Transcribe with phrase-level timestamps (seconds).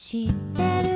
[0.00, 0.87] 知ってる？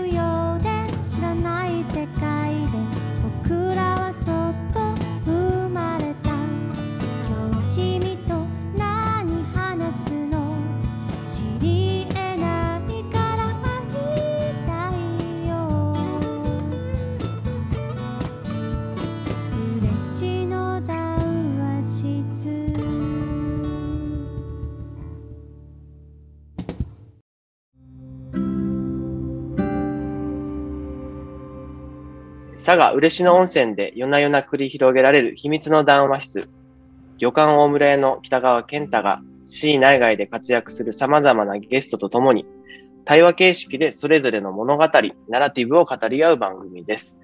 [32.64, 36.48] 佐賀嬉野温泉で夜な夜な繰り広げられる秘密の談話室。
[37.18, 42.46] 旅館大村屋の北川健太が市内外で活躍する様々なゲストと共に
[43.04, 44.88] 対話形式でそれぞれの物語、
[45.28, 47.16] ナラティブを語り合う番組です。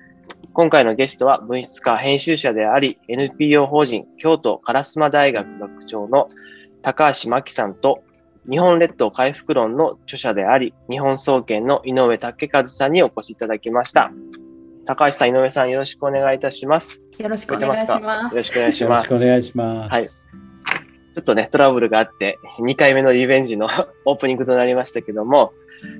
[0.55, 6.27] 今回のゲストは文筆家編集者であり NPO 法人京都烏丸大学学長の
[6.83, 8.00] 高橋真紀さんと
[8.50, 14.11] 日本列島回復論の著者であり日本総研の井上武和さんにお越しいただきました。
[14.89, 17.03] 高橋さん、井上さん、よろしくお願いいたします。
[17.19, 18.34] よろしくお願いしよます。
[18.34, 19.03] ろしくお願いしよろます。
[19.03, 19.92] ちしくお願いします。
[19.92, 23.69] はいょっとね、トラブルがあって、2回目のリベンジの
[24.06, 25.53] オープニングとなりましたけども、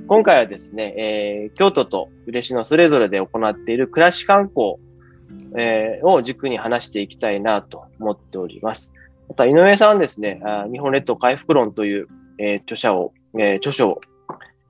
[0.06, 4.77] 今回はですね、えー京都と嬉野それぞれで行っている暮らし観光、
[5.56, 8.91] えーを軸に話していきたいなと思っております。
[9.28, 12.08] また、井上さんはですね、あー日本列島回復論という、
[12.39, 14.00] えー著者を、えー著書を、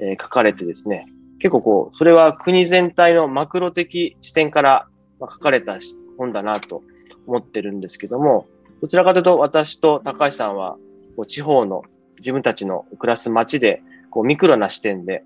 [0.00, 1.06] えー書かれてですね、
[1.38, 4.88] 結構こう、それは国全体のマクロ的視点から
[5.20, 5.78] 書かれた
[6.16, 6.82] 本だなと
[7.26, 8.46] 思ってるんですけども、
[8.80, 10.76] どちらかというと私と高橋さんは、
[11.16, 11.82] こう地方の
[12.18, 15.24] 自分たちの暮らす街で、こうミクロな視点で、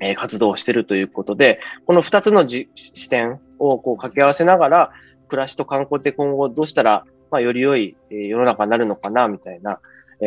[0.00, 4.92] え活動をしているということで、この二つのじ視点をこう掛け合わせながら、
[5.28, 9.78] 暮らしと観光って今後どうしたら、ま、より良い世の中になるのかな、みたいな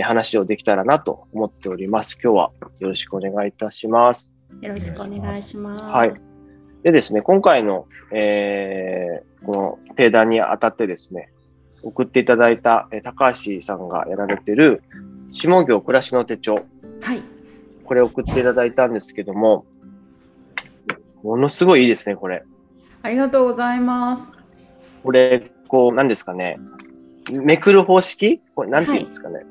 [0.04, 2.18] 話をできたらなと思っております。
[2.24, 4.35] 今日はよろしくお願いいたします。
[4.62, 5.96] よろしくお願いします。
[5.96, 6.14] はい。
[6.84, 11.30] でですね、今回の、えーこの定談にあたってですね、
[11.84, 14.82] 送っていただいた、えー高橋さんがやられてる、
[15.32, 16.66] 下行暮らしの手帳、
[17.02, 17.22] はい。
[17.84, 19.66] これ送っていただいたんですけども、
[21.22, 22.44] ものすごいいいですね、これ。
[23.04, 24.32] ありがとうございます。
[25.04, 26.60] これ、こう、何ですかね。
[27.32, 28.42] めくる方式？
[28.56, 29.46] これ、なんていうんですかね。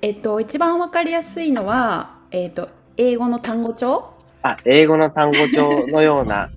[0.00, 4.12] えっと、一番わかりやすいのは、えっと、英語の単語帳？
[4.42, 6.50] あ、英語の単語帳のような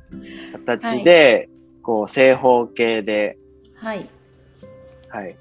[0.52, 1.50] 形で、
[1.82, 3.38] こう、正方形で、
[3.76, 4.10] はい。
[5.10, 5.38] はい。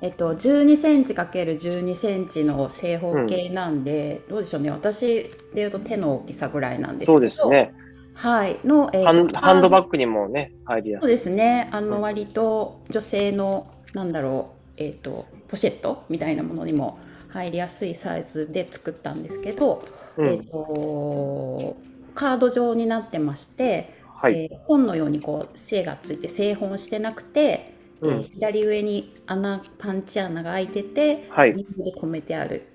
[0.00, 4.70] えっと、12センチ ×12 センチの正方形なんで、どうでしょうね。
[4.70, 7.12] 私で言うと手の大きさぐらいなんですけど。
[7.12, 7.48] そうです。
[7.48, 7.72] ね。
[8.14, 8.58] はい。
[8.64, 11.16] の、えっとハンドバグッグにもね、入りやそうすい。
[11.16, 11.68] ですね。
[11.72, 16.98] あうんの、割と女性の、なんだろう、えっと、ポシェットみたいなものにも
[17.28, 19.84] 入りやすいサイズで作ったんですけど、
[20.18, 20.28] うん。
[20.28, 21.76] えっと、
[22.14, 24.42] カード状になってまして、はい。
[24.44, 28.10] えー本のようにこう背がついて製本してなくて、うん。
[28.10, 31.54] えー左上に穴パンチ穴が開いてて、はい。
[31.54, 32.68] リングで留めてある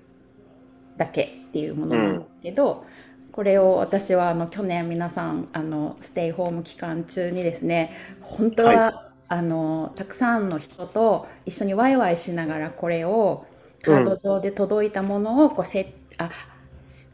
[0.96, 2.86] だけっていうものなんですけど、
[3.32, 13.46] これを私はあの去年皆さんあのステイホーム期間中にですね本当は、はあのたくさんの人と一緒にワイワイしながらこれを
[13.82, 16.30] カード上で届いたものをこうせあ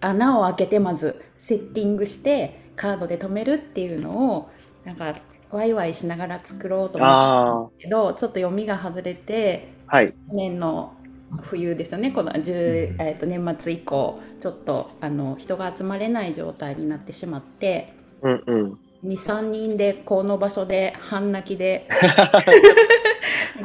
[0.00, 4.50] 穴を開けてまずセッティングしてカードで止めるっていうのを
[4.84, 5.14] なんか
[5.50, 10.08] ワイワイしながら作ろうと思あったけどちょっと読みが外れてあ、はい。
[10.08, 10.94] 去年の
[11.42, 18.78] 冬ですよねこの10、えー、と年末以降ちょっとあの人が集まれない状態になってしまってうんうん。
[19.04, 21.88] 23人でこの場所で半泣きで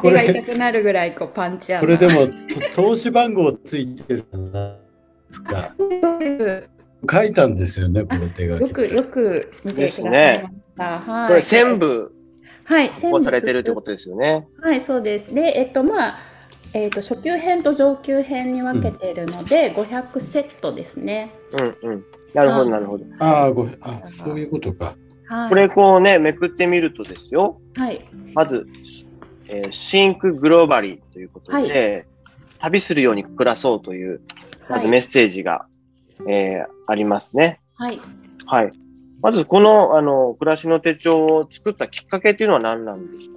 [0.01, 2.33] 手が痛くなるぐらいこうパンチ穴これでもと
[2.73, 4.84] 投資番号ついてるない
[5.35, 5.71] ですか。
[7.11, 10.41] 書いたんですよね、これ手書きよくよく見てくださいまし
[10.77, 10.99] た。
[10.99, 12.11] はい、これ全部
[12.65, 14.47] はい、こうされてるってことですよね。
[14.59, 15.33] はい、そうです。
[15.33, 16.17] で、えっと、まあ、
[16.73, 21.31] えっと、初級編と上級編に分けているので、500セットですね。
[21.53, 22.05] うんうん。
[22.33, 23.05] なるほど、はいなるほど。
[23.19, 24.95] ああ、ごあ、そういうことか。
[25.27, 25.49] はい。
[25.49, 27.61] これこうね、めくってみるとですよ。
[27.75, 28.03] はい。
[28.33, 28.65] まず、
[29.47, 32.07] えー、Think Globally ということで、
[32.59, 34.21] 旅するように暮らそうという、
[34.69, 35.67] まずメッセージが、
[36.27, 37.59] えーありますね。
[37.73, 37.99] はい。
[38.45, 38.71] はい。
[39.21, 43.33] まず、この、あの、暮らしの手帳を作ったきっかけっていうのは何なんですか？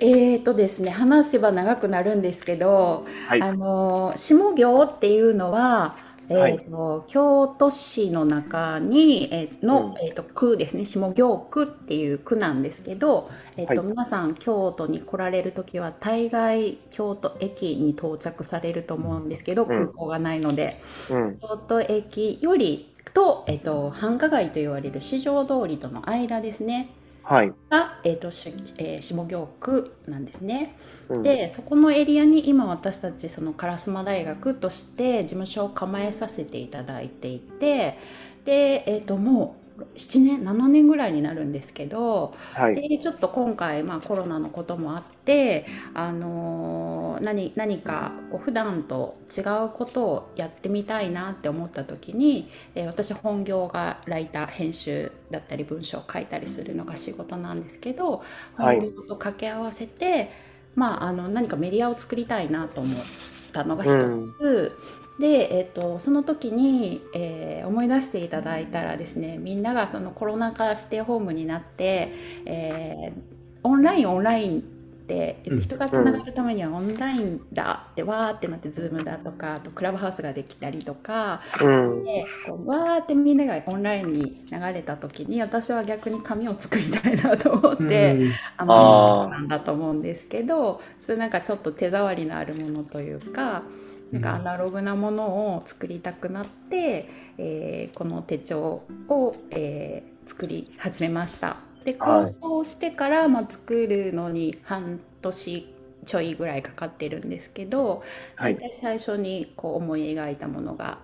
[0.00, 3.42] えーとですね、話せば長くなるんですけど、はい。
[3.42, 5.94] あの下行っていうのは
[6.28, 20.80] はいえーと京都市の中に、えーの、うんえー、と区ですね下京区っていう区なんですけど、えーとは皆さん京都に来られる時は大概京都駅に到着されると思うんですけど、ん空港がないので
[21.10, 21.38] うん。
[21.38, 26.90] 京都駅よりと,、えー、と繁華街と言われる四条通りとの間ですね
[27.22, 27.52] はい。
[27.68, 30.76] が、えーとしえー下京区なんですね。
[31.08, 37.98] うん、でそこのエリアに今私たちその烏丸大学として事務所を構えさせていただいていて
[38.44, 39.59] で、えー、ともう
[39.96, 42.86] 7年7年ぐらいになるんですけどはい。
[42.88, 58.22] でちょっと今回、まあ、コロナのこともあって、あのー何何かこう普段と違うことをやってみたいなって思った時に、えー私本業がライター編集だったり文章を書いたりするのが仕事なんですけど
[58.56, 60.30] はい本業と掛け合わせて、
[60.74, 63.04] まあ、あの何かメディアを作りたいなと思っ
[63.52, 63.98] たのが一つ。
[64.40, 64.72] うん
[65.20, 72.12] で、えっとその時に、えー思い出していただいたらですねみんながそのコロナ禍ステイホームになって、
[72.46, 73.22] えー
[73.62, 82.04] オンラインオンラインってうん人がつながるためにはオンラインだってわーってなって Zoom だとかあとクラブハウスができたりとかうん。
[82.04, 88.18] でこうわーってみんながオンラインに流れた時に私は逆に紙を作りたいなと思って。
[88.18, 93.62] うんあのなんだと思うんですけどそれなんかちょっと手触りのあるものというか
[94.12, 97.08] なんかアナログなものを作りたくなって、
[97.38, 101.56] えーこの手帳を、えー作り始めました。
[101.84, 105.74] で構はい想してから、まあ、作るのに半年
[106.06, 108.04] ちょいぐらいかかってるんですけど、
[108.36, 110.98] はい大体最初にこう思い描いたものが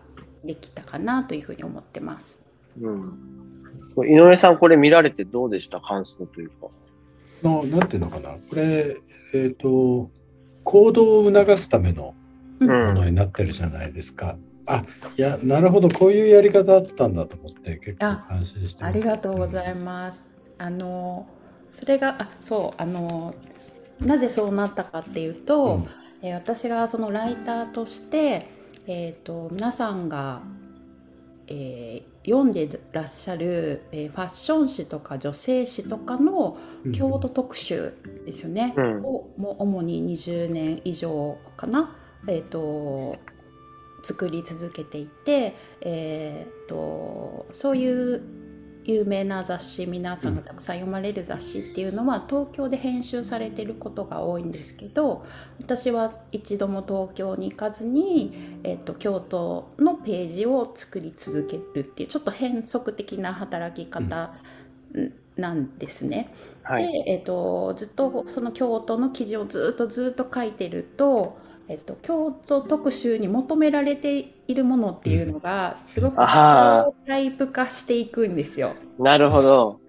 [0.44, 2.40] できたかなというふうに思ってます。
[2.80, 3.18] うん。
[4.06, 5.80] 井上さん、これ見られてどうでした？
[5.80, 6.68] 感想というか。
[7.42, 8.96] のなんていうのかな、これ、
[9.34, 10.10] えっ、と、
[10.62, 12.25] 行動を促すためのうんうん
[12.60, 14.36] ものになってるじゃないですか。
[14.66, 14.84] あ
[15.16, 20.26] いや、なるほど、こういうやり方だったんだと思って、結構あ安心してありがとうござまいます。
[20.58, 21.26] あの
[21.70, 23.34] それがあそうあの
[24.00, 25.82] なぜそうなったかっていうと、
[26.22, 28.48] えー私がそのライターとして、
[28.86, 30.42] えー、と皆さんが、
[31.46, 37.94] えー読んでらっしゃる、えーファッション誌とか女性誌とかのす京都特集
[38.24, 39.04] ですよね、うん。
[39.04, 43.16] をもう主に20年以上かな、えー、と
[44.02, 48.22] 作り続けていて、えー、とそういう
[48.84, 55.26] 有名な雑誌皆さんがたくさん読まれる雑誌っていうのは東京で編集されてることが多いんですけど
[55.58, 64.34] 私は一度も東京に行かずに、えー、と京都のページを作り続けるっていうちょっと変則的な働き方
[65.36, 66.32] なんですね。
[66.62, 66.86] はい。
[66.86, 71.38] で、えっとずっとその京都の記事をずっとずっと書いてると、
[71.68, 76.84] えっと京都特集に求められているものっていうのがすごくタ
[77.18, 78.74] イプ化していくんですよ。
[78.98, 79.80] なるほど。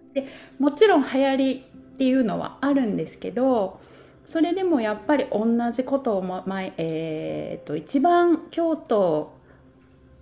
[0.59, 3.79] もちろん流行りっていうのはあるんですけど
[4.25, 9.33] それでもやっぱり同じことを、ま前えー、と一番京都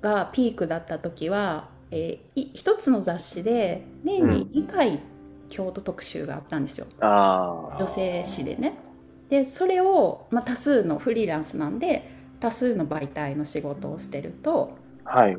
[0.01, 4.99] がピークだった時は、えーい一つの雑誌で年に2回
[5.49, 6.85] 京都特集があったんですよ。
[6.99, 7.77] ああ。
[7.77, 8.77] 女性誌でね。
[9.29, 15.37] でそれを、まあ、多数のフリーランスなんで多数の媒体の仕事をしてるとはい。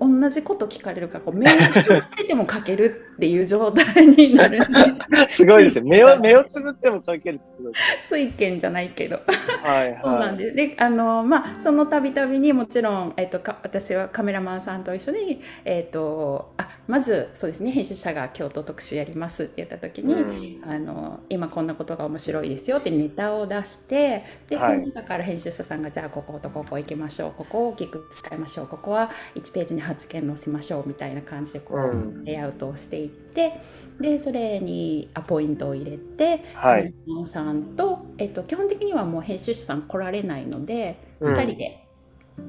[0.00, 5.90] 同じこと聞かれるからこう目をつぶってても書けるっていう状態になるんです すごいですね。
[5.90, 7.72] 目を、目をつぶっても書けるってすごい。
[7.98, 9.20] 水拳じゃないけど
[9.62, 10.00] はいはい。
[10.02, 10.56] そうなんです。
[10.56, 33.60] で、あのまあそのたびたびにもちろんえっとか私はカメラマンさんと一緒にえっとあまずそうですね編集者が京都特集やりますって言った時に、うんあの今こんなことが面白いですよってネタを出してで、はいその中から編集者さんがじゃあこことここ行きましょうここを大きく使いましょうここは1ページに8件載せましょうみたいな感じでこう、うんレイアウトをしていって
[34.00, 36.92] でそれにアポイントを入れて、はい。
[37.24, 41.84] さんと、えっと、基本的にはもう編集者さん来られないので、うん2人で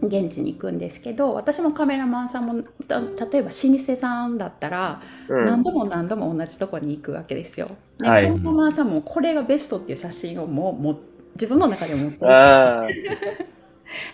[0.02, 7.70] 現地に行くんですけど私もカメラマンさんもた例えば老舗さんだったらうん何度も何度も同じとこに行くわけですよ。
[8.00, 10.98] で、はいカメラマンさんもこれがベストっていう写真をもうもう
[11.36, 12.20] 自分の中で持って。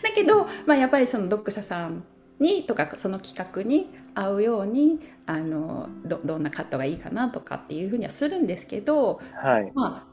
[0.04, 2.04] だけど、まあ、やっぱりその読者さん
[2.42, 9.72] にとかその企画に合うようにあのどどんなカットがいいかなとかっていうふうにはするんですけど、はい。
[9.74, 10.12] まあ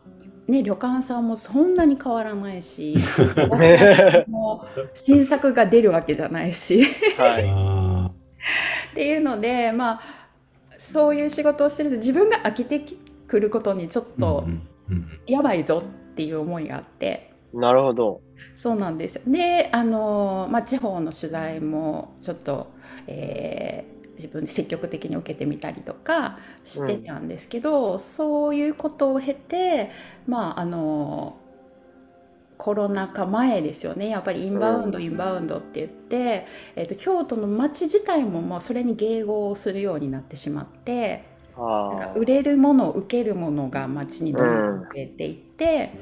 [0.51, 2.97] ね、旅館さんもそんなに変わらないし
[4.29, 6.85] もう新作が出るわけじゃないし
[7.19, 7.45] はい。
[7.47, 8.11] あ
[8.93, 10.01] っていうのでまあ
[10.79, 12.83] そういう仕事をしてると自分が飽きて
[13.27, 14.47] くることにちょっーと
[15.27, 18.23] やばいぞっていう思いがあってなるほど。
[18.55, 19.23] そうなんですよ。
[19.27, 22.73] で、あのまあ、地方の取材もちょっと、
[23.07, 29.93] えー自分で積極的に受けてみたりとかしてたんですけど、そういうことを経て、
[30.27, 31.39] まあ、あの
[32.59, 41.39] コロナ禍前ですよねやっぱりインバウンド、うんインバウンドって言って、えー、と京都の街自体ももうそれに迎合するようになってしまって。
[41.61, 45.93] あなんか売れるもの受けるものが街にどんどん増えていって、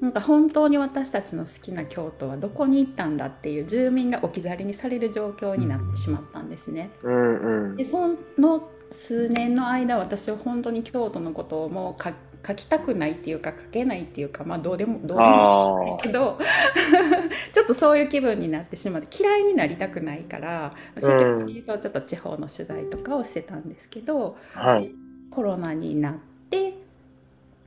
[0.00, 6.90] なんか本当に私たちの好きな京都はどこに行ったんだっていう住民が置き去りにされる状況になってしまったんですね。
[7.02, 7.06] あ。
[7.06, 7.84] うんうんで。
[7.84, 12.10] その数年の間私は本当に京都のことをもう書
[12.46, 16.38] 書きたくないっていうか書けないっていうかまあどうでもどうでもいいんですけど
[17.54, 24.94] ちょっとそういう気分になってしまって嫌いになりたくないから積極的にちょっと地方の取材とかをしてたんですけど、はい。
[25.34, 26.14] コロナになっ
[26.48, 26.74] て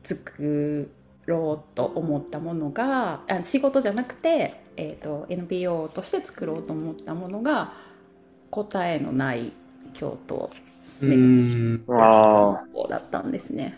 [0.01, 0.89] 作
[1.27, 7.74] ろうと思ったものがあ仕事じゃなくて、えー、と NPO として作ろうと思ったものが
[8.50, 9.51] 答えのない
[9.93, 10.50] 京都
[11.01, 11.84] うーん。
[11.89, 13.77] あだったんですね。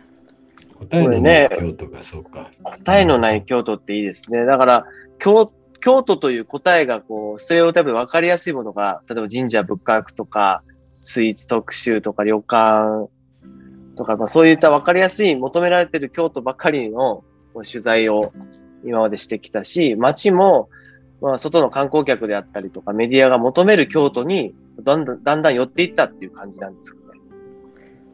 [0.76, 2.50] 答えのない京都がそうか。
[2.64, 2.72] あ。
[2.78, 4.46] 答えのない京都っていいですね。
[4.46, 4.86] だから、
[5.20, 5.52] 京
[5.82, 10.64] 京都という答えが、こう、ステレオタイプで分かりやすいものが、例えば神社仏閣とか、
[11.02, 13.10] スイーツ特集とか旅館
[13.96, 17.24] とか、まあ、そういった分かりやすい求められている京都ばかりの
[17.64, 18.34] 取材を
[18.86, 20.70] 今までしてきたし、街も、
[21.22, 27.10] まあ、外の観光客であったりとか、メディアが求める京都に、だんだん、だんだん寄っていったっていう感じなんですかね。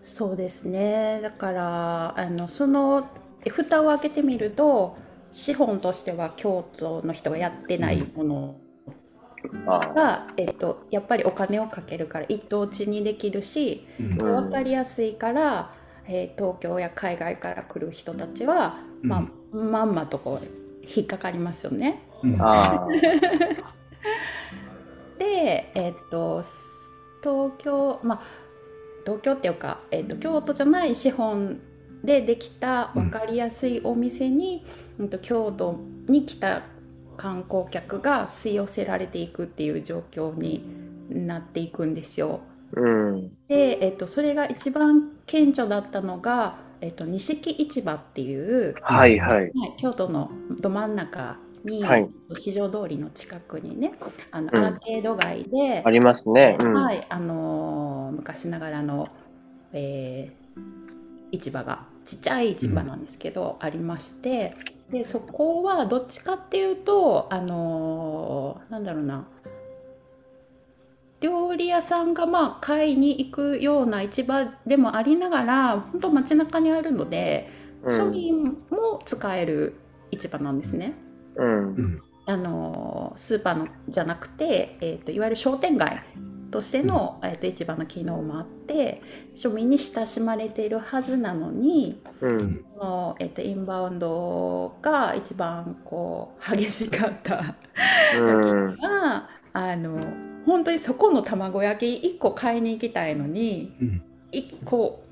[0.01, 1.19] そうですね。
[1.21, 3.07] だからあのその
[3.49, 4.97] 蓋を開けてみると
[5.31, 8.55] 資本としては京都の人がやってないもの
[9.65, 9.93] ああ。
[9.93, 14.05] が、えっと、やっぱりお金をかけるから一等地にできるしうん。
[14.05, 14.17] うん。
[14.17, 15.73] 分かりやすいから、
[16.07, 20.47] えー東京や海外から来る人たちは、まあ、まんまとこう
[20.85, 22.03] 引っかかりますよね。
[22.23, 22.87] うんああ。
[25.17, 26.43] で、えっと
[27.21, 28.21] 東京まあ
[29.05, 31.59] 東京っていうか、えっと京都じゃない資本
[32.03, 34.63] でできた分かりやすいお店に、
[34.99, 36.63] うんと京都に来た
[37.17, 40.63] 観光客が吸い寄せられていくっていう状況に
[41.09, 42.41] なっていくんですよ。
[42.73, 43.29] うん。
[43.47, 49.35] で、えっと、それが一番顕著だったのが、えっと、錦市場っていう、はいはい。
[49.35, 50.29] はい、京都の
[50.59, 53.93] ど真ん中に、はい市場通りの近くにね
[54.31, 56.57] あの、うんアーケード街で、ありますね。
[56.59, 56.73] うん。
[56.73, 59.07] はいあのー昔ながらの、
[59.73, 60.45] えー
[61.31, 64.53] 市場がちっちゃい市場なんですけど、ありまして
[64.91, 69.27] でそこはどっちかっていうとあのーなんだろうな
[71.21, 79.75] 料理屋さんがまあ買いに行くような市場でもありながら本当街中にあるので、うん庶民も使える
[80.09, 80.95] 市場なんですね。
[81.35, 81.81] うんう。
[81.81, 86.01] んあのスーパーのじゃなくて、えー、といわゆる商店街
[86.49, 89.03] としての、えー、と市場の機能もあって
[89.35, 92.65] 庶民に親しまれているはずなのにうん。
[92.73, 97.55] その、えー、とインバウンドが一番こう激しかった
[98.17, 98.77] うん。
[98.77, 99.95] があの
[100.45, 105.03] 本当にそこの卵焼き1個買いに行きたいのにうん1個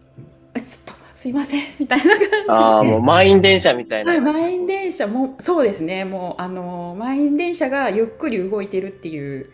[0.54, 2.32] えちょっとすいませんみたいな感じで。
[2.50, 4.12] ああ、もう満員電車みたいな。
[4.12, 9.50] はい、満員電車もそうですねもうあの満員電車がゆっくり動いてるっていう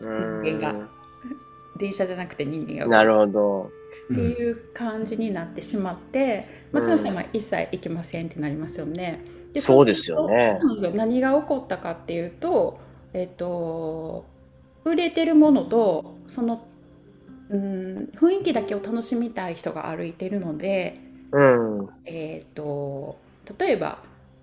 [0.00, 0.88] うん人間が
[1.78, 3.70] 電車じゃなくて人間がなるほど。
[4.12, 9.24] っていう感じになってしまって、松野さんは一切行きませんってなりますよね。
[9.56, 10.54] そうですよね
[10.94, 12.80] 何が起こったかっていうと、
[13.12, 14.24] えっと、
[14.84, 16.66] 売れてるものとその、
[17.50, 21.00] うん、雰囲気だけを楽しみたい人が歩いてるので、
[21.32, 21.88] うん。
[22.04, 23.18] えっと
[23.58, 23.98] 例えば、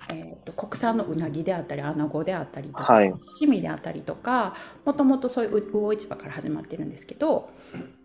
[0.10, 4.56] えっと国産のうなぎであったりアナゴであったりとか、はい刺身であったりとか
[4.86, 7.50] もともとそういう魚市場から始まってるんですけど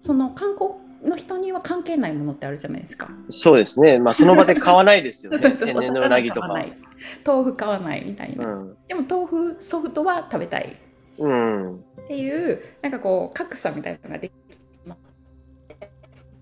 [0.00, 0.72] その観光
[1.08, 3.10] の人には関係ないものってあるじゃないですか。
[3.30, 3.98] そうですね。
[3.98, 5.38] まあ、その場で買わないですよね。
[5.56, 6.48] 天然のうなぎとか
[7.26, 8.76] 豆腐買わないみたいな、うん。
[8.88, 10.76] でも豆腐ソフトは食べたい
[11.18, 11.84] うん。
[12.04, 14.32] っていうなんかこう格差みたいなのができ。
[14.32, 14.58] て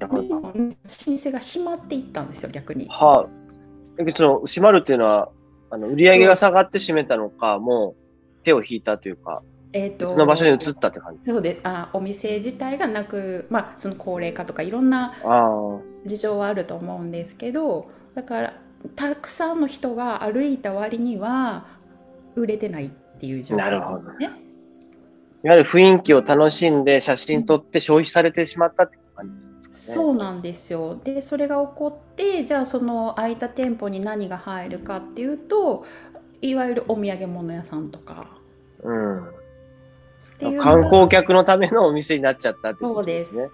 [0.02, 2.88] 老舗が閉まっていったんですよ逆に。
[2.88, 4.12] はあ。
[4.14, 5.28] その、閉まるっていうのは、
[5.70, 9.42] あの、売り上げが下がって閉めたのか、もう手を引いたというか、
[9.72, 11.24] えーと別の場所に移ったって感じ。
[11.24, 18.60] そうであお店自体がなく、まあ、その高齢化とかいろんなあ事情はあると思うんですけどだから
[18.96, 21.66] たくさんの人が歩いた割には
[22.34, 24.41] 売れてないっていう状況なるほどね。
[25.44, 25.46] あ。
[25.46, 29.26] いわゆる雰囲気を楽しんで写真撮って消費されてしまったって感
[29.60, 29.98] じですかね。
[29.98, 35.86] そうなんですよでそれが起こってじゃあその空いた店舗に何が入るかっていうと
[36.42, 38.26] いわゆるお土産物屋さんとか
[38.82, 39.28] うん。
[39.28, 39.30] っ
[40.38, 43.50] ていう観光客のためのお店になっちゃったってことですね。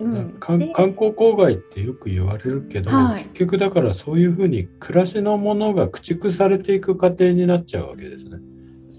[0.00, 8.38] うん、で観観光郊外ってよく言われるけど、はい結局だからそういうふうに暮らしのものが駆逐されていく過程になっちゃうわけですね。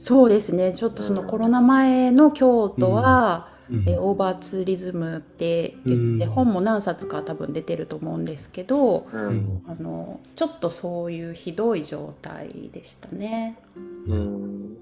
[0.05, 3.55] そうですねちょっとそのコロナ前の京都は、うん
[3.87, 9.17] えオーバーツーリズムって言って、うん本も何冊か多分出てると思うんですけどあ
[9.81, 13.57] のちょっとそういうひどい状態でしたね。
[14.07, 14.77] うん。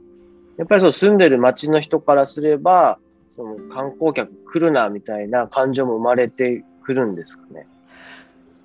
[0.57, 2.99] やっぱりそう住んでる町の人からすれば、
[3.37, 7.65] その観光客来るなみたいな感情も生まれてくるんですかね？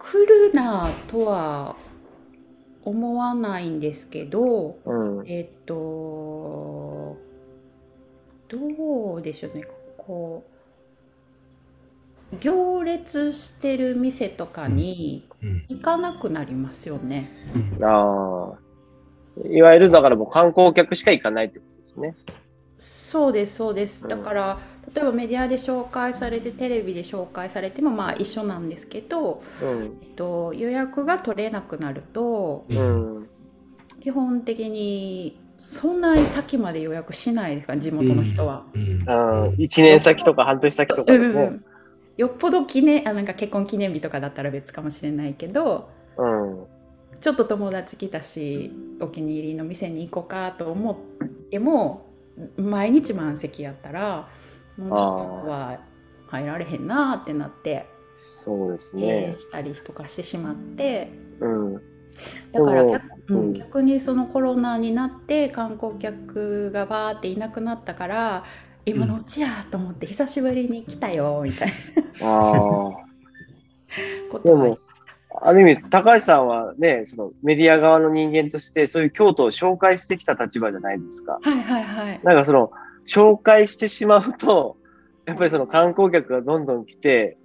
[0.00, 1.76] 来るなとは
[2.88, 5.24] 思わないんですけどうん。
[5.26, 7.18] えっと
[8.48, 9.64] どうでしょうね
[9.98, 10.44] こ
[12.32, 17.30] う行列してる店とかにうん行かなくなりますよね。
[17.78, 19.48] うんああ。
[19.48, 22.16] いわゆるだからもう観光客しか行かないってことですね。
[22.78, 24.58] そうですそうですうんだから
[24.94, 29.98] 例えばメディアで紹介されてテレビで紹介されてもまあ一緒なんですけど、うん。
[30.02, 33.28] えっと、予約が取れなくなるとうん。
[34.00, 38.64] 基本的にそんなに先まで予約しないですから地元の人は。
[38.74, 41.26] うんあ1年先とか半年先とかでね。
[41.26, 41.64] うんうん
[42.16, 46.66] よっぽど記念あなんか結婚記念日とかだったら別かもしれないけどうん。
[47.20, 50.96] ちょっと友達来たしお気に入りの店に行こうかと思っ
[51.50, 52.06] ても
[52.56, 54.28] 毎日満席やったら
[54.78, 55.78] もう近くは
[56.28, 59.32] 入られへんなってなってそうですね。
[59.32, 61.74] したりとかしてしまってうん。
[62.52, 68.44] だから逆,、うんうん逆にそのコロナになって観光客がバーっていなくなったから
[68.86, 71.68] 今のうちやと思って久しぶりに来たよみたい
[72.20, 73.08] なああ。
[74.30, 74.78] ことはでも、
[75.40, 81.38] ある意味、高橋さんはね、そのメディア側の人間として、そういう京都を紹介してきた立場じゃないですか。
[81.42, 82.20] はいはいはい。
[82.22, 82.70] なんかその、
[83.08, 84.76] 紹介してしまうと、
[85.24, 87.38] やっぱりその観光客がどんどん来て、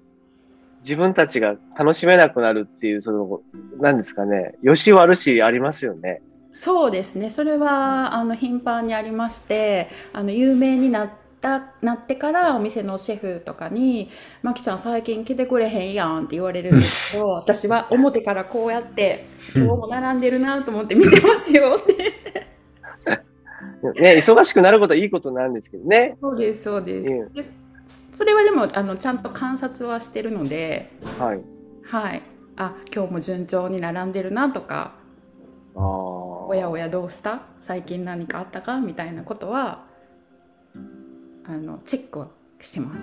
[0.79, 3.39] 自分たちが楽しめなくなるっていう、その、
[3.79, 6.22] なんですかね、良し悪しありますよね。
[6.51, 7.29] そうですね。
[7.29, 11.10] それはあの頻繁にありまして、あの有名になっ
[11.41, 14.10] たなってからお店のシェフとかに
[14.43, 22.23] 「まきちゃん最近来てくれへんやん」って言われるんですけど、 私は表からこうやって「今日も並んでるなと思って見てますよ」って。
[23.91, 26.17] ね、忙しくなることはいいことなんですけどね。
[26.22, 27.11] そうですそうです。
[27.11, 27.53] うんです
[28.13, 31.41] それはでもあのちゃんと観察はしてるので、はい。
[31.83, 32.22] はい。
[32.55, 34.93] あ今日も順調に並んでるなとか
[35.75, 35.81] ああ。
[35.81, 37.41] おやおやどうした？
[37.59, 39.85] 最近何かあったかみたいなことは
[41.46, 42.27] あのチェックは
[42.59, 43.01] してます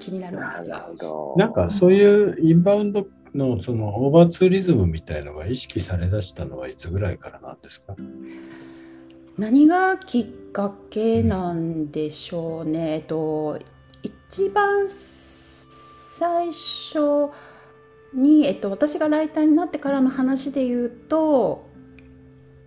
[0.00, 0.88] 気になるんですが。
[1.36, 7.94] なんかそういうインバウンドのそのオーバーツーリズムみたいのが意識されだしたのはいつぐらいからなんですか？
[9.38, 13.58] 何がきっかけなんでしょうね、えっと
[14.02, 17.30] 一番最初
[18.14, 21.68] に、えっと、私がライターになってからの話で言うと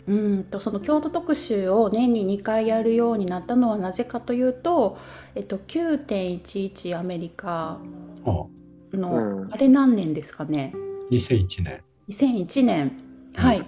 [0.08, 4.98] うんとその京都特集を年に2回やるようになったのはなぜかというと、
[5.36, 7.80] えっと、9.11アメリカ
[8.26, 8.98] あ。
[8.98, 9.54] の、うん。
[9.54, 10.74] あれ何年ですかね。
[11.12, 11.84] 2001年。
[12.10, 12.92] 2001年。
[13.36, 13.66] はい、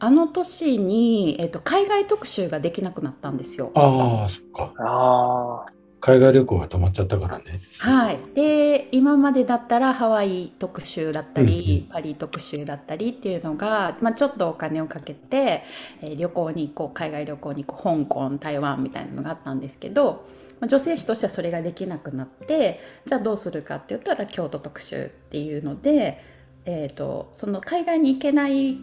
[0.00, 3.72] あの年に、えっと、海外特集ができなくなったんですよ。
[3.74, 4.72] ああ、そっか。
[4.78, 5.72] ああ。
[6.00, 7.60] 海外旅行が止まっちゃったからね。
[7.78, 15.64] はい、で今までだったらハワイ特集だったり、うんパリ特集だったりっていうのが、まあ、ちょっとお金をかけて、
[16.00, 20.26] えー旅行に行こう海外旅行に行こう香港台湾みたいなのがあったんですけど、
[20.60, 26.22] まあ、女性誌としてはそれができなくなってじゃあどうするかって言ったら京都特集っていうので、
[26.64, 28.78] えー、とその海外に行けない、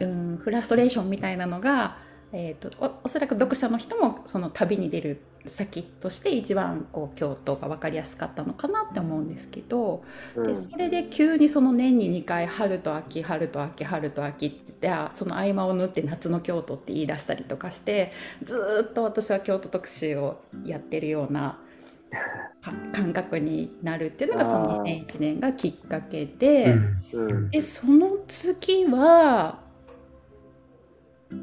[0.00, 1.98] うん、フラストレーションみたいなのが、
[2.32, 10.04] えー、とおおそらく読者の人もその旅に出る先として一番こう京都が分かりやすかったのかなって思うんですけど、
[10.36, 10.44] うん。
[10.44, 18.12] でそれで急にその年に2回春と秋春と秋春と秋ってその合間を縫って夏の京都って言い出したりとかして
[18.44, 21.67] ずーっと私は京都特集をやってるようなか
[22.92, 26.74] 感覚になるっていうのがそのあー2001年がきっかけで。
[27.12, 27.50] うんうん。
[27.50, 29.60] でその次は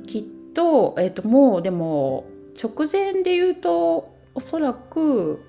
[0.08, 0.24] きっ
[0.54, 2.26] と,、えっともうでも
[2.62, 5.42] 直前で言うとおそらく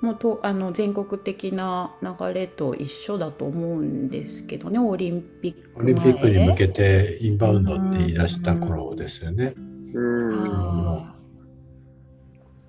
[0.00, 9.54] もうとあの全国的な流れと一緒だと思うんですけどねオリンピック前オリンピックに向けてインバウンドって言い出した頃ですよね。
[9.94, 10.32] うん。
[10.32, 11.17] あ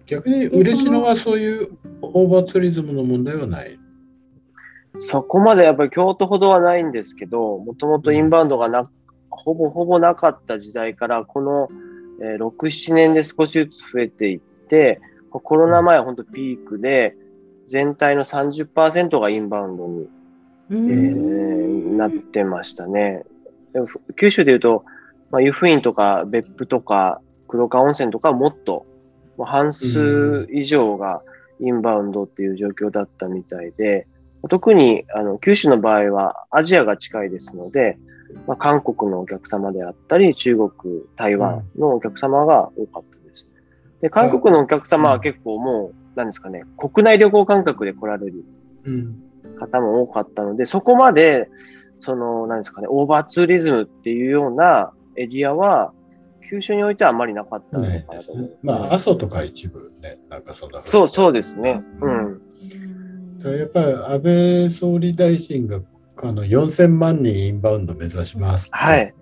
[0.10, 3.80] 逆に嬉野はそういうオーバーツーリズムの問題はない。
[4.98, 8.84] そこまでやっぱり京都ほどはないんですけど、もともとインバウンドがな
[9.30, 11.70] ほぼほぼなかった時代から、この、
[12.22, 15.00] えー6、7年で少しずつ増えていって、
[15.32, 17.16] コロナ前は本当ピークで、
[17.68, 20.10] 全体の30%がインバウンドに、う
[20.72, 23.24] えんーなってましたね。
[23.74, 24.84] でもふ九州でいうと、
[25.30, 28.88] まあ、湯布院とか別府とか黒川温泉とかはもっと、
[29.40, 31.22] もう半数以上が
[31.62, 34.06] インバウンドっていう状況だったみたいで、
[34.50, 37.98] 特にあの九州の場合はアジアが近いですので、
[38.48, 40.72] まあ、韓国のお客様であったり、中国、
[41.16, 43.48] 台湾のお客様が多かったです。
[44.02, 48.44] で、韓国のお客様は結構もう、なんですかね、国内旅行感覚で来られる
[48.84, 49.24] うん。
[49.58, 51.50] 方も多かったので、そこまで、
[52.02, 55.94] その、なんですかね、オーバーツーリズムっていうようなエリアは、
[56.50, 58.58] 九州においてはあまりなかったのねかなと思う。
[58.62, 60.84] まあ、阿蘇とか一部ね、なんかそんな。
[60.84, 61.82] そう、そうですね。
[62.02, 62.42] うん。
[63.58, 65.80] やっぱり安倍総理大臣が
[66.18, 69.14] あの4000万人インバウンド目指しますってはい。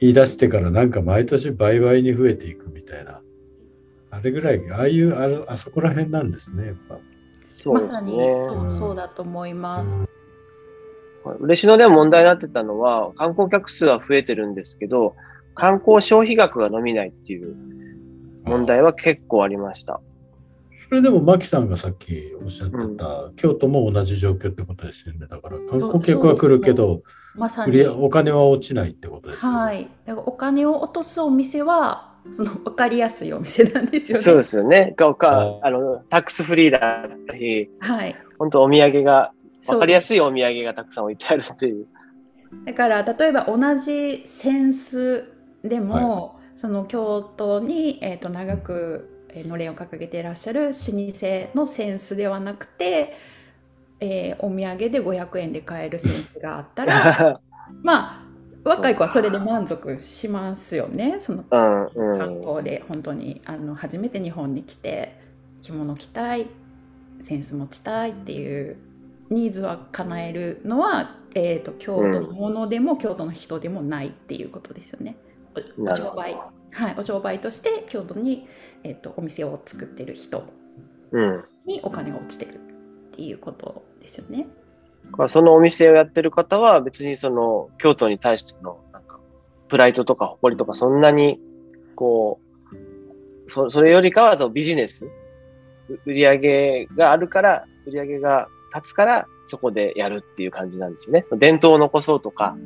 [0.00, 3.20] 言い出してからなんか毎年倍々に増えていくみたいな。
[4.10, 6.98] あれぐらい、ああいうあのあそこら辺なんですね、やっぱ。
[7.56, 8.36] そうですまさにね。
[8.36, 10.02] そうそうだと思います。
[11.40, 15.14] 嬉野でも問題になってたのは、観光客数は増えてるんですけど、
[15.54, 17.56] 観光消費額が伸びないっていう
[18.44, 20.00] 問題は結構ありました。
[20.88, 25.26] それでも、牧さんがさっきおっしゃってた、京都も同じ状況ってことですよね。
[25.26, 27.02] だから、観光客は来るけど、
[27.34, 27.82] まさに。
[27.86, 29.58] お金は落ちないってことですよね。
[29.58, 29.88] はい。
[30.04, 34.22] だからお金を落とすお店は、その分かりやすいお店なんですよね。
[34.22, 34.94] そうですよね。
[34.96, 38.14] かかああのタックスフリーだったり、はい。
[38.38, 41.86] 本当お土産が、そうわかりやすいお土産がたくさん置いてあるっていう。
[42.66, 45.24] だから例えば同じ扇子
[45.64, 50.72] でも、その京都に、えー、と長くえーのれんを掲げていらっしゃる老舗
[51.54, 53.16] の扇子ではなくて、
[54.00, 57.40] えーお土産で500円で買える扇子があったら
[57.82, 58.22] まあ
[58.64, 62.18] 若い子はそれで満足しますよねそのうんうん。
[62.18, 65.18] 観光で本当にあの初めて日本に来て
[65.62, 66.46] 着物着たい
[67.20, 68.76] センス持ちたいっていう
[69.30, 75.16] ニーズは叶えるのは、えー、と京都のものでも、京都の人でもないっていうことですよね。
[75.78, 76.36] お商売
[76.72, 78.48] はい、お商売として京都に、
[78.82, 80.44] えー、とお店を作ってる人
[81.12, 81.44] うん。
[81.66, 82.58] にお金が落ちてるっ
[83.14, 84.48] ていうことですよね。
[85.28, 89.18] そのお店をやってる方は別にその京都に対してのなんか
[89.68, 91.38] プライドとか誇りとかそんなに
[91.94, 92.40] こ
[92.72, 95.06] うそそれよりかはそのビジネス
[95.90, 101.26] う売り上げがあるから売り上げが立つからそこでやるっていう感じなんですよね。
[101.38, 102.56] 伝統を残そうとか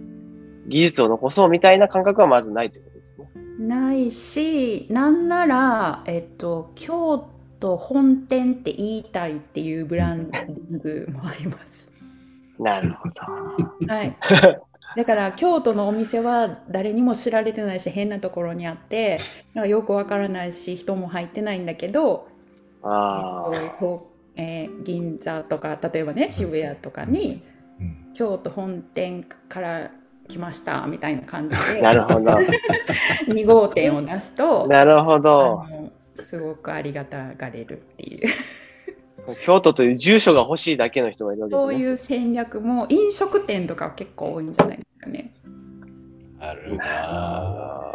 [0.66, 3.28] 技術を残そうみたいな感覚はまずないってことですね。
[3.58, 7.28] ないしなんなら、えっと、京
[7.60, 11.88] 都本店って言いたいっていうブランディングもあります。
[12.58, 13.92] なるほど。
[13.92, 14.16] はい、
[14.96, 19.18] だから京都のお店は誰にも知られてないし変なところにあって
[19.54, 22.28] なんかよくわからないし人も入ってないんだけど
[22.82, 23.50] あ
[24.36, 27.42] えー銀座とか例えばね渋谷とかに
[27.80, 29.90] うん京都本店から
[30.26, 32.22] 来ましたみたいな感じでなるほど。
[33.28, 35.64] 2号店を出すとなるほあど。
[35.70, 38.28] のすごくありがたがれるっていう
[39.42, 41.68] 京都という住所が欲しいだけの人がいるわけですね。
[41.68, 45.32] そういう戦略も飲食店とかは結構多いんじゃないですかね。
[46.38, 47.86] あるなぁ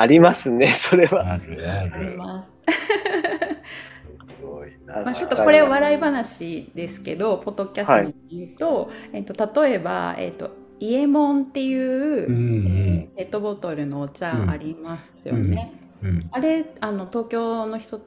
[0.00, 1.34] ありますね、それは。
[1.34, 2.16] あるあありる。
[2.16, 2.50] ます。
[2.68, 5.02] すごいな。
[5.02, 15.72] まあ、ちょっとこれは笑い話ですけど、ポッドキャストに言うと、えっと、例えば、えっと、イエモンっていう、うんうんえーペットボトルのお茶ありますよね。
[16.02, 18.00] うんあれあの東京の人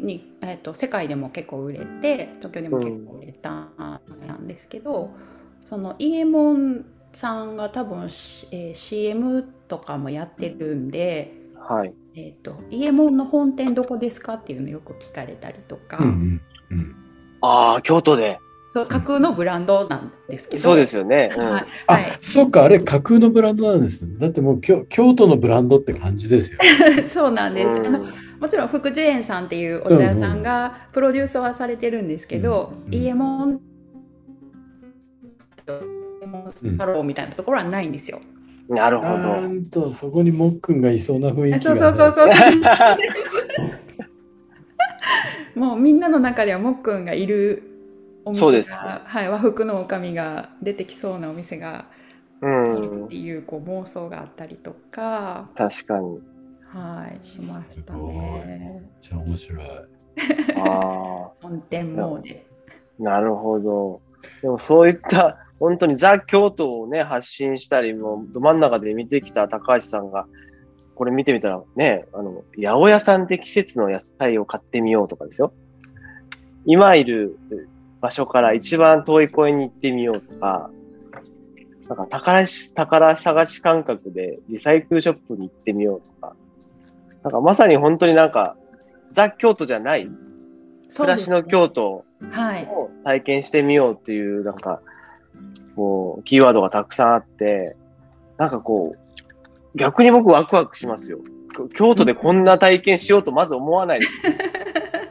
[0.00, 4.00] に、えっと世界でも結構売れて東京でも結構売れたな
[4.36, 5.10] んですけど、
[5.64, 11.94] そのイエモンさんが多分、しえー CM とかもやってるんで、はい。
[12.14, 16.96] えっとイエモンの本店どこですかっていうのよく聞かれたりとか、うんうんうん
[17.40, 18.38] ああ、京都で。
[18.76, 21.30] そう架空のブランドなんですけどそうですよね。
[21.34, 24.18] うんはい、あ、はいそうか、あれ架空のブランドなんですね。
[24.18, 26.58] だってもう京京都のブランドって感じですよ。
[27.06, 28.04] そうなんです、うんあの
[28.38, 33.60] もちろん福寿園さんっていうお茶屋さんがプロデュースはされてるんですけど、うんイエモン
[36.60, 38.20] 太郎みたいなところはないんですよ。
[38.68, 39.48] なるほなど。
[39.48, 41.80] んとそこにもっくんがいそうな雰囲気が、ね。
[41.80, 42.30] そうそうそうそ
[45.56, 47.75] う もうみんなの中ではもっくんがいる
[48.26, 51.86] お店がそうですはい、和服の女将が出てきそうなお店が
[52.42, 53.08] ういるんっ。
[53.08, 56.20] ていうこう妄想があったりとか、確かに。
[56.68, 59.00] はい、しましたすごいめねっ。
[59.00, 59.66] ちゃ面白い。
[60.58, 62.46] あ本店モーデ。
[63.00, 64.02] あ、なるほど。
[64.42, 70.26] でもそういった本当にザ・京都をね、発信したり、もうど真ん中で見てきた高橋さんが、
[70.94, 75.52] これ見てみたらね、あの、八百屋さんで季節の野菜を買ってみようとかですよ。
[76.66, 77.38] 今いる
[78.06, 80.70] 場所から一番遠い公園に行ってみようとか、
[81.88, 86.36] なんか宝し、宝探し感覚でリサイクルショップに行ってみようとか、
[87.24, 88.56] なんかまさに本当になんか、
[89.10, 90.08] ザ・京都じゃない、
[90.96, 92.64] 暮らしの京都はい。
[92.66, 94.80] を体験してみようっていう、なんか、
[95.74, 97.76] こう、キーワードがたくさんあって、
[98.36, 101.18] なんかこう、逆に僕ワクワクしますよ。
[101.74, 104.12] 京都でこんな体験しようとまず思わないです。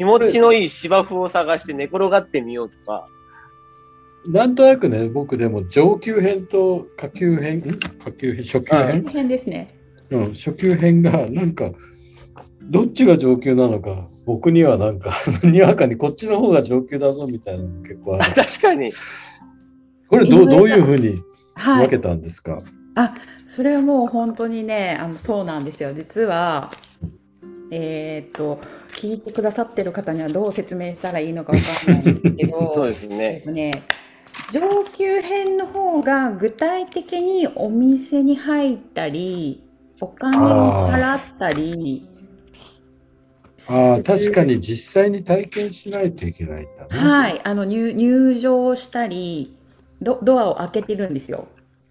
[0.00, 3.06] 気持ちのいい芝生を探して寝転がってみようとか、
[4.26, 7.78] なんとなくね、僕でも上級編と下級編、ん？
[7.78, 9.68] 下級編、初級編、大変ですね。
[10.08, 11.72] うん、初級編がなんか、
[12.62, 15.12] どっちが上級なのか、僕にはなんか、
[15.44, 18.32] にわかにこっちの方が上級だぞみたいなのも結構ある。
[18.32, 18.94] 確かに。
[20.08, 21.16] これどうどういうふうに
[21.56, 21.88] はい。
[21.88, 22.62] 分けたんですか、
[23.46, 25.92] それはもう本当にね、あのそうなんですよ。
[25.92, 26.70] 実は、
[27.70, 28.60] えーっと、
[28.96, 33.42] 聞いてくださってる方にはどう説明したらいいのかわかんないんですけど、 そうですね。
[33.44, 33.82] とね、
[34.50, 39.62] 上級編の方が具体的にお店に入ったり、
[40.00, 42.08] お金を払ったり
[43.68, 46.88] ああ、確かに実際に体験しないといけないんだね。
[46.88, 49.54] はい、あの入入場したり
[50.00, 51.46] ド、ドアを開けてるんですよ。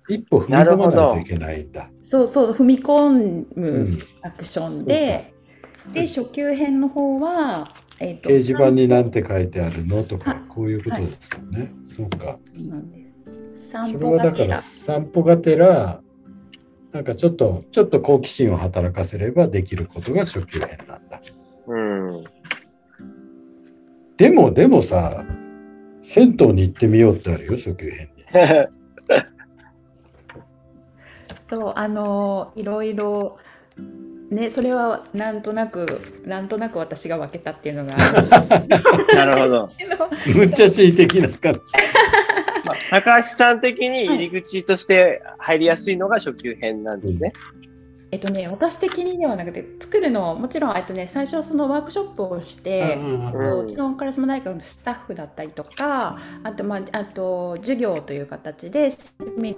[0.10, 1.90] 一歩踏み込まないといけないんだ。
[2.02, 5.32] そうそう、踏み込うむん、アクションで、
[5.94, 11.72] で、初級編の方は、えっと掲示板に何て書いてあるのとかはい、こういうことですよね。
[11.86, 12.38] そうか。
[12.56, 13.06] そうなんで
[13.56, 14.62] す散それ歩はだからがてら。
[14.62, 16.02] 散歩がてら、
[16.92, 21.22] なんかちょっと、ちょっと好奇心を働かせればできることが初級編なんだ。
[21.68, 22.24] うん。
[24.18, 25.24] でも、でもさ、
[26.02, 28.24] 銭湯に行ってみようってあるよ、初級編に。
[31.42, 33.38] そう、あの、いろいろ、
[34.30, 38.68] ね、それはなんとなく、なんとなく私が分けたっていうのがある
[39.16, 39.70] なるほど。
[40.36, 41.60] むっちゃ恣意的な感じ。
[42.64, 47.34] まあ高橋さん的に入り口として入りやすいのが初級編なんですね。
[48.12, 59.56] えっとね、私的にではなくて、作るの、もちろん、えっとね、最初そのワークショップをして、あとうん昨日カラスマ大学のスタッフだったりとかあと,、まあ、あと授業という形で市民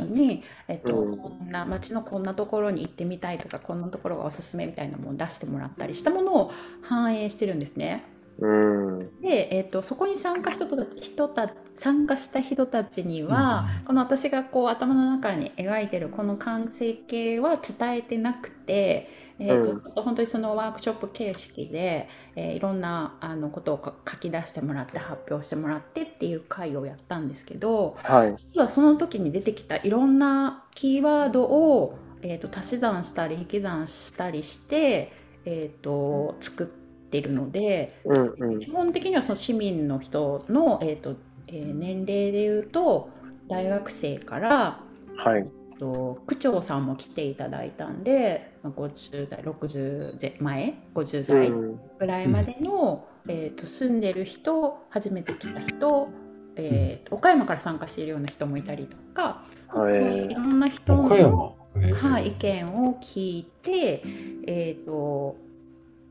[0.00, 6.52] に、えっとうんこんな町のこんなところに行ってみたいとかこんなところがおすすめみたいなものを出してもらったりしたものを
[6.82, 8.04] 反映してるんですね。
[8.38, 8.98] うん。
[9.20, 28.36] で、えっとそこに参加した人た人た参加した人たちには、この私がこう頭の中に描いてるこの完成形は伝えてなくて、えーとうんちょっと本当にそのワークショップ形式で、えーいろんなあのことをか書き出してもらって発表してもらってっていう会をやったんですけどはい。
[28.48, 35.12] 実はその時に出てきたいろんなキーワードを、えー、と足し算したり引き算したりして、
[35.44, 36.66] えー、と作っ
[37.10, 38.00] てるので。
[38.04, 38.60] うんうん。
[38.60, 41.16] 基本的にはその市民の人の、えーと
[41.48, 43.10] えー年齢でいうと
[43.48, 44.80] 大学生から、
[45.16, 45.61] はい。
[45.82, 51.80] と区長さんも来ていただいたんで、まあ、50代60前前50う代ん。
[51.98, 56.08] ぐらいまでの、えー、と住んでる人初めて来た人、
[56.54, 61.56] えーと岡山から参加しているような人もいたりとか、はいそういろんな人の
[61.94, 64.02] はい、意見を聞いて、
[64.46, 65.36] えー、と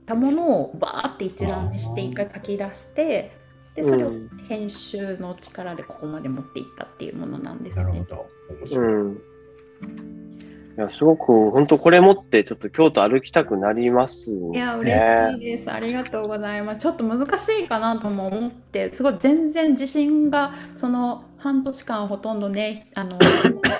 [0.05, 3.37] たものをバーって一覧にして一回書き出して
[3.75, 7.85] でそれをうん編集の力でここまで持っていったっていうものなんですね。
[7.85, 8.25] なるほど。
[8.59, 9.21] 面白いうん。
[10.77, 14.57] いや、すごく、本当これ持って、ちょっと京都歩きたくなりますね。
[14.57, 15.69] いや嬉しいです。
[15.69, 16.79] ありがとうございます。
[16.79, 23.19] ちょっと難しいかなとも思って、すごい全然自信がその半年間ほとんどね、あの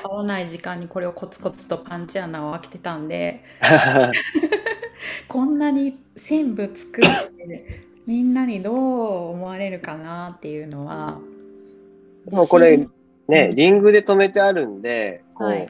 [0.04, 3.42] 合わない時間にこれをコツコツとパンチ穴を開けてたんで、
[5.30, 7.06] こんなに全部作っ
[7.38, 11.20] てみんなにどう思われるかなっていうのは。
[12.26, 12.90] でもこれ自
[13.30, 15.70] ね、うんリングで止めてあるんで、こう、はい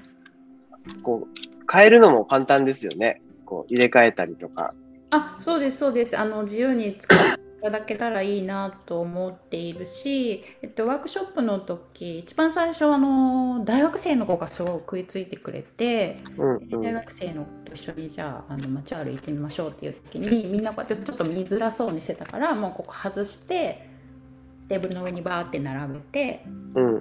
[1.04, 1.42] こう
[1.72, 3.22] 変えるのも簡単ですよね。
[3.46, 4.74] こう入れ替えたりとか。
[5.12, 6.18] あ、そうです、そうです。
[6.18, 16.82] あの自由に使っていただけたらいいなと思っているし、えっと、ワークショップの時、一番最初、あの、大学生の子がすごい食いついてくれて、うんうん。
[16.82, 23.86] 大学生の子と一緒にじゃあ、あの街歩いてみましょうっていう時に、みんなこうやってちょっと見づらそうにしてたから、もうここ外して、
[24.70, 27.00] テーブルの上にバーって並べて、うんうん。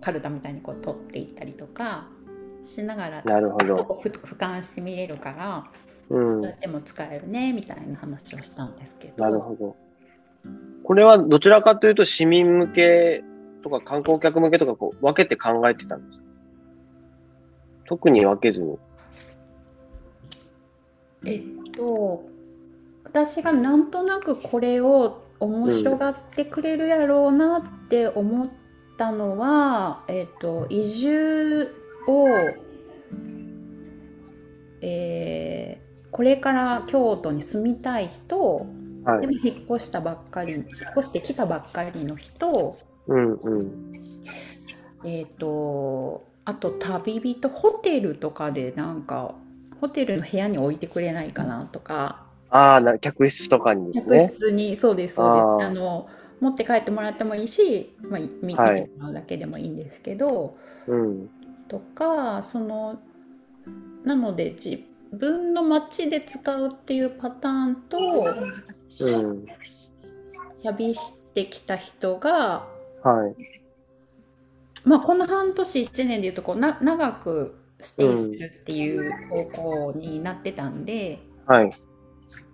[0.00, 2.06] カルタみたいにこう取っていったりとか
[2.64, 3.74] しながら、なるほど。
[4.02, 5.64] 俯瞰して見れるから、
[6.10, 6.42] うんそう。
[6.44, 9.24] やっても使えるねみたいな話をしたんですけど。
[9.24, 9.76] なるほど。
[10.84, 13.24] これはどちらかというと市民向け
[13.62, 16.24] とか観光客向けとかこう分けて考えてたんですか？
[17.86, 18.78] 特に分けずに。
[21.26, 22.28] えっと
[23.04, 28.50] 私がなんとなくこれを面白がってくれるやろうなって思っ
[28.96, 31.68] たのは、えっと移住
[32.08, 32.56] を、
[34.80, 38.66] えーこれから京都に住みたい人
[39.04, 39.26] はいで。
[39.26, 40.64] も引っ越したばっかり引っ
[40.96, 43.72] 越してきたばっかりの人うんうん。
[45.04, 49.34] えっ、とあと旅人ホテルとかでなんか
[49.80, 54.28] ホテルの部屋に置いてくれないかなとかああ、な客室とかにです客ね。
[54.34, 56.08] 室にそうですそうですあの
[56.40, 61.30] 持って帰ってもらってもいいし、まあ、見見てはいもらうだけでもいいんですけど、うん。
[61.68, 62.98] とかその
[64.04, 69.46] なので自分の街で使うっていうパターンとうん。
[70.64, 72.66] 旅してきた人が
[73.02, 73.36] はい。
[74.84, 81.70] まあ、この半年1年でいうとこうな長くステイするっていう方向になってたんで、はい。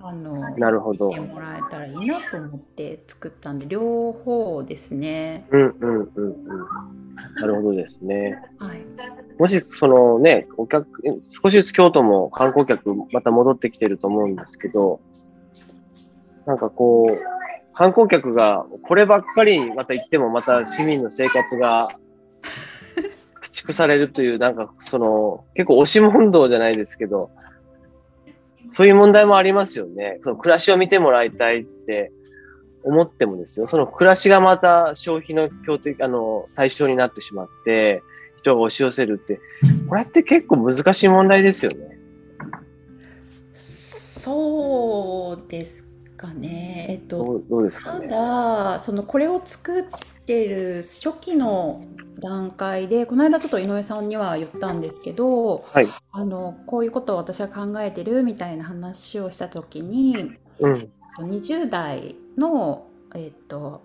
[0.00, 1.20] あのなるほど見て。
[1.20, 5.46] もらえたらいいなと思って作ったんで両方ですね。
[5.50, 7.03] うんうんうんうん。
[7.14, 8.38] なるほどですね。
[8.58, 8.84] はい、
[9.38, 10.86] もし、そのね、お客、
[11.28, 15.00] 少しずつ京都も観光客また戻ってきてると思うんですけど、
[16.46, 21.88] なんかこう、観光客がこればっかりにまた行ってもまた市民の生活が
[23.34, 27.30] 駆逐されるという、なんかその、結構押し問答じゃないですけど、
[28.68, 30.20] そういう問題もありますよね。
[30.22, 32.12] その暮らしを見てもらいたいって
[32.84, 33.66] 思ってもですよ。
[33.66, 38.02] その暮らしがまた消費の強敵、あの、対象になってしまって、
[38.38, 39.40] 人が押し寄せるって、
[39.88, 41.98] これって結構難しい問題ですよね。
[43.54, 46.86] そうですかね。
[46.88, 48.08] えっとどうですかたね。
[48.08, 49.84] だそのこれを作っ
[50.26, 51.82] てる初期の
[52.18, 55.88] 段階でこの間ちょっと井上さんには言ったんですけどはい。
[56.12, 60.90] あのこういうことを私は考えてるみたいな話をした時にうん。
[61.18, 63.82] 20代の、えっと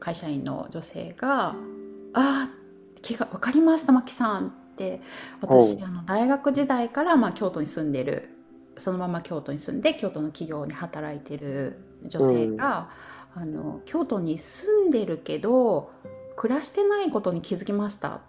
[0.00, 1.54] 会社員の女性が
[2.12, 5.00] 「あー気が分かりましたマキさん」って
[5.40, 8.28] 私あの大学時代から、まあ、京都に住んでる
[8.76, 12.90] そのまま京都に住んで京都の企業に働いてる女性が、
[13.34, 15.92] あの京都に住んでるけど
[16.36, 18.20] 暮らしてないことに気づきました、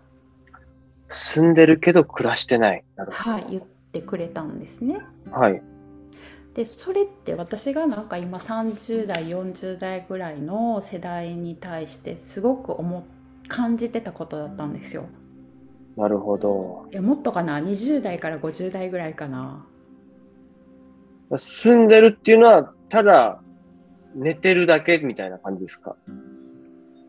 [1.10, 2.84] 住んでるけど暮らしてない。
[2.96, 5.02] はい、言ってくれたんですね。
[5.26, 5.32] ど。
[5.32, 5.62] はい。
[6.56, 13.04] でそれって私がなんか今30代40代ぐらいの世代に対してすごく思っ
[13.48, 15.06] 感じてたことだったんですよ。
[15.96, 16.88] なるほど。
[16.92, 19.64] いやもっとかな？20代から50代ぐらいかな。
[21.38, 23.40] 住んでるっていうのは、ただ
[24.16, 25.96] 寝てるだけみたいな感じですか？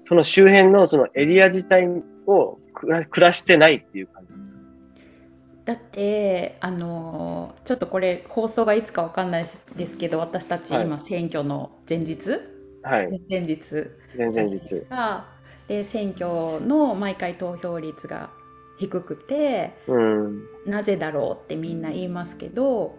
[0.03, 1.89] その周辺のそのエリア自体
[2.27, 4.09] を暮らしてないっていう
[5.67, 10.85] だってあのちょっとこれ放送がいつかわかんないですけど私たちはい。
[10.85, 12.39] 今選挙の前日、
[12.83, 13.21] はい。
[13.29, 13.57] 前日。
[14.15, 15.27] 全然じゃな
[15.69, 18.31] いで選挙の毎回投票率が
[18.79, 20.43] 低くてうん。
[20.67, 22.97] なぜだろうってみんな言いますけど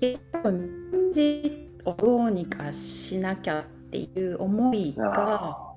[0.00, 5.76] 結局民事をどうにかしなきゃっていう思いが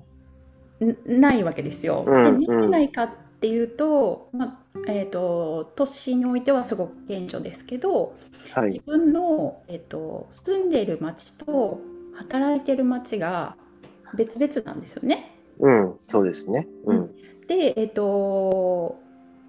[1.06, 2.04] ないわけですよ。
[2.08, 2.60] うんでうん。
[2.62, 8.82] でないかっていうと,、まあえー、と都市においてはすごく顕著ですけど自ーはい。
[8.86, 11.80] 分の、えー、と住んでいる町と
[12.14, 13.56] 働いてる町が
[14.14, 15.30] 別々なんですよね。
[15.58, 15.94] うん。
[16.06, 16.66] そうですね。
[16.84, 17.14] うん。
[17.46, 19.00] で、えっと、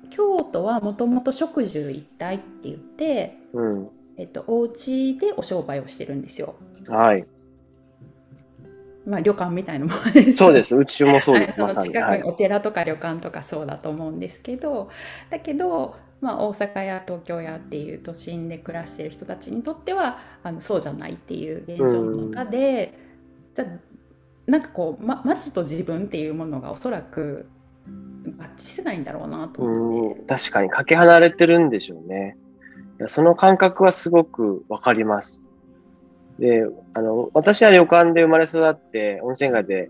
[0.09, 3.89] 京都はもともと食住一体って言って、うん。
[4.17, 6.55] えっと、お家でお商売をしてるんですよ。
[6.87, 7.25] はい。
[9.05, 10.33] まあ、旅館みたいなものです。
[10.33, 10.75] そうです。
[10.75, 11.59] うちもそうです。
[11.61, 11.89] はいまさに。
[11.89, 14.89] 近くにお寺とか旅館とかそうだと思うんですけど
[15.29, 22.93] だけど、まあ、大阪や東京やっていう都心で暮らしてる人たちにとってはあのそうじゃないっていう現状の中で、
[23.53, 23.67] じゃあ
[24.45, 27.45] なんかこう、ま、街と自分っていうものがおそらく
[28.25, 30.19] 合致してないんだろうなと思って。
[30.19, 30.25] うん。
[30.25, 32.37] 確かに、かけ離れてるんでしょうね。
[32.99, 35.43] いやその感覚はすごくわかります。
[36.39, 39.89] で、あの、私は旅館で生まれ育って、温泉街で、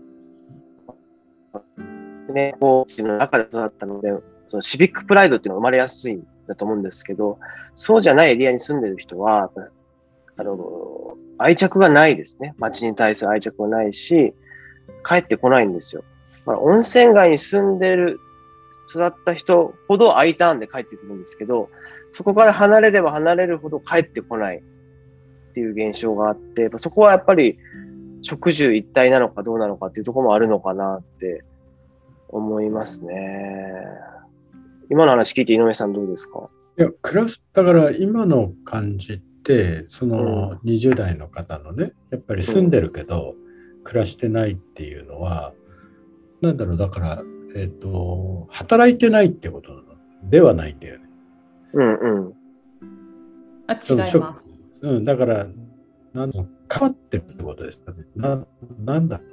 [2.32, 4.12] ね、高知の中で育ったので、
[4.48, 7.38] そのシビックプライドっていうのが生まれやすいんだと思うんですけど、
[7.74, 9.50] そうじゃないエリアに住んでる人は、
[10.36, 12.54] あの、愛着がないですね。
[12.58, 14.34] 街に対する愛着がないし、
[15.08, 16.04] 帰ってこないんですよ。
[16.44, 18.20] まあ、温泉街に住んでる、
[18.88, 21.70] 育った人ほど I ターンで帰ってくるんですけど、
[22.10, 24.62] そこから離れれば離れるほど帰ってこない
[25.54, 27.58] っていう現象があって、そこはやっぱり
[28.22, 31.44] 食住一体なのかどうなのかっていうところもあるのかなって
[32.28, 33.14] 思いますね。
[34.90, 36.48] 今の話聞いて井上さんどうですか？
[36.76, 43.36] いや、クラス、だから今の感じって、その20代の方のね、やっぱり住んでるけど、
[43.84, 45.52] 暮らしてないっていうのは、
[46.40, 47.22] なんだろう、だから、
[47.54, 49.84] えっ、と、働いてないってことなの
[50.24, 51.04] ではないんだよね。
[51.74, 52.32] うんうん。
[53.68, 54.53] あ違います。
[54.84, 55.46] うん、だから、
[56.12, 56.42] なん変
[56.80, 58.04] わってるってことですよね。
[58.14, 58.46] な
[58.84, 59.28] なんだろう。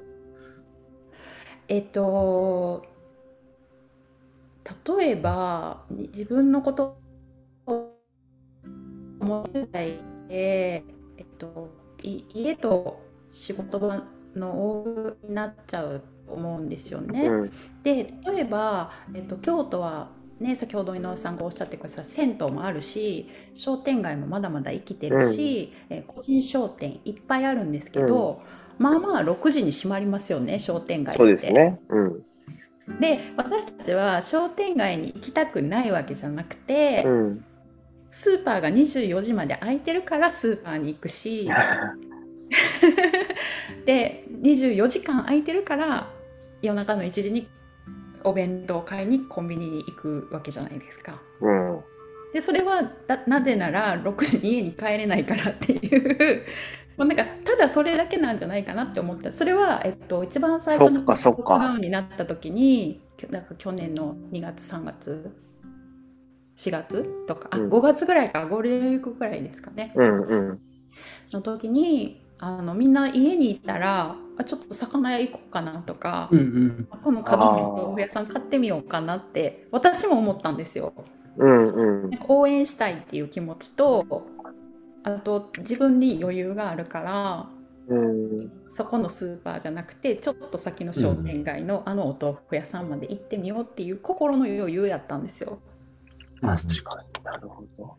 [1.68, 2.86] えっと
[4.88, 6.98] 例えばに自分のこと
[7.68, 7.94] を
[9.20, 10.00] 思ってで、
[10.30, 10.84] え
[11.24, 11.70] っと、
[12.02, 14.04] い家と仕事場
[14.36, 17.28] の往復になっちゃうと思うんですよね。
[17.28, 17.52] うん
[17.84, 20.10] で例えば、えっと、京都は、
[20.42, 28.42] ね、先ほど井上さんがおっしゃってくださった銭湯もあるし商店街もまだまだ生きてるし、えー個人商店いっぱいあるんですけど、
[28.78, 31.18] まあまあ6時に閉まりますよね商店街って。
[31.18, 31.80] そうですね。
[31.90, 32.24] うん。
[33.00, 37.46] で私たちは商店街に行きたくないわけじゃなくて、うん。
[38.12, 41.50] スーパーが24時まで開いてるからスーパーに行くし
[43.86, 46.10] で24時間空いてるから
[46.62, 47.48] 夜中の1時に
[48.24, 51.22] お弁当買いにコンビニに行くわけじゃないですか。
[51.42, 51.84] うん。
[52.34, 56.46] でそれはだなぜなら6時に家に帰れないからっていう
[56.98, 65.32] もうなんかただそれだけなんじゃないかなって思ったそれは、えっと、一番最初そっかそっかロックダウンになった時になんか去年の2月3月
[66.58, 70.60] 4月とかあうん5月ぐらいかゴールデンウィークぐらいですかねうんうん。
[71.34, 76.88] の時にあのみんな家にいたらあちょっと魚屋行こうかなとか、うんうん。
[77.04, 80.94] この角の豆腐屋さん買ってみようかなって私も思ったんですよ。
[81.38, 84.28] うんうん応援したいっていう気持ちと
[85.04, 87.50] あと自分に余裕があるから
[87.88, 88.52] うん。
[88.72, 95.60] そこのスーパーじゃなくてちょっと先の商店街のあのお豆腐屋さんまで行ってみようっていう心の余裕やったんですよ。
[96.42, 97.98] 確かになるほど。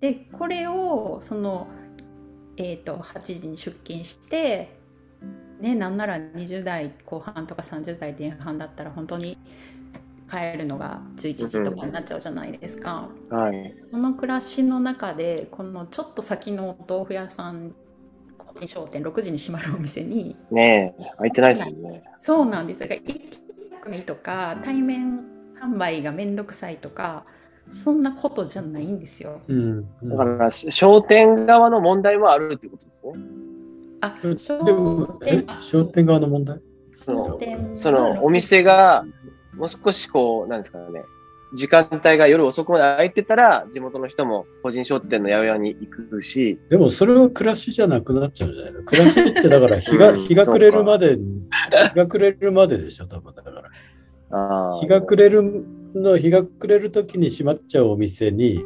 [0.00, 1.68] でこれをその、
[2.56, 4.73] えー、と8時に出勤して、
[5.64, 9.38] ね、なんなら20代後半とか30代前半だったら本当に
[10.30, 13.08] 帰るのが11時とかになっちゃうじゃないですか。
[13.30, 13.74] はい。
[13.90, 17.74] その暮らしの中でこのちょっと先のお豆腐屋さん
[18.36, 22.04] 個人商店6時に閉まるお店にねえ、空いてないですもんね。
[22.18, 23.38] そうなんですだから行き
[23.70, 25.20] たくないとか対面
[25.58, 27.24] 販売がめんどくさいとか
[27.70, 29.40] そんなことじゃないんですよ。
[29.48, 33.12] うんうんだから、商店側の問題もあるってことですね。
[34.04, 36.60] あで商も、え店商店側の問題？
[36.96, 37.40] その
[37.74, 39.04] そのお店が
[39.56, 41.04] もう少しこう、なんですかね、
[41.54, 48.82] 時間帯が夜遅くまで空いてたら、地元の人も個人商店の八百屋に行くし、でもそれは暮らしじゃなくなっちゃうんじゃないの。
[48.82, 50.20] 暮らしってだから日が、うん。
[50.20, 51.42] 日が暮れるまでに、
[51.90, 53.34] 日が暮れるまででしょ、多分。
[53.34, 53.50] だか
[54.30, 54.80] ら。
[54.80, 58.64] 日が暮れるの、日が暮れる時に閉まっちゃうお店に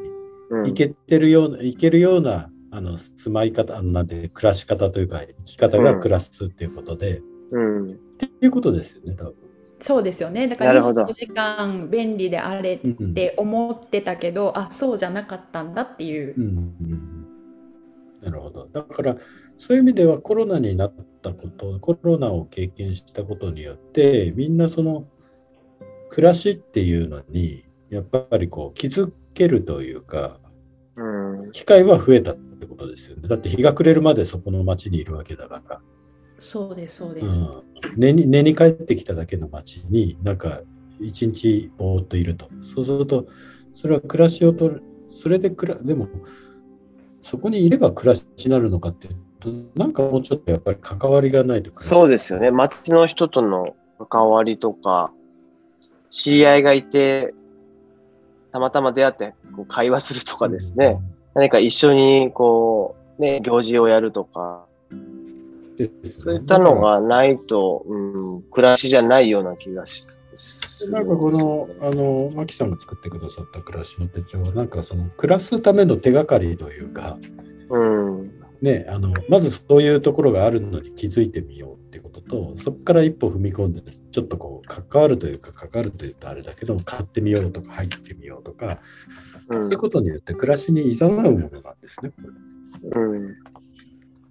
[0.51, 0.65] うん。
[0.65, 7.87] 行けてるような、行けるような、あの、住まい方、あの、なんて、暮らし方というか、生き方が暮らすっていうことで、うん。
[7.87, 9.35] っていうことですよね、多分。
[9.81, 17.29] そうですよねだからなるほど24時間便利であれっうんて思ってたけど、あそうじゃなかったんだっていううんうんうん
[18.23, 18.67] なるほど。
[18.73, 19.17] だから、
[19.59, 25.07] そういう意味ではコロナになったこと、コロナを経験したことによって、みんなその
[26.11, 30.48] 暮らしっていうのに、やっぱりこう気づけるというか、うん。
[31.53, 33.29] 機会は増えたってことですよね。
[33.29, 35.81] だって日が暮れるまでそこの町にいるわけだから。
[36.39, 37.43] そうですそうでうす。
[37.43, 37.63] ん、
[37.97, 40.61] 寝に寝に帰ってきただけの町になんか
[41.01, 43.27] 一日ぼーっといるとそうすると
[43.75, 44.83] それは暮らしをとる
[45.21, 46.09] それでくらでも
[47.23, 52.51] そこにいれば暮らしになるのかっていうとなんかもうちょっとやっぱり関わりがないとそうですよね。
[52.51, 55.13] 街の人との関わりとか、
[56.11, 57.35] 知り合いがいて、
[58.53, 61.01] たまたま出会ってこう会話するとかですね。
[61.35, 64.67] 何か一緒にこう、ね、行事をやるとか、
[66.05, 67.97] そういったのがないと、う
[68.39, 70.05] ん、暮らしじゃないような気がし
[70.91, 77.19] なんかこの、あの、マキさんが作ってくださった暮らしの手帳は、なんかその暮らすための手がかりというか、
[77.71, 78.31] うん。
[78.63, 81.78] ね、あのまずそういうところがあるのに気づいてみよう
[82.29, 88.79] ととそこから一歩踏み込んでちょっとこう関わるというか関わるというとあれだけど買ってみようとか入ってみようとか、うん
[89.51, 91.49] そういうことによって暮らしに誘うものなん
[91.81, 92.13] ですね。
[92.83, 93.37] うん。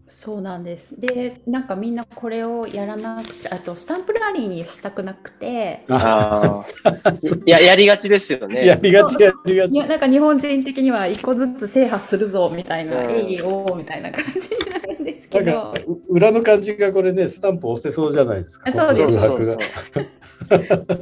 [0.07, 0.99] そうなんです。
[0.99, 7.09] で、なんかみんなこれをやらなくちゃ、あとスタンプラリーにしたくなくて、ああ。
[7.11, 8.65] い や、やりがちですよね。
[8.65, 9.79] やりがちやりがち。
[9.79, 15.73] なんか日本人的には一個ずつ制覇するぞみたいな、うんえいおーみたいな感じになるんでですけど
[16.09, 18.69] 裏の感じがこれね、スタンプ押せそうじゃないですか。
[18.69, 19.57] あそうです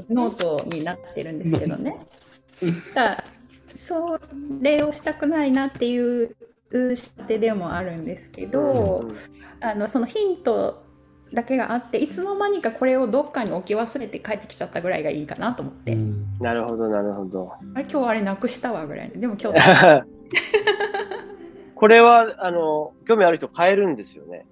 [0.10, 1.98] ノートになってるんですけどね。
[2.96, 3.24] だ
[3.76, 4.18] そ
[4.62, 6.36] れをしたくないなっていう
[6.96, 9.08] 視点でもあるんですけど、
[9.62, 10.84] あのそのヒント
[11.34, 16.38] だけがあっていつの間にかこれをどっかに置き忘れて帰ってきちゃったぐらいがいいかなと思って、うん。
[16.40, 17.54] なるほど、なるほど。
[17.74, 20.04] あれ今日あれなくしたわぐらいででも今日
[21.76, 24.46] これは、あの、興味ある人買えるんですよね。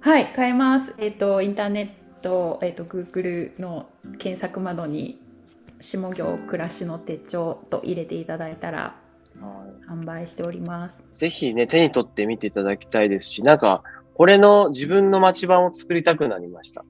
[0.00, 0.94] はい買えます。
[0.98, 3.86] えっ、とインターネットえっ、と Google の
[4.18, 5.20] 検索窓に
[5.80, 8.94] 下行暮らしの手帳と入れていただいたら
[9.88, 13.82] 販売しておりますぜひね、手に取って見ていただきたいですし、なんか、
[14.14, 16.84] これの自分の待ち版を作りたくなりました。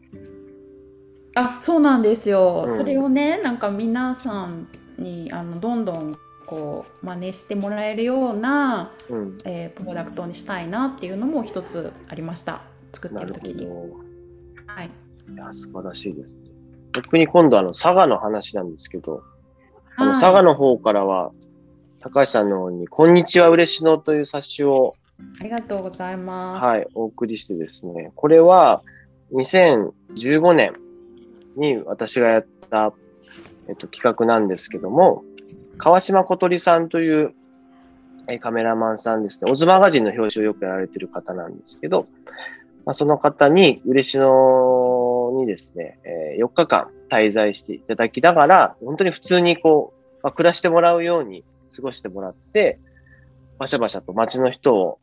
[1.34, 4.68] あそうなんですよ、うんそれをねなんか皆さん
[4.98, 6.16] にあのどんどん
[6.46, 9.38] こう真似してもらえるような、うん。
[9.44, 13.66] えープロダクトにしたいなっていうのも一つありました作ってなる時に。
[13.66, 13.72] ど。
[14.66, 14.90] はい、
[15.32, 16.40] いや、素晴らしいですね。
[16.94, 19.22] 逆に今度、あの、佐賀の話なんですけど、
[19.96, 21.32] あの、はい佐賀の方からは、
[22.06, 24.94] 高橋さんの方に、こんにちは、嬉野という冊子を、
[25.40, 26.64] ありがとうございます。
[26.64, 28.84] はい、お送りしてですね、これは、
[29.32, 30.74] 2015年
[31.56, 32.92] に私がやった、
[33.66, 35.24] えっと、企画なんですけども、
[35.78, 37.34] 川島小鳥さんという、
[38.28, 42.06] えカメラマンさんですね、オズマガジンの表紙をよくやられてる方なんですけど、
[42.84, 51.44] まあ、その方に、嬉野にですね、えー4日間滞在していただきながら、本当に普通にこう、まあ、暮らしてもらうように
[51.74, 52.78] 過ごしてもらって、
[53.58, 54.98] バシャバシャと街の人を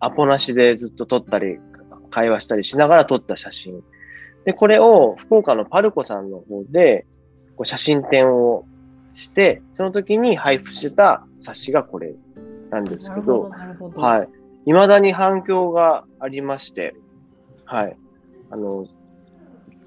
[0.00, 1.58] アポなしでずっと撮ったり、
[2.10, 3.82] 会話したりしながら撮った写真。
[4.44, 7.06] で、これを福岡のパルコさんの方で、
[7.56, 8.64] こう写真展を
[9.14, 12.14] して、その時に配布してた冊子がこれ
[12.70, 14.00] なんですけど、なるほど。
[14.00, 14.28] はい。
[14.64, 16.94] 未だに反響がありまして、
[17.64, 17.96] はい。
[18.50, 18.86] あの、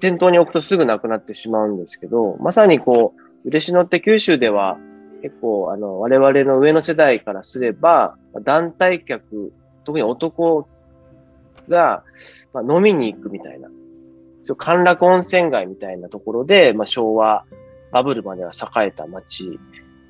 [0.00, 4.78] 店頭に置くとすぐなくなってしまうんですけど、まさにこう、嬉野って九州では
[5.22, 9.52] 結構、あの、我々の上の世代からすれば、団体客、
[9.84, 10.68] 特に男
[11.68, 12.02] が、
[12.52, 13.68] まあ、飲みに行くみたいな、
[14.56, 17.44] 歓楽温泉街みたいなところで、まあ、昭和、
[17.92, 19.60] バブルまでは栄えた街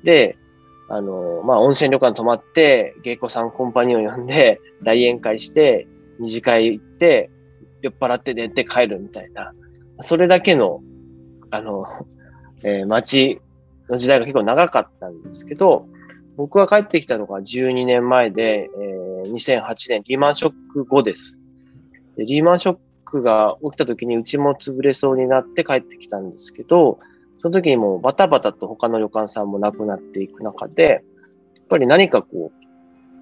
[0.03, 0.35] で、
[0.89, 5.87] あの、まあ、温泉旅館泊まって、芸妓さんコンパニオン呼んで、大宴会して、
[6.19, 7.29] 二次会行って、
[7.83, 9.53] 酔っ払って寝て帰るみたいな、
[10.01, 10.81] それだけの、
[11.51, 11.85] あの、
[12.63, 13.41] えー街
[13.91, 15.87] の時代が結構長かったんですけど、
[16.35, 21.37] 僕が帰ってきたのが12年前で、えー2008年リーマンショック後です。
[22.17, 26.99] でリーマンショックが起きた時にうちも潰れそうになって帰ってきたんですけど、
[27.41, 32.65] その時にもうバタバタと他の旅館さんもなくなっていく中で、やっぱり何かこう、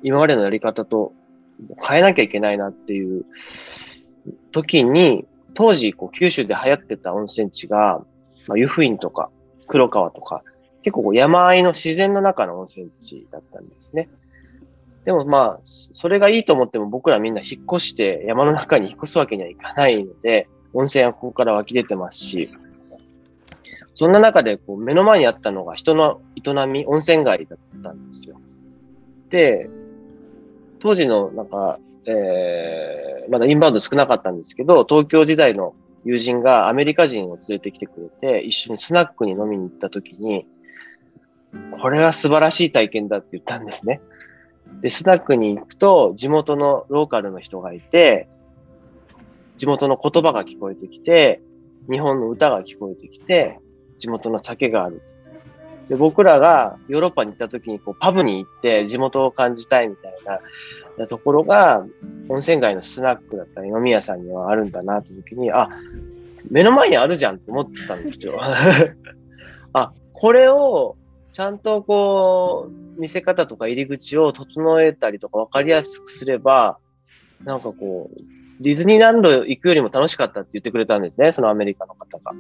[0.04, 1.14] 今までのやり方と
[1.88, 3.26] 変えなきゃいけないなっていう
[4.52, 8.04] 時に、当時こう九州で流行ってた温泉地が、
[8.48, 9.30] まあ、湯布院とか
[9.68, 10.44] 黒川とか、
[10.84, 14.10] 結構山あいの自然の中の温泉地だったんですね。
[15.06, 22.50] でもまあ、それがいいと思っても僕らみんな引っ越して山の中に引っ越すわけにはいかないので、温泉はここから湧き出てますし、
[23.96, 28.40] そんな中でこう目の前にあったのが人の営み、温泉街だったんですよ。
[29.30, 29.70] で、
[30.80, 40.46] 当時のなんか、えー、まだインバウンド少なかったんですけど、東京時代の友人がアメリカ人を連れてきてくれて、一緒にスナックに飲みに行った時に、
[41.82, 44.02] これは素晴らしい体験だって言ったんですね。
[44.82, 48.28] で、スナックに行くと、地元のローカルの人がいて、
[49.58, 51.42] 地元の言葉が聞こえてきて、
[51.90, 53.60] 日本の歌が聞こえてきて、
[53.98, 55.02] 地元の酒がある。
[55.90, 60.14] で僕らがヨーロッパに行った時にこうパブに行って地元を感じたいみたい
[60.98, 61.86] なところが
[62.30, 65.68] 温泉街のスナックだったり飲み屋さんにはあるんだなって時に、あ、
[66.50, 68.40] 目の前にあるじゃんって思ってたんですよ。
[69.74, 70.96] あ、これを
[71.34, 76.78] ちゃんとこう見せ方とか入り口を整えたりとか分かりやすくすれば、
[77.44, 78.22] なんかこう、
[78.62, 82.34] ディズニーランド行くよりも楽しかったって言ってくれたんですね、そのアメリカの方が。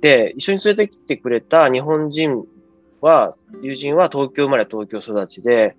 [0.00, 2.44] で、一緒に連れてきてくれた日本人
[3.00, 5.76] は、友人は東京生まれ東京育ちで、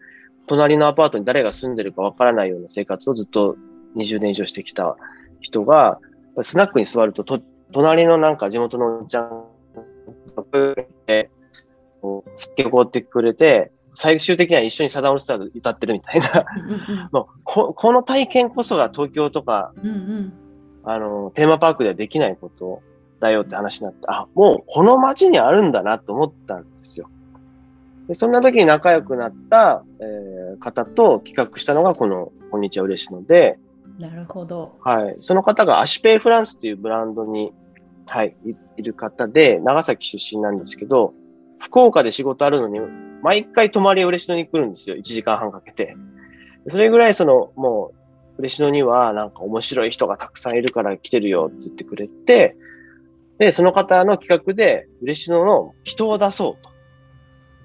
[0.48, 3.56] 隣のアパートに誰が住んでるかわからないような生活をずっと
[3.96, 4.96] 20年以上してきた
[5.40, 6.00] 人が、
[6.44, 7.42] スナックに座ると、と
[7.74, 9.46] 隣のなんか地元のおっちゃん
[12.02, 16.46] こう酒を凍ってくれて、最終的には一緒にサダムスターズ歌ってるみたいな。
[17.12, 20.34] もうここの体験こそが東京とか、うんうん
[20.84, 22.82] あの、テーマパークではできないこと
[23.20, 27.08] だよって話になって、あ、もうこの街にあるんだなと思ったんですよ。
[28.08, 33.58] でそんな時に仲良くなった、えー方と企画したのがこの、こんにちは嬉しいので、
[34.00, 34.78] なるほど。
[34.82, 35.16] はい。
[35.20, 37.54] その方がアシュペイフランスというブランドに、
[38.08, 41.14] はい、いいる方で、長崎出身なんですけど、
[41.62, 42.80] 福岡で仕事あるのに、
[43.22, 44.96] 毎回泊まり嬉野に来るんですよ。
[44.96, 45.96] 1時間半かけて。
[46.68, 47.92] それぐらいその、も
[48.38, 52.56] う、嬉野にはなんか面白い人がたくさんいるから来てるよって言ってくれて、
[53.38, 56.72] で、その方の企画で、嬉野の人を出そうと。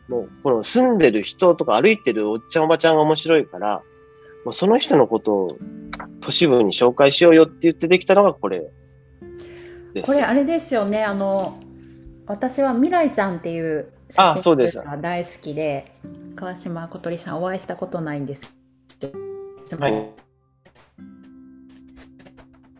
[0.09, 3.82] もう、この住んでる人とか歩いてるおっちゃんおばちゃんが面白いから、
[4.44, 5.59] もうその人のことを
[6.20, 8.70] 都市部に紹介しようよって言ってできたのがこれ。
[10.05, 11.59] これあれですよね、あの、
[12.27, 15.93] 私は未来ちゃんっていうあそうですが大好きで、
[16.35, 18.57] 川島小鳥さんお会いしたことないんです
[19.01, 19.18] けど、
[19.79, 20.11] はい。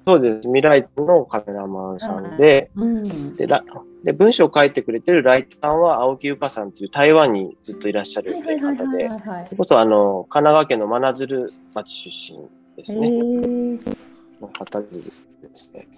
[0.07, 0.49] そうです。
[0.49, 3.65] 未来のカメラマンさんで、うん、でら
[4.05, 12.39] で文章を書いてくれてるライターは青木由香さんという台湾にずっといらっしゃる方で、それこそあの神奈川県の真鶴町出身
[12.77, 13.09] ですへね。
[13.09, 13.97] ー
[14.41, 15.11] の方でで
[15.55, 15.89] すね。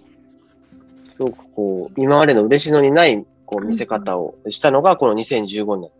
[1.17, 5.91] すごくこう、今までの嬉野にないこう見せ方をしたのがこの2015年。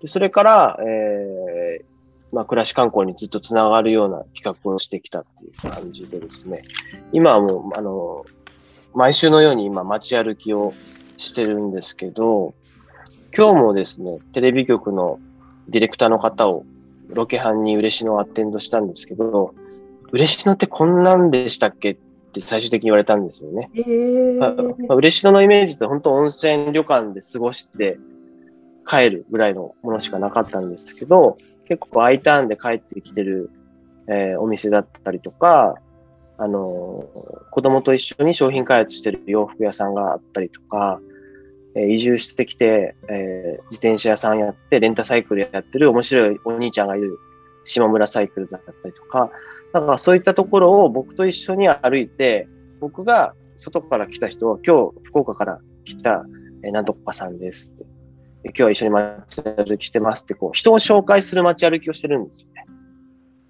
[0.00, 1.84] でそれから、えー
[2.34, 6.62] まあ、暮らし観光にずっとつながるような企画をしてきたっていう感じでですね。
[7.12, 8.24] 今はもう、あの、
[8.94, 10.72] 毎週のように今街歩きを
[11.18, 12.54] してるんですけど、
[13.36, 15.20] 今日もですね、テレビ局の
[15.68, 16.64] ディレクターの方を
[17.08, 19.54] ロケ班に嬉野をアテンドしたんですけど、
[20.12, 21.94] 嬉野ってこんなんでしたっけっ
[22.34, 23.70] て最終的に言われたんですよね。
[23.74, 27.98] へーまあまあ、嬉野のイメージって本当温泉旅館で過ごして
[28.86, 33.50] 帰るぐらいのものしかなかったんですけど、結構 I ターンで帰ってきてる、
[34.08, 35.76] えーお店だったりとか、
[36.36, 41.00] あのー子供と一緒に商品開発してる洋服屋さんがあったりとか、
[41.74, 47.18] えー移住してきて、えー自転車屋さんやって、レンタサイクルやってる面白いお兄ちゃんがいる
[47.64, 49.30] 島村サイクルだったりとか、
[49.74, 52.46] だからそういったところを僕と一緒に歩いて、
[52.80, 56.24] 僕が外から来た人は、今日福岡から来た、
[56.62, 57.84] えなんとかさんですって。
[58.44, 62.66] 今日は一緒に街歩きしてますって、こう、人を紹介する街歩きをしてるんですよね。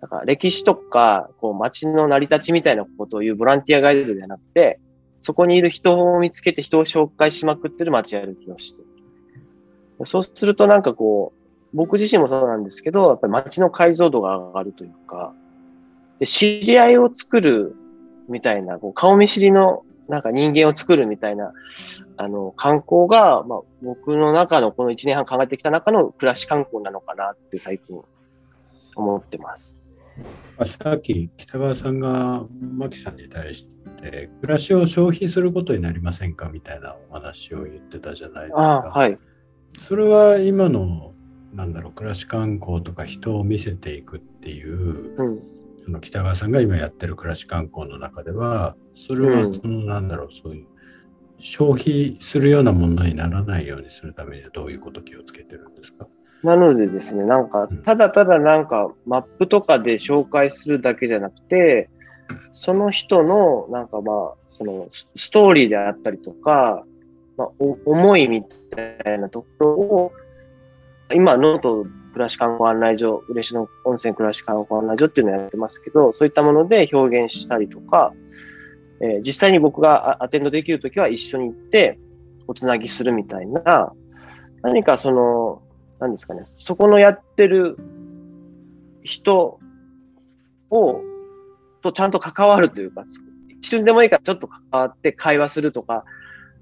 [0.01, 4.81] だから歴史とか、こう、街の成り立ちみたいなことを言うボランティアガイドではなくて、
[5.20, 10.07] そこにいる人を見つけて人を紹介しまくってる街歩きをしてる。
[10.07, 15.35] そうするとなんかこう、僕自身もそうなんですけど、やっぱり街の解像度が上がるというか、
[16.21, 17.75] で知り合いを作る
[18.29, 21.53] みたいな、こう顔見知りのなんか人間を作るみたいな、
[22.17, 28.01] あの、観光が、まあ、僕の中のこの1年半考えてきた中の暮らし観光なのかなって最近
[28.97, 29.75] 思ってます。
[30.57, 33.67] あさっき北川さんが牧さんに対し
[34.01, 38.93] て暮らしを消費することになりませんかみたいなお話を言ってたじゃないですか。
[38.95, 39.19] はい。
[39.77, 41.12] それは今の
[41.53, 45.41] なんだろう暮らし観光とか人を見せていくっていううん。
[45.85, 49.55] その北川さんが今やってる暮らし観光の中ではそれはうん。
[49.55, 50.66] そのなんだろうそういう
[51.39, 56.07] 消費するようなものにならないようにするためにはどういうこと気をつけてるんですか？
[56.43, 61.89] なのでですね、なんかうん、ただただなんか、マップとかで紹介するだけじゃなくて、
[62.53, 66.85] その人の、なんかまあ、そのスストーリーであったりとか、
[67.39, 68.45] まあ、お思いみ
[69.05, 70.12] たいなところを、
[71.15, 78.12] 今、ノート暮らし観光案内所、嬉野温泉暮らし観光案内所っていうのをやってますけど、そういったもので表現したりとか、
[79.01, 81.99] えー実際に僕がアテンドできるときは一緒に行って、
[82.47, 83.93] おつなぎするみたいな、
[84.62, 85.62] 何かその、
[85.99, 87.77] なんですかね、そこのやってる
[89.03, 89.59] 人
[90.71, 91.01] を、
[91.83, 93.05] とちゃんと関わるというか、
[93.61, 96.05] 一瞬でもいいからちょっと関わって会話するとか、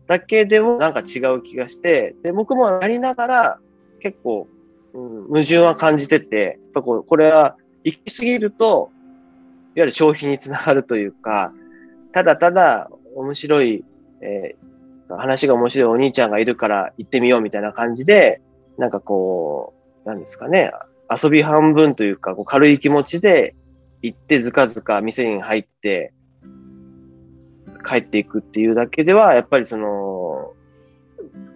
[0.09, 3.59] だけでもなんか違う気がして、で、僕もやりながら
[4.03, 4.49] 結構、
[4.95, 8.91] うん、矛盾は感じてて、やっぱこうこれは行き過ぎると、
[9.75, 11.53] いわゆる消費につながるというか、
[12.13, 13.85] ただただ面白い、
[14.21, 14.73] えー
[15.17, 18.41] 話が面白いお兄ちゃんがいるから行ってみようみたいな感じで、
[18.79, 19.75] なんかこ
[20.05, 20.73] う、なんですかね、
[21.11, 23.55] 遊び半分というか、こう軽い気持ちで
[24.03, 26.13] 行ってずかずか店に入って
[27.87, 30.22] 帰っていくっていうだけでは、やっぱりその、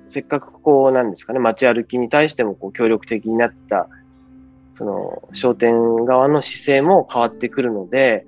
[0.09, 3.89] せっかくこう、なんですかね、街歩きに対してもこう協力的になった、
[4.73, 8.25] その商店側の姿勢も変わってくるので、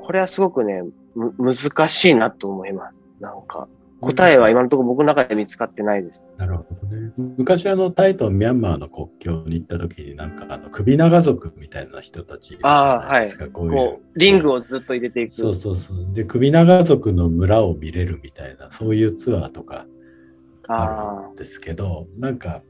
[0.00, 0.82] これはすごくね、
[1.14, 3.02] む難しいなと思います。
[3.20, 3.68] なんか、
[4.00, 6.22] 答えは今のところ僕の中で見つかってないです。
[6.36, 7.12] なるほどね。
[7.38, 13.48] 昔あのタイとミャンマーの国境に行った時になんかあの首長族みたいな人たちいるじゃないですか。
[13.48, 15.34] こういう、リングをずっと入れていく。
[15.34, 16.06] そうそうそう。
[16.12, 19.86] で首長族の村を見れるみたいなそういうツアーとか
[20.68, 22.62] ああるんですけどなんか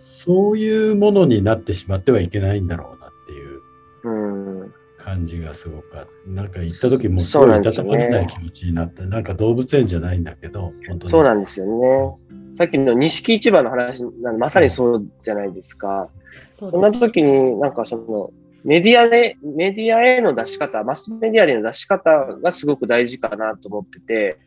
[0.00, 3.60] そういうものになってしまってはいけないんだろうなっていう
[4.04, 4.74] あ、うん。
[4.98, 11.08] 感じがすごくあって、なんか行った時もすそうごいいなんですよねたたまれない気持ちになって、なんか動物園じゃないんだけど、本当に。
[11.08, 12.16] そうなんですよね。
[12.58, 16.10] さっきの錦市場の話なまさにそうじゃないですか。
[16.52, 18.30] そんなそうです時になんかその、
[18.62, 22.10] メディアで、メディアへの出し方、マスメディアへの出し方
[22.42, 24.38] がすごく大事かなと思ってて、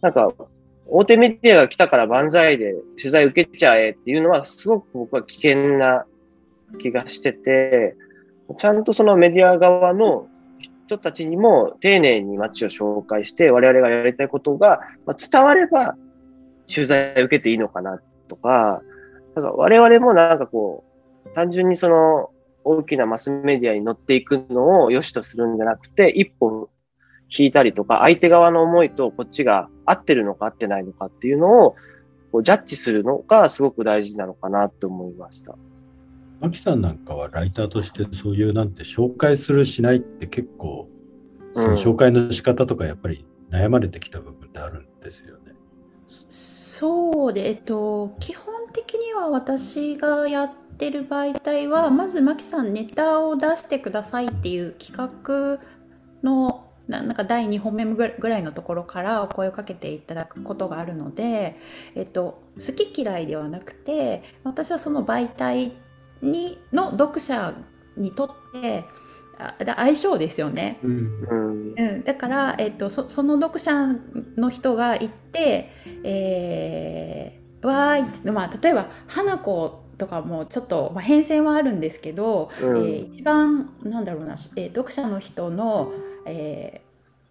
[0.00, 0.32] なんか、
[0.90, 6.06] 大手メディアが来たから万歳で取材受けちゃえっていうのはすごく僕は危険な
[6.80, 7.94] 気がしてて、
[8.56, 10.28] ちゃんとそのメディア側の
[10.86, 15.96] 人たちにも丁寧に街を紹介して、我々がやりたいことが伝われば
[16.72, 18.80] 取材受けていいのかなとか、
[19.34, 20.84] だから我々もなんかこ
[21.26, 22.30] う、単純にその
[22.64, 26.70] 大きなマスメディアに乗っていくのを良しとするんじゃなくて、一歩
[27.36, 31.76] 引いたりとか、相手側の思いとこっちが合ってるのか合ってないのかっていうのを
[32.32, 35.54] こうジャッジするのがすごく大事なのかなと思いました。
[36.40, 40.88] マキさんなんかはライターとしてそういうなんて紹介するしないって結構、
[41.54, 45.54] その紹介の仕方とかやっぱり悩まれてきた部分ってあるんですよね。
[46.06, 55.60] そうで、えっと、基本的には私がやってる媒体はまずマキさんネタを出してくださいっていう企画
[56.22, 61.56] のななんか第2本目ぐらいのところからお声をかけていただくことがあるので、
[61.94, 65.72] えっと、好き嫌いではなくて私はその媒体
[66.22, 67.54] にの読者
[67.96, 68.84] にとって
[69.38, 70.78] あだ相性ですよね。
[70.82, 71.74] うんうん。
[71.78, 73.86] うん、だから、えっと、そその読者
[74.36, 75.70] の人が行って、
[76.02, 85.92] えー、わーいまあ、例えば花子とかもちょっと、まあ、変遷はあるんですけど、うんえー一番なんだろうな、えー読者の人の、
[86.28, 86.88] えー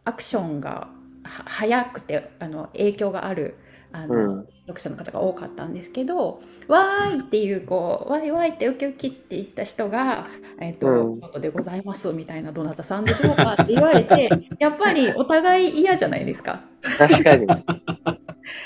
[0.07, 0.87] アクションが
[1.23, 3.57] は早くてあの影響がある
[3.91, 4.47] あの、うん。
[4.67, 10.25] 読者の方が多かったんですけど「わーい!」っていうこう「わいわい!」ってウキウキって言った人が
[10.59, 16.61] 「えっ、と、うん京都でございます」みたいな「どなたさんでしょうか?」って言われて やっぱりお互い嫌じゃないですか。
[16.97, 17.47] 確かに。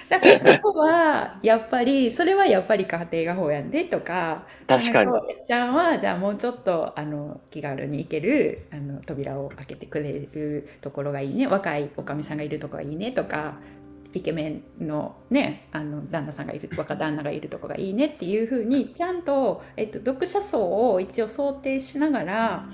[0.10, 5.12] だからそこはやっぱりそれはやっぱり家庭が法やんでとか確かに
[5.44, 13.56] ちゃんはじゃあもうちょっとあの気軽に行けるあの扉を開けてくれるところがいいね若いおかみさんがいるとこがいいねとか
[14.14, 22.66] イケメンのねあの旦那さんがいる若旦那がいるとこがいいねっていうふうにちゃんと、えっと、読者層を一応想定しながら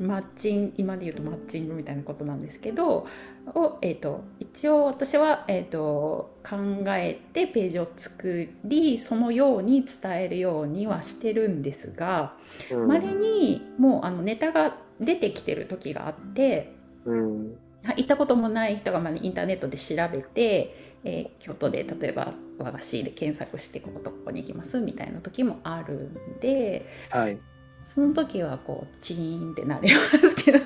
[0.00, 3.06] マッチング今で言うとマッチングみたいなことなんですけど
[3.54, 6.56] を、えっと一応私は、えっと考
[6.88, 12.34] えてページを作りそのように伝えるようにはしてるんですが
[12.70, 16.72] うんまれにもうあのネタが出てきてる時があって。
[17.04, 17.56] うん。
[17.92, 27.38] 行ったこともない人がまあインターネットで調べて、えー京都で例えば和菓子で検索してこことここに行きますみたいな時もあるんではい。
[27.82, 30.58] その時はこうチーンってなりますけど。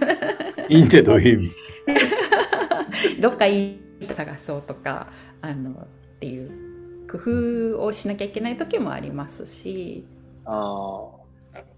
[0.68, 1.52] いいってどういう意
[3.16, 3.18] 味？
[3.20, 5.08] どっかいいと探そうとか
[5.40, 5.86] あのっ
[6.20, 6.50] ていう
[7.10, 7.18] 工
[7.74, 10.06] 夫をしなきゃいけない時もありますし。
[10.44, 11.17] あ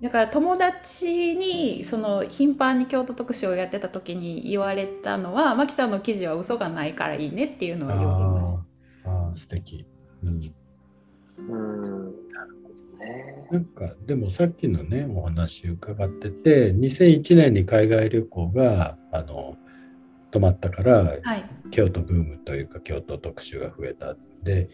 [0.02, 8.50] だから友達にその頻繁に京都特集をやってた時に言われたのは「マキさんの記事は嘘がないからいいね」っていうのは言われまし
[9.04, 9.10] た。
[9.10, 9.86] あーあー素敵、
[10.22, 10.32] うん、あ。
[11.38, 12.04] うん。
[12.30, 12.68] なるほ
[12.98, 13.48] どね。
[13.50, 19.56] なんかでもさっきのねお話伺ってて2001年に海外旅行があの
[20.30, 24.68] 止まったからはい京都ブームというか京都特集が増えたんで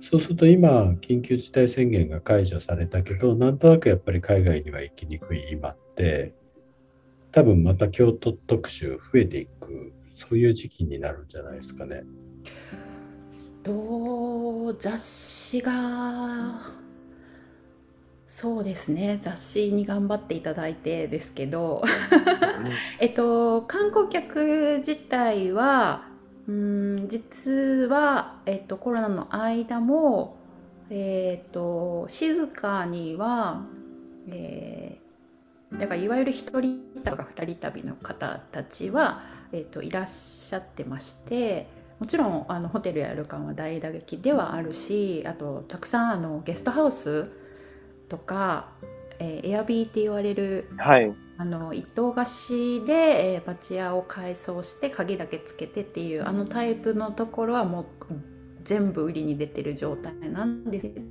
[0.00, 6.34] そうすると今緊急事態宣言が解除されたけどなんとなくやっぱり海外には行きにくい今って
[7.32, 12.02] 多分また京都特集増えていくそういう時期になるんじゃないですかね。
[13.62, 16.60] どう雑誌が
[18.28, 19.16] そうですね。
[19.20, 21.82] 雑誌に頑張っていただいてですけど。
[23.00, 26.07] えっと観光客自体は
[26.48, 30.36] うん実は、えっと、コロナの間も
[30.90, 33.66] えっと静かには、
[34.28, 35.08] えー
[35.72, 39.22] だからいわゆる一人旅とか二人旅の方たちは、
[39.52, 41.66] えっと、いらっしゃってまして
[41.98, 47.26] もちろんあのホテルや旅館は大打撃ではあるしあとたくさんあのゲストハウス
[48.08, 48.68] とか、
[49.18, 51.12] えーエアビーって言われるはい。
[51.40, 57.86] あの一棟貸しで、えー、町屋を改装して鍵だけつけてっていうあのタイプのところはもう
[58.64, 61.06] 全部売りに出てる状態なんですけど、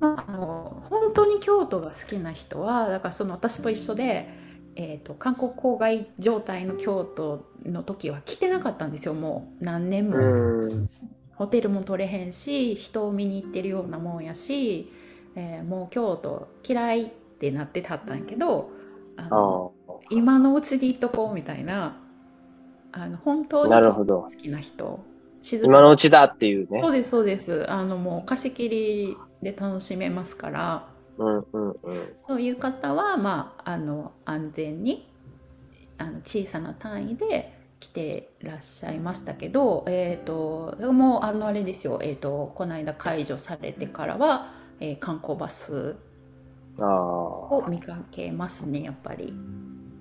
[0.00, 4.30] まあ、あの本当に京都が好きな人はだからその私と一緒で、
[4.76, 10.16] えー、と観光郊外状態の京都の時は来てなかったんですよもう何年も。
[10.16, 10.20] う
[10.66, 10.88] ん。
[11.34, 14.92] ホテルも取れへんし人を見に行ってるようなもんやし、
[15.34, 17.12] えーもう京都嫌い
[17.42, 18.70] ってなってたったんやけど
[19.16, 19.72] ああの
[20.10, 21.96] 今のうちに行っとこうみたいな
[22.92, 24.22] あの本当あ、になるほど。
[24.22, 25.00] 好きな人
[25.40, 26.90] 静今のうちだっていうねそ。
[26.90, 30.88] うですそうですあのもう貸し切りで楽しめますから
[31.18, 32.16] うんうんうん。
[32.28, 35.08] そういう方はまああの安全に
[35.98, 45.96] あの小さな単位で来てらっしゃいましたけどえっ、ともうあのあれですよえっ、とこの間解除されてからは、えー観光バス。
[46.78, 49.34] を見かけますねやっぱり。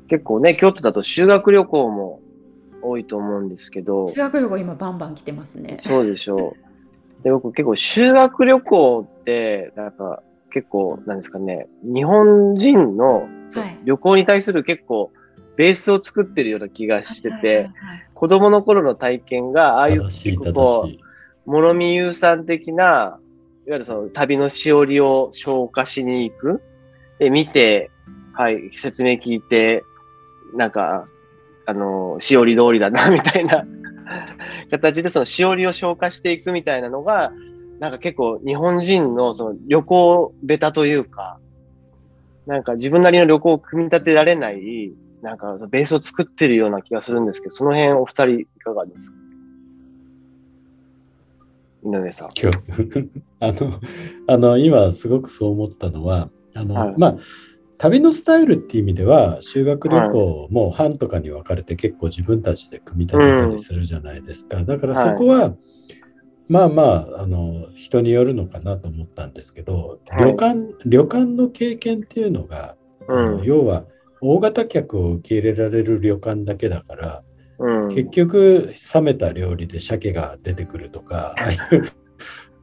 [0.08, 2.20] 結構ね、京都だと修学旅行も
[2.82, 5.78] 多いと思うんですけど、修学旅行今バンバン来てますね。
[5.80, 6.56] そうでしょ
[7.20, 7.24] う。
[7.24, 13.28] で、僕結構修学旅行って、なんか結構、なんですかね、日本人の
[13.86, 15.12] 旅行に対する結構
[15.56, 17.70] ベースを作ってるような気がしてて、
[18.14, 20.90] 子供の頃の体験が、ああいう結構こ。
[20.90, 21.12] う、
[21.46, 23.20] 諸見優さん的な、
[23.68, 26.62] いわゆるその旅のしおりを消化しに行く。
[27.20, 27.92] で、見て、
[28.34, 29.84] はい、説明聞いて、
[30.56, 31.08] なんか、
[31.66, 33.66] あの、しおり通りだな、 みたいな
[34.72, 37.32] 形でそのしおりを消化していくみたいなのが、
[37.80, 41.40] なんか結構日本人のその旅行ベタというか、
[42.48, 44.92] なんか自分なりの旅行を組み立てられない、
[45.22, 49.18] なんかベースを作ってるような気がするんですけど、その辺お二人いかがですか？
[51.84, 52.30] 井上さん。
[52.42, 53.10] 今日。
[53.40, 53.72] あの
[54.28, 56.94] あの今すごくそう思ったのはあの、はい。
[56.98, 57.18] まあ
[57.78, 65.56] 旅のスタイルっていう意味では修学旅行も班とかに分かれて結構自分たちで組み立てたりするじゃないですか、だからそこは、
[66.48, 66.84] まあま
[67.18, 70.26] ああの人によるのかなと思ったんですけど、はい。
[70.26, 72.76] 旅館旅館の経験っていうのが、
[73.08, 73.86] あの要は
[74.22, 77.24] 大型客を受け入れられる旅館だけだから、
[77.62, 77.88] うん。
[77.90, 81.60] 結局冷めた料理で鮭が出てくるとかああいう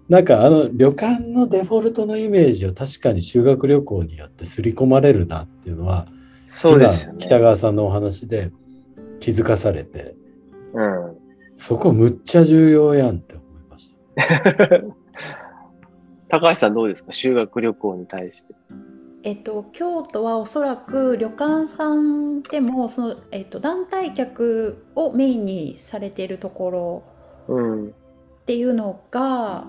[0.09, 6.07] なんかあの旅館のデフォルトのイメージを確かに修学旅行によって刷り込まれるなっていうのは
[6.47, 7.19] そうですよね。
[7.21, 8.51] 今北川さんのお話で
[9.21, 10.15] 気づかされて
[10.75, 11.17] うん。
[11.57, 14.83] そこむっちゃ重要やんって思いました。
[16.31, 17.13] 高橋さんどうですか？
[17.13, 18.55] 修学旅行に対して。
[19.25, 27.03] えっと、京都はおそらく旅館さんでもその、えっと、団体客をメインにされているところ
[27.49, 27.89] うん。
[27.89, 27.91] っ
[28.47, 29.67] ていうのが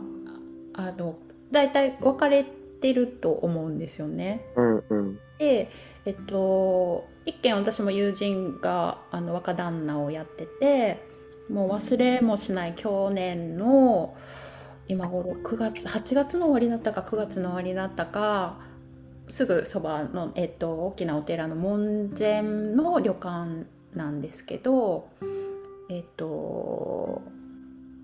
[0.74, 1.16] あの
[1.52, 4.46] 大体分かれてると思うんですよね。
[4.56, 5.20] うんうん。
[5.40, 5.70] で、
[6.06, 11.04] えっと、一件私も友人があの若旦那をやってて
[11.50, 14.16] もう忘れもしない去年の
[14.88, 18.69] 今頃9月8月の終わりだったか9月の終わりだったか
[19.30, 23.66] すぐそばの、えっと、大きなお寺の門前の旅館
[23.96, 25.10] なんですけど
[25.90, 27.22] えっと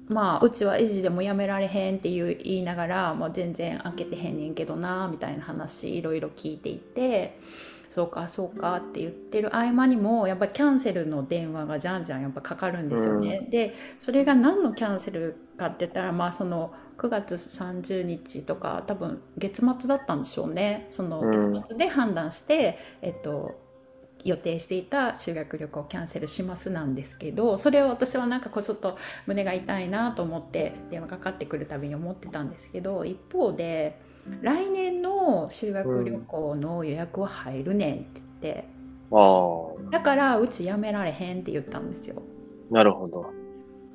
[0.08, 7.40] まあうちは維持でもやめられへんっていう言いながら、もう全然開けてへんねんけどなみたいな話いろいろ聞いていて
[7.90, 13.48] そうかそうかって言ってる合間にもやっぱキャンセルの電話がじゃんじゃんやっぱかかるんですよね。
[13.50, 23.64] でそれが何のキャンセルかって言ったらまあその9月30日とか多分月末だったんでしょうねその月末で判断して、えっと
[24.24, 28.98] 予定していた修学旅行をキャンセルしますなんですけどそれを私はなんかこうちょっと
[29.28, 34.00] 胸が痛いなと思って電話かかってくるたびに思ってたんですけど一方で
[34.42, 38.68] 来年の修学旅行の予約は入るねんって言って、
[39.12, 42.24] あだからうちやめられへんって言ったんですよ。
[42.72, 43.32] あ、なるほど。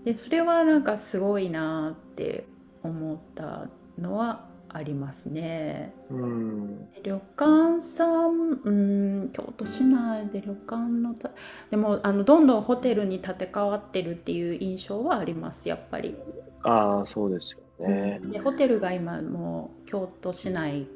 [0.04, 2.46] でそれはなんかすごいなって
[2.82, 5.92] 思ったのはありますね。
[6.10, 6.88] うん。
[7.02, 11.30] 旅館さん、うん、京都市内で旅館のた
[11.70, 16.16] でもあのどんどんホテルに建て替わってるっていう印象はありますやっぱり。
[16.62, 18.20] ああ、そうですよね。
[18.24, 20.86] でホテルが今もう京都市内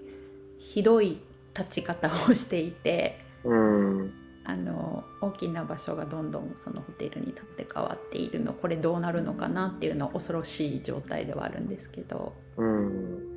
[0.59, 1.21] ひどい
[1.57, 4.24] 立ち方をしていてうん。
[4.47, 12.35] あの大きな場所がどんどんそのホテルに建て替わっているのこれどうなるのかなっていうのは恐ろしい状態ではあるんですけど。
[12.59, 13.31] うん。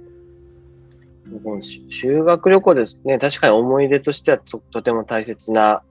[1.89, 3.19] 修学旅行ですね。
[3.19, 5.81] 確かに思い出としてはととても大切な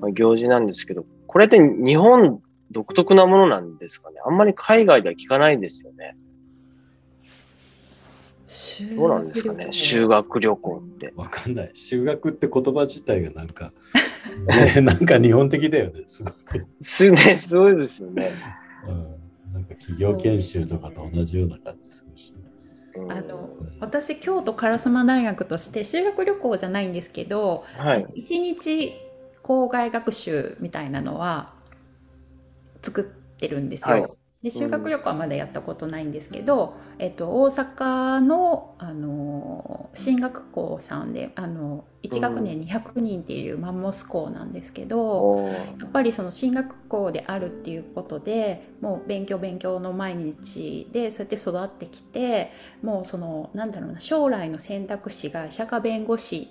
[0.00, 4.16] まあ行事なんですけど、これって日本独特なものなんですかね？
[4.26, 6.16] あんまり海外では聞かないですよね。
[8.46, 9.68] 修どうなんですかね？
[9.70, 11.12] 修修学旅行って。
[11.16, 11.70] わかんない。
[11.74, 13.72] 修学って言葉自体がなんか、
[14.46, 16.02] ね、なんか日本的だよね。
[16.06, 16.34] すごい。
[16.80, 18.30] すね、すごいですよね。
[18.86, 22.32] うん、なんか企業研修とかと同じような感じするし。
[22.36, 22.44] うん
[23.10, 23.50] あの
[23.80, 28.06] 私京都烏丸大学として修学旅行じゃないんですけど、はい。
[28.14, 28.94] 一日
[29.42, 31.52] 校外学習みたいなのは
[32.82, 34.00] 作ってるんですよ。
[34.00, 34.10] はい
[34.44, 45.80] で修学旅行はまだやったことないんですけど、えっと、大阪の、あの進学校さんで、あの1学年200人っていうマンモス校なんですけど、おー。
[45.80, 56.50] やっぱりその進学校であるっていうことでもう勉強勉強の毎日でそうやって育ってきてもうそのなんだろうな将来の選択肢が医者か弁護士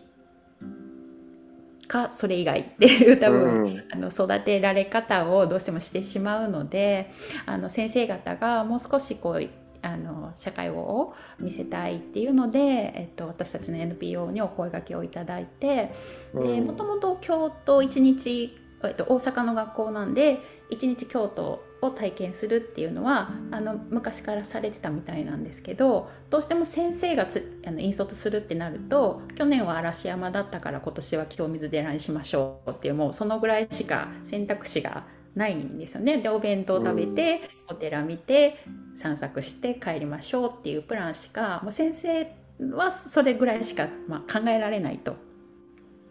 [1.87, 3.83] かそれ以外っていう多分、うん。
[3.91, 7.11] あの育てられ方をどうしてもしてしまうので
[7.45, 9.49] あの先生方がもう少しこう
[9.83, 15.93] あの社会を見せたいっていうので、えっと、私たちの NPO にお声掛けをいただいて
[16.33, 20.39] でもともと京都1日、えっと、大阪の学校なんで
[20.71, 35.05] 1日京都を体験するっていうのはあの昔からされてたみたいなんですけどどうしても先生がつあの引率するってなると去年は嵐山だったから今年は清水寺にしましょうっていうもうそのぐらいしか選択肢が
[35.35, 36.17] ないんですよね。
[36.19, 38.59] でお弁当食べて、お寺見て
[38.93, 42.31] 散策して帰りましょうっていうプランしかもう先生
[42.71, 45.15] はそれぐらいしか、まあ、考えられないと。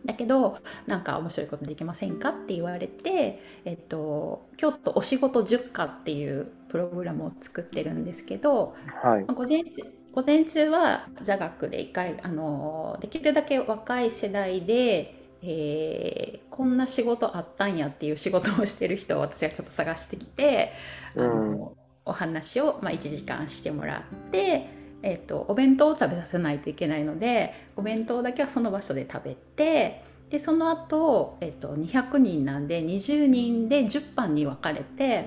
[0.05, 9.25] だけどなんか面白いことできませんかって言われて、えっと、京都お仕事10課っていうプログラムを作ってるんですけどはい。
[9.25, 9.71] 午前中
[10.13, 20.75] 午前中は座学で一回あのできるだけ若い世代で、えーこんな仕事あったんやっていう仕事をしてる人を私がちょっと探してきて、
[21.17, 21.73] あの
[22.05, 24.69] お話を、まあ、1時間してもらって、
[25.03, 35.27] えっとお弁当を食べさせないといけないのでお弁当だけはその場所で食べてでその後、えっと200人なんで20人で10班に分かれて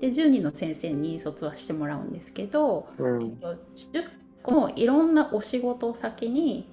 [0.00, 3.18] で10人の先生に引率はしてもらうんですけど、うん。
[3.74, 4.08] 10
[4.42, 6.68] 個のいろんなお仕事先に、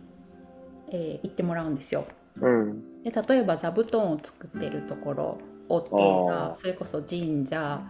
[0.90, 2.06] えー行ってもらうんですよ。
[2.40, 3.04] うん。
[3.04, 5.38] で例えば座布団を作ってるところ
[5.68, 7.82] お寺それこそ神社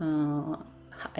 [0.00, 0.60] うんは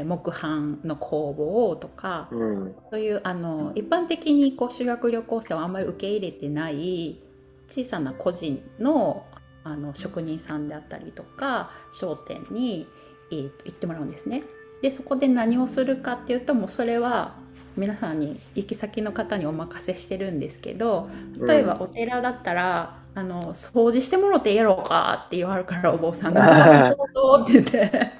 [0.04, 2.74] 木版の工房とかうん。
[2.90, 7.20] そういうあの一般的にこう修学旅行生をあんまり受け入れてない
[7.68, 9.24] 小さな個人の
[9.62, 12.88] あの職人さんであったりとか商店に、
[13.30, 14.42] えーと行ってもらうんですね。
[14.82, 17.34] でそこで何をするかっていうともうそれは
[17.76, 21.08] 皆さんに行き先の方にお任せしてるんですけど
[21.46, 28.12] 例えばお寺だったら、あの掃除してもろてやろうかって言われるからお坊さんが「どうぞどうぞ」って言って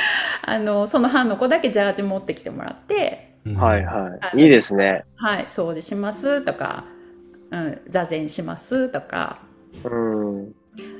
[0.44, 4.42] あのその班の子だけジャージ持ってきてもらってうんはいはい。
[4.42, 5.04] いいですね。
[5.16, 6.84] 「はい掃除します」とか
[7.50, 9.40] 「うん、座禅します」とか。
[9.84, 10.54] うん。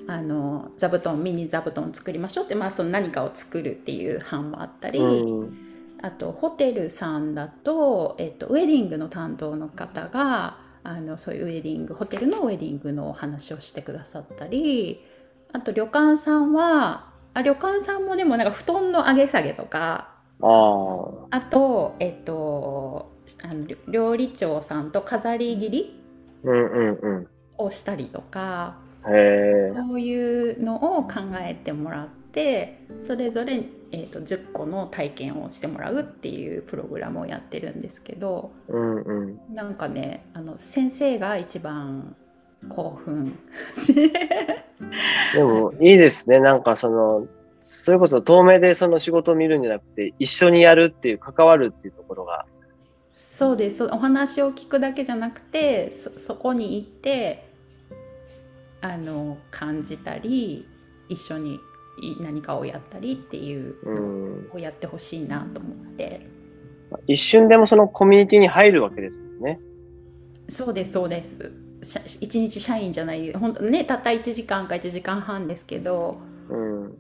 [0.09, 5.69] あの座布団ミニ座布団作りましょうって、まあ、その何かを作るっていう班もあったり、うん。
[6.01, 15.05] あとホテルさんだと、えっと、ウェディングの担当の方があのそういうウェディングホテルのウェディングのお話をしてくださったり
[15.53, 20.09] あと旅館さんはあ旅館さんもでもなんか布団の上げ下げとか
[20.41, 23.13] あと、えっと、
[23.43, 26.01] あの料理長さんと飾り切り
[26.45, 27.29] うんうんうん。
[27.59, 28.77] をしたりとか
[29.07, 29.73] へえ。
[29.75, 39.41] そういうのを考えてもらってそれぞれ、えー、と10個の体験をしてもらうっていうプログラムをやってるんですけどうんうん。
[39.55, 42.15] なんかねあの先生が一番
[42.69, 43.39] 興奮
[45.35, 46.41] でもいいですね。
[46.41, 47.27] なんかその、
[47.65, 52.47] それこそ遠目でその仕事を見るんじゃなくて、一緒にやるっていう、関わるっていうところが。
[53.09, 57.49] そうですお話を聞くだけじゃなくてそそこに行って
[58.81, 60.69] あの感じたり
[61.09, 61.59] 一緒に
[62.01, 63.75] い何かをやったりっていう。
[64.53, 66.27] をやってほしいなと思って。
[67.07, 69.61] 一瞬でもそのコミュニティに入るわけですもんね。
[70.49, 71.53] そうですそうです
[71.83, 76.19] 社一日社員じゃない本当ねたった1時間か1時間半ですけど
[76.49, 76.99] うん。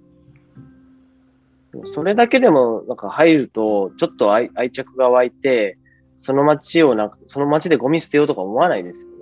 [1.93, 5.76] それだけでも、なんか入ると、ちょっと愛愛着が湧いて、
[6.14, 9.16] その街をなんか、その街でゴミ捨てようとか思わないですよね。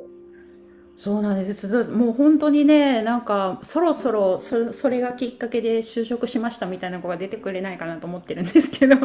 [0.94, 8.96] そうなんですもう本当にねなんかそろそろそそれがきっかけで就職しましたみたいな子が出てくれないかなと思ってるんですけど。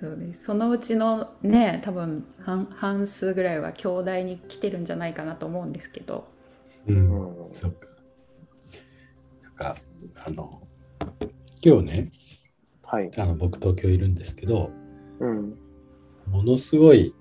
[0.00, 6.26] そうですそのうちのね多分半半数ぐらいは兄弟に来てるんじゃないかなと思うんですけど
[6.86, 7.50] う、うんん。
[7.52, 7.86] そっか。
[9.42, 9.76] なんか、
[10.26, 10.62] あの、
[11.62, 12.10] 今日ね、
[12.82, 13.10] はい。
[13.16, 14.70] あの僕東京いるんですけど、
[15.20, 15.54] うん。
[16.26, 17.14] ものすごい、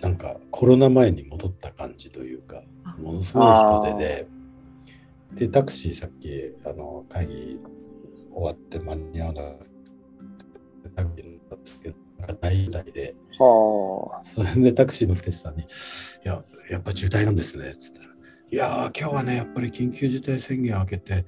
[0.00, 4.28] なんかコロナ前に戻った感じというかあ、ものすごい人手で、
[5.34, 6.30] で、タクシーさっき、
[6.64, 7.60] あの、会議
[8.32, 9.70] 終わって間に合わなくて、
[10.94, 11.35] タクシー
[11.82, 11.94] で
[12.40, 15.66] 大渋滞で、はそれでタクシーの運転手さんに、い
[16.24, 18.06] や、やっぱ渋滞なんですね、つったら、
[18.50, 21.26] いやー、今日はね、やっぱり緊急事態宣言明けて、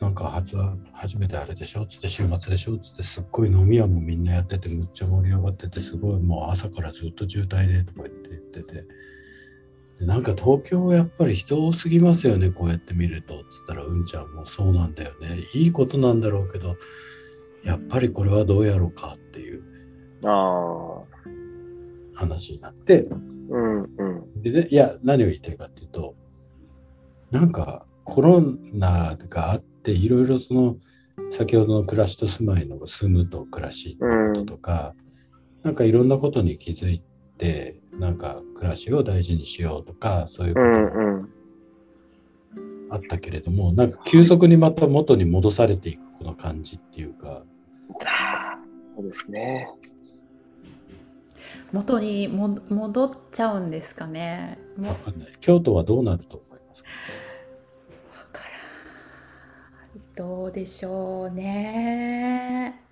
[0.00, 0.56] なんか初
[0.94, 1.84] 初めてあれでしょ？
[1.84, 2.78] つって週末でしょ？
[2.78, 8.84] つってすっごい飲み屋もみんなやっててむっちゃ盛り上がっててすごいもう朝からずっと渋滞でとか言って言ってて。
[9.98, 13.44] でなんか東京はやっぱり人多すぎますよねこうやって見ると。
[13.50, 15.44] つったらうんちゃんもそうなんだよね。
[15.52, 16.76] いいことなんだろうけど
[17.64, 19.62] やっぱりこれはどうやろうかっていう。
[22.14, 23.02] 話になって
[23.50, 23.86] うんう
[24.38, 24.42] ん。
[24.42, 26.14] でね、いや、何を言いたいかっていうと、
[27.30, 28.42] なんかコロ
[28.72, 30.76] ナがあって、いろいろその、
[31.30, 34.94] 先ほどの暮らしと住まいの住むと暮らしってこととか、
[35.62, 37.02] なんかいろんなことに気づい
[37.38, 41.28] て、なんか暮らしを大事にしようとか、そういうこうとんうん。
[42.90, 47.44] あったけれども、なんか急速にまた元に戻されていくこの感じっていうか、
[48.96, 49.68] そうですね。
[51.72, 54.58] 元にも戻っちゃうんですかね。
[54.76, 55.32] もわかんない。
[55.40, 56.88] 京都はどうなると思いますか？
[58.18, 58.50] わから
[60.00, 60.04] ん。
[60.14, 62.82] どうでしょうね。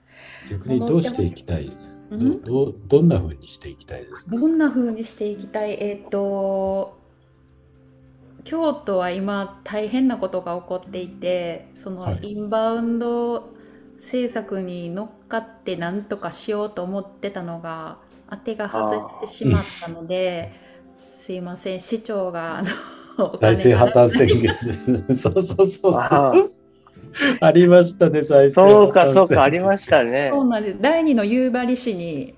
[0.48, 1.70] 逆にどうしていきたい
[2.10, 4.30] どどどんな風にしていきたいですか？
[4.30, 5.72] どんな風にしていきたい？
[5.72, 6.98] えっ、と
[8.44, 13.50] 京都は今大変なことが起こっていてそのはいインバウンド
[13.98, 17.98] 政策に乗っかって何とかしようと思ってたのが
[18.30, 20.52] 当てが外れてしまったので
[20.96, 22.68] すいません市長があの
[23.34, 25.16] お財政破綻宣言です。
[25.16, 25.92] そうそうそうそう。
[25.96, 26.32] あ
[27.40, 30.30] ありましたね、財政そうか、そうか、ありましたね。
[30.32, 32.34] うなんです第二の夕張市に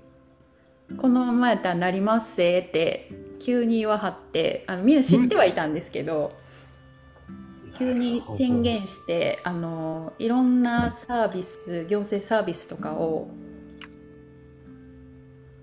[0.97, 3.09] このままやったらなりますせって
[3.39, 6.33] 急に言わはってあのみんな知ってはいたんですけど
[7.77, 13.27] 急に宣言してあのいろんなサービス行政サービスとかを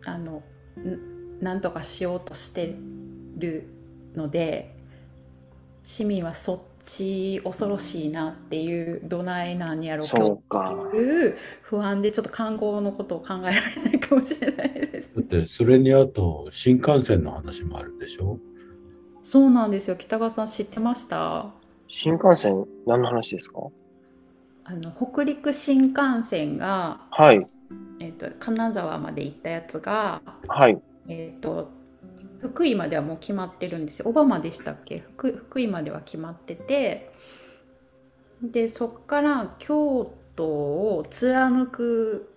[0.04, 0.42] あの
[0.80, 2.74] んなんとかしようとして
[3.36, 3.68] る
[4.14, 4.74] ので
[5.82, 10.08] 市民はそっち恐ろしいなっていうどないなんやろう
[10.48, 10.90] か。
[10.94, 15.10] いう不安でちょっと観光のことを考えられないかもしれないです。
[15.14, 18.38] だって、それにあと、新幹線の話もあるでしょ？
[19.22, 19.96] そうなんですよ。
[19.96, 21.52] 北川さん知ってました？
[21.88, 23.60] 新幹線、何の話ですか？
[24.64, 27.46] あの北陸新幹線が、はい、
[27.98, 30.78] えっと金沢まで行ったやつが、はい。
[31.08, 31.70] えっと
[32.40, 34.04] 福井まではもう決まってるんですよ。
[34.04, 34.98] 小浜でしたっけ？
[35.16, 37.10] 福福井までは決まってて
[38.42, 42.30] でそっから京都を貫く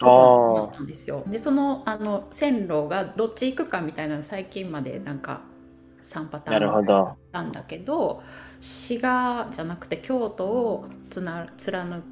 [0.00, 1.22] ことになったんですよ。
[1.26, 5.42] でそのあの線路がどっち行くかみたいなの最近までなんか
[6.04, 8.22] 3パターンなんだけど
[8.60, 12.02] 滋賀じゃなくて京都をつな貫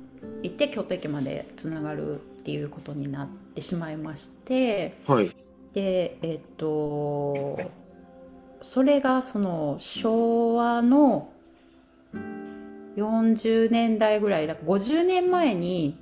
[0.42, 5.30] いて京都駅までつながるっていうことになってしまいましてはい。
[5.72, 7.58] でえっと
[8.60, 11.30] それがその昭和の
[12.96, 15.98] 40年代ぐらいだから50年前に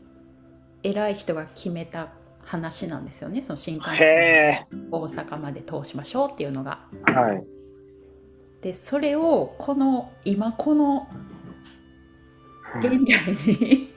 [0.83, 2.09] 偉い人が決めた
[2.43, 6.81] 話なんですよねその新幹線へ大阪まで通しましょうっていうのが。
[7.09, 7.13] え。
[7.13, 7.60] はい。
[8.63, 11.09] でそれをこの今この
[12.79, 12.97] 現代
[13.57, 13.91] に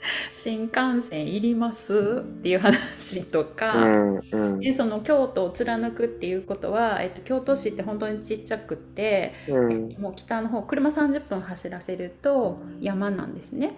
[0.32, 4.60] 新幹線いりますっていう話とか、うん、うん。
[4.60, 13.74] でその京都を貫くっていうことは、えっと、京都市って本当にちっちゃくってうん、もう北の方車30分走らせると山なんですね。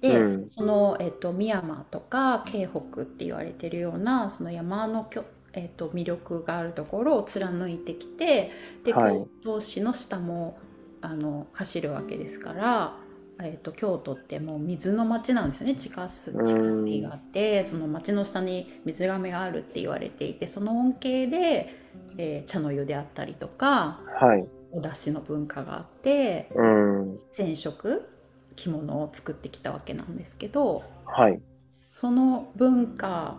[0.00, 5.24] で、うんその、えっと、深山とか京北って言われてるようなその山のきょ、
[5.56, 8.52] えっと、魅力があるところを貫いてきて
[8.84, 10.58] で、はい京都市の下も
[11.00, 12.96] あの走るわけですから、
[13.42, 21.74] えっと、京都ってもう水の町なんですよね地下水地下水があってその町の下に水がめがあるって言われていてその恩恵で、
[22.18, 24.46] えー茶の湯であったりとかはい。
[24.72, 28.08] お出汁の文化があってうん、染色
[28.56, 31.40] 着物を作ってきたわけなんですけどはい。
[31.88, 33.38] その文化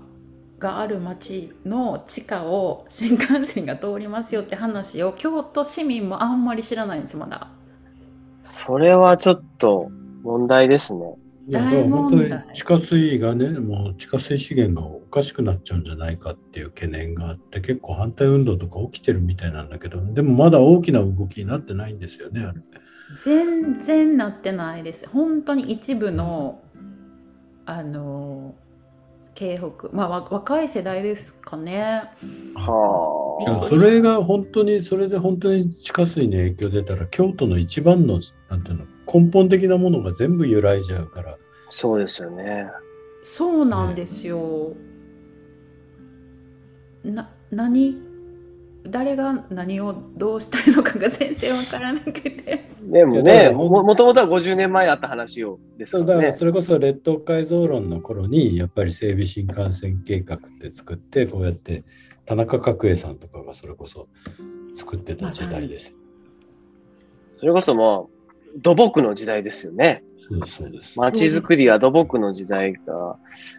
[0.59, 7.49] がある町の地下を新幹線が通りますよって話を京都市民もあんまり知らないんですまだ。
[8.43, 9.91] それはちょっと
[10.23, 11.15] 問題ですね。
[11.47, 22.59] いや本当に問題地下水がね、もう地下水資源がおかしくなっちゃうんじゃないかっていう懸念があって、結構反対運動とか起きてるみたいなんだけど、でもまだ大きな動きになってないんですよね、あれ。
[23.15, 26.61] 全然なってないです本当に一部の
[27.65, 28.55] あの
[29.37, 32.09] 京北まあわ若い世代ですかね
[32.55, 33.59] はだあ。
[33.69, 38.19] それが本当に、それで本当に地下水に影響出たら、京都の一番の、
[38.49, 41.37] なんていうの、根本的なものが全部揺らいじゃうから、
[41.69, 42.67] そうですよね。
[43.21, 44.73] そうなんですよ。
[47.03, 48.06] な何？
[48.85, 52.65] 誰が何をどうしたいのかが全然わからなくて。
[52.81, 56.05] でもね、らももともとは50年前あった話をですね。
[56.05, 61.83] だからそれこそ列島改造論の頃にやっぱり整備新幹線計画って作ってこうやって
[62.25, 64.07] 田中角栄さんとかがそれこそ
[64.75, 65.95] 作ってた時代です。
[67.35, 68.09] それこそも
[68.55, 70.03] う、土木の時代ですよね。
[70.29, 70.93] そうですそうです。
[70.97, 73.15] 街づくりは土木の時代が、やっ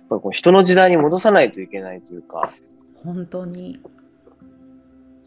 [0.09, 2.53] ぱりこう人の時代に戻さないといけないというか、
[2.95, 3.81] 本当に。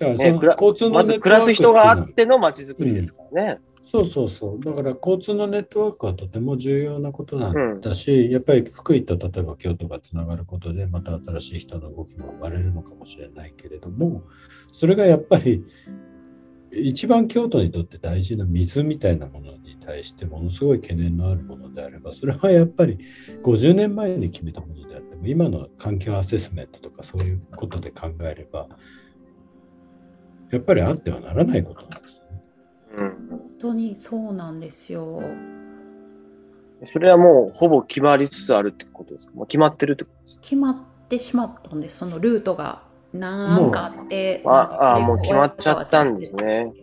[0.05, 3.61] だからそ交通のまずネットワーク暮らす人があっての街づくりですからね。
[3.83, 4.63] そうそうそう。
[4.63, 14.23] だから交通のネットワークはとても重要なことなんだし、やっぱり福井と例えば京都がつながることで、また新しい人の動きも生まれるのかもしれないけれども、
[14.71, 15.65] それがやっぱり
[16.71, 22.99] 一番京都にとって大事な水みたいなものに対してものすごい懸念のあるものであれば、それはやっぱり
[23.43, 28.69] 50年前に決めたものであっても、今の環境アセスメントとかそういうことで考えれば、
[30.51, 32.43] やっぱりあってはならないことなんですよね。
[32.97, 33.27] うん。
[33.29, 35.21] 本当にそうなんですよ。
[36.85, 39.33] それはもうほぼ決まりつつあるってことですか？
[39.35, 40.41] もう決まってるってことですか？
[40.41, 41.97] 決まってしまったんです。
[41.99, 42.83] そのルートが
[43.13, 44.41] なんかあって。
[44.45, 46.73] ああ、もう決まっちゃったんですね。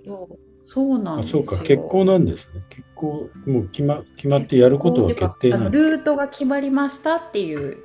[0.63, 1.43] そうなんあですよ。
[1.43, 2.63] そうか、結構なんですね。
[2.69, 5.91] 結構、もう決ま決まってやることは決定あのなんです。
[5.91, 7.79] ルートが決まりましたっていう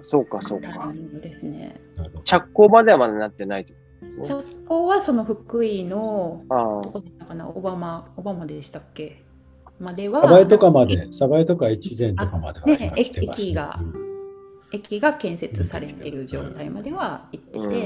[0.00, 0.92] そうか、そうか。
[1.22, 1.80] ですね。
[2.24, 3.74] 着工まではまだなってないと。
[4.24, 7.48] 着工はその福井のあどこだったかな？
[7.48, 9.22] オバマオバマでしたっけ？
[9.80, 13.42] まではサバイとかまで、サバイとか越前とかまではあね今来てますあ。
[13.42, 13.80] 駅が
[14.72, 17.70] 駅が建設されている状態までは行ってうん。
[17.70, 17.76] て、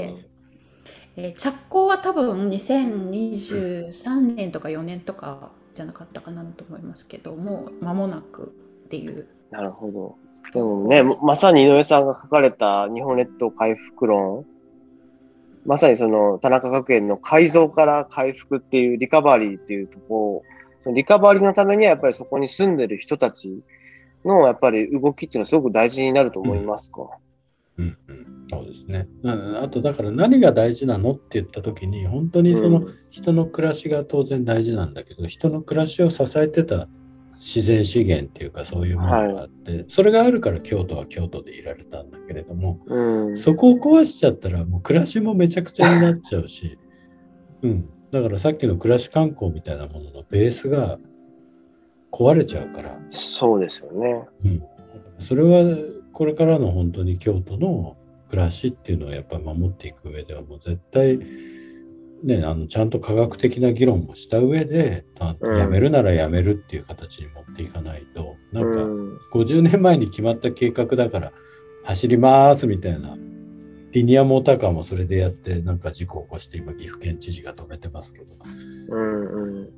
[1.16, 8.52] えー着工は多分2023年とか4年とかじゃなかったかなと思いますけどもう間もなく
[8.86, 9.26] っていう。
[9.50, 10.16] なるほど。
[10.52, 14.46] でもね、まさに井上さんが書かれた日本列島回復論、
[15.68, 23.62] まさにその田中角栄の改造から回復っていうリカバリーっていうところ、そのリカバリーのためにはやっぱりそこに住んでる人たち
[24.24, 27.02] のやっぱり動きっていうのはすごく大事になると思いますか？
[27.76, 27.98] うん。
[28.08, 29.08] うん、そうですね。
[29.22, 36.88] なあと、だから何が大事なのって言ったときに、本当にその人の暮らしが当然大事なんだけど、人の暮らしを支えてた
[37.40, 43.36] 自然資源っていうかそういうものがあって、それがあるから京都は京都でいられたんだけれども、うん。
[43.36, 46.78] そこを壊しちゃったらもう暮らしもめちゃくちゃになっちゃうし、
[47.62, 50.98] うん、だからさっきの暮らし観光みたいなもののベースが
[52.10, 54.24] 壊れちゃうから、そうですよね。
[54.44, 54.62] うん、
[55.18, 55.64] それは
[56.12, 57.96] これからの本当に京都の
[58.30, 61.18] 暮らしっていうのをやっぱり守っていく上ではもう絶対
[62.22, 71.32] ね、あのちゃんと科学的な議論もした上で、あうんやめるならやめるっていう形に持っていかないと、なんかうん50年前に決まった計画だから
[71.84, 73.16] 走りますみたいな、
[73.92, 78.26] リニアモーターカーもそれでやって、なんか事故を起こして今岐阜県知事が止めてますけど。
[78.90, 79.68] うん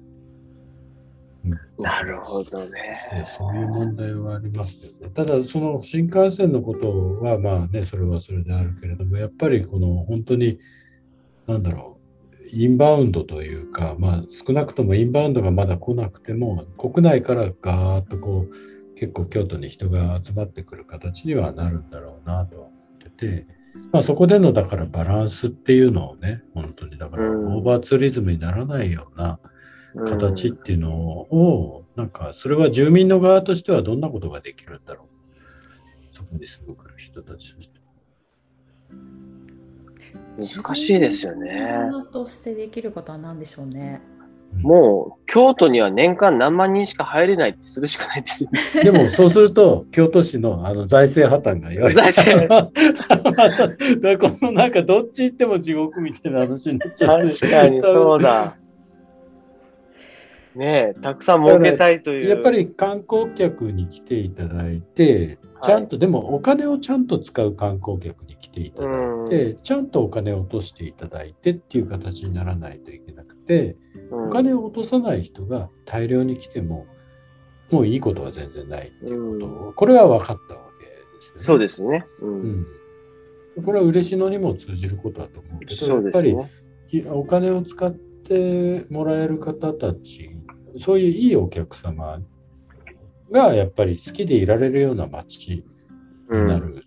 [1.79, 3.25] なるほどねね。
[3.39, 5.09] そういう問題はありますよね。
[5.15, 10.59] ただ、その新幹線のことは、まあね、それはそれであるけれども、やっぱりこの本当に、
[11.47, 12.00] なんだろう、
[12.53, 23.47] インバウンドというか、まあ少なくともインバウンドがまだ来なくても、国内からガーッとこう、結構京都に人が集まってくる形にはなるんだろうなとは思ってて、
[23.93, 29.39] まあそこでのだからバランスっていうのをね、本当にだからうんオーバーツーリズムにならないような、
[30.07, 36.15] 形っていうのを、なんかそれは住民の側としてはどんなことができるんだろう。
[36.15, 37.81] そこに住む人たちとして。
[40.39, 41.51] 難しいですよね。
[41.87, 44.01] 自分としてできることは何でしょうね。
[44.63, 48.63] もう、京都には年間何万人しか入れないってするしかないですよね。
[48.83, 52.73] でもそうすると、京都市のあの財政破綻が言われ財政 だか
[54.01, 57.27] らこのなんかどっち行っても地獄みたいな話になっちゃって。
[57.29, 58.57] 確かにそうだ。
[60.55, 62.29] ねえ、たくさん儲けたいという。
[62.29, 68.89] やっぱり観光客に来ていただいて、ちゃんと、でもお金をちゃんと使う観光客に来ていただ
[69.27, 73.77] いて、ちゃんとお金を落としていただいてっていう形にならないといけなくて、
[74.11, 76.87] うんお金を落とさない人が大量に来ても、
[77.71, 80.93] もういいことは全然ないっていうことを、これは分かったわけで
[81.37, 82.05] すそうでですね。
[82.21, 82.27] う。
[82.27, 82.67] うんん。
[83.65, 86.37] これは嬉野にも通じることだと思うけど、そうやっぱり
[87.09, 90.31] お金を使ってもらえる方たち、
[90.79, 92.21] そういういいお客様
[93.31, 95.65] がやっぱり好きでいられるような街
[96.29, 96.85] うんになる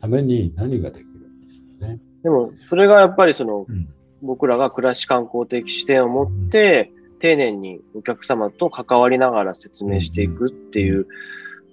[0.00, 1.98] ために何ができるんですよね。
[2.22, 3.88] でも、それがやっぱりその、うん
[4.22, 11.06] 僕らが暮らし観光的視点を持って、丁寧にお客様と関わりながら説明していくっていう、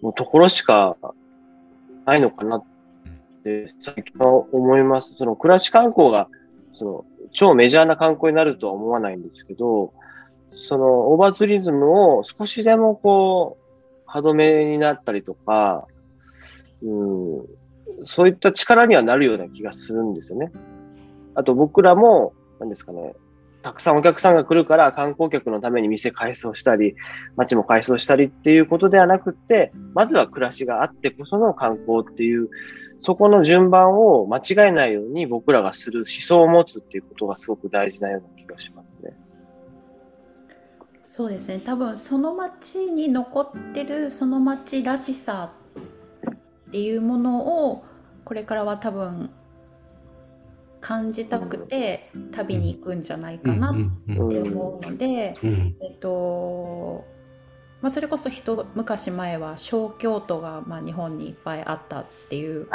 [0.02, 0.95] もうところしか
[2.06, 2.64] ないのかなっ
[3.44, 5.14] て最近は思います。
[5.15, 6.30] その暮らし観光が
[6.73, 9.94] その、超メジャーな観光になるとは思わないんですけど、
[10.56, 15.88] その、オーバーツーリズムを少しでもこう、歯止めになったりとか、
[16.84, 17.45] うん、
[18.06, 20.52] そういった力にはなるような気がするんですよね。
[21.36, 23.14] あと僕らも、何ですかね、
[23.61, 26.95] たくさんお客さんが来るから観光客のために店改装したり、
[27.36, 32.49] 街も改装したりっていうことではなくって、まずは暮らしがあってこその観光っていう、
[32.99, 39.15] そこの順番を間違えないように僕らがする思想を持つっていうことがすごく大事なような気がしますね。
[41.10, 41.60] そうですね。
[41.60, 45.54] 多分その町に残ってるその町らしさ
[46.68, 47.86] っていうものを
[48.26, 49.30] これからは多分
[50.82, 53.76] 感じたくて旅に行くんじゃないかなっ
[54.06, 54.20] て
[54.52, 57.06] 思うので、うんえっと
[57.82, 62.72] まあ、それこそ一昔前は小京都がまあ日本にいっぱいあったっていうこ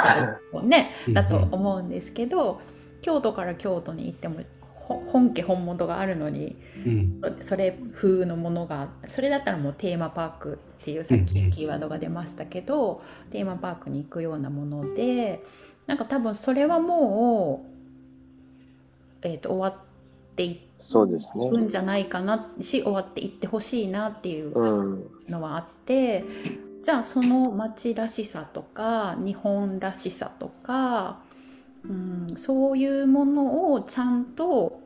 [0.51, 1.13] とをねうん。
[1.13, 2.61] だと思うんですけど
[3.03, 6.55] 京都から京都に行ってもほ本家本物があるのに
[6.85, 13.01] うんそれ風のものがそれだったらもうテーマパークっていうさっきうんうんキーワードが出ましたけど、
[13.31, 15.41] テーマパークに行くようなもので
[15.87, 17.65] なんか多分それはも
[19.23, 19.85] う、えー、と終わっ
[20.35, 20.59] てい。
[21.49, 25.07] くんじゃないかなし終わっていってほしいなっていううん。
[25.29, 26.25] のはあって
[26.83, 31.19] じゃあその町らしさとか日本らしさとか、
[31.87, 34.81] うん、そういうものをちゃんと、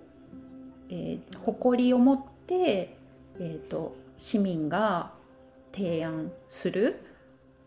[0.90, 2.98] えー誇りを持って、
[3.40, 5.14] えー、と市民が
[5.74, 7.04] 提案する。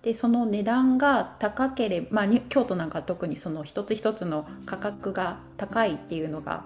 [0.02, 6.64] でその値段が高ければ、まあ、に京都なんか特にその一つ一つの価格が高いっていうのが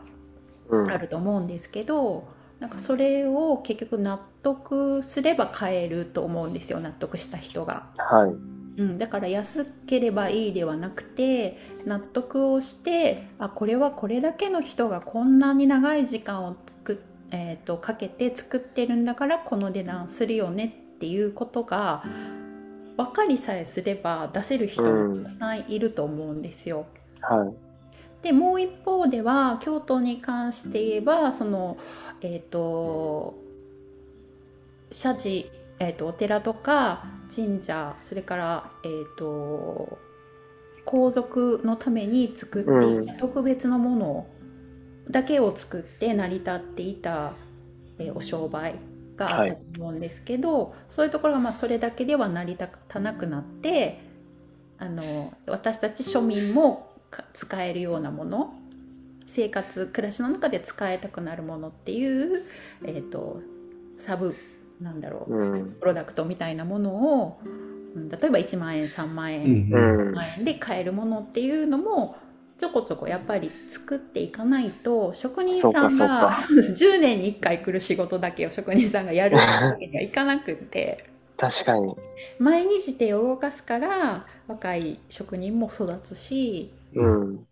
[0.68, 0.90] うん。
[0.90, 2.28] あると思うんですけど
[2.60, 7.90] なんかそれを結局納得すれば買えると思うんですよ納得した人が。
[7.96, 8.53] はい。
[8.76, 20.64] うん、だから安ければいいではなくて納得をしてあこれはこれだけの人がこんなに長い時間をく、えー、とかけて作ってるんだからこの値段するよね
[20.96, 22.02] っていうことが
[22.96, 26.86] 分かりさえすれば出せる人もたくさんいると思うんですよ。
[27.20, 27.56] はい。
[28.22, 31.76] でもう一方では京都に関して言えばその
[32.22, 33.34] えっ、と
[34.90, 35.46] 社寺、
[35.86, 37.04] えー、とお寺とか
[37.34, 39.98] 神社それからえっ、と
[40.84, 44.26] 皇族のために作っていた特別のもの
[45.10, 47.32] だけを作って成り立っていた、
[47.98, 48.76] えーお商売
[49.16, 54.00] があったと思うんですけど、そういうところがまあそれだけでは成り立たなくなって
[54.78, 58.54] あの私たち庶民もか使えるようなもの
[59.26, 62.40] 生活暮らしの中で使いたくなるものっていう、
[62.84, 63.40] えー、と
[63.96, 64.34] サブ
[64.80, 65.76] なんだろううん。
[65.80, 70.14] プロダクトみたいなものを、うん例えば1万円3万う円、んうん。
[70.14, 72.16] 万円で買えるものっていうのも
[72.58, 79.42] ちょこちょこやっぱり作っていかないと職人さんがそうかそうか そうです10年に1回来る仕事だけを職人さんがやるわ
[79.78, 81.04] けにはいかなくって
[81.36, 81.94] 確かに。
[82.38, 87.46] 毎日手を動かすから若い職人も育つしうん。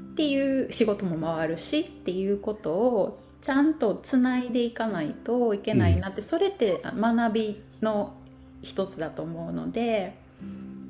[0.00, 8.14] っていう仕事も回るしっていうことをちゃんとつないでいかないといけないなって、それって学びの
[8.62, 10.16] 一つだと思うので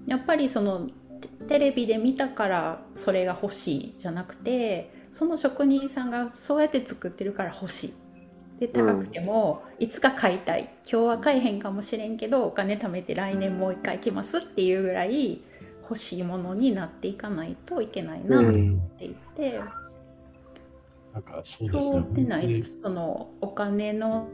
[0.06, 0.86] やっぱりその
[1.20, 7.94] テテレビで見たからそれが欲しいじゃなくてその職人さんがそうやって作ってるから欲しい。
[8.60, 10.70] で高くてもいつか買いたい。
[10.90, 15.42] 今日は買えへんかもしれんけどお金貯めて来年もう一回来ますっていうぐらい
[15.82, 19.60] 欲しいものになっていかないといけないなと思っていて、
[21.18, 21.72] なんかそうです。
[21.72, 24.28] そうでないそのお金の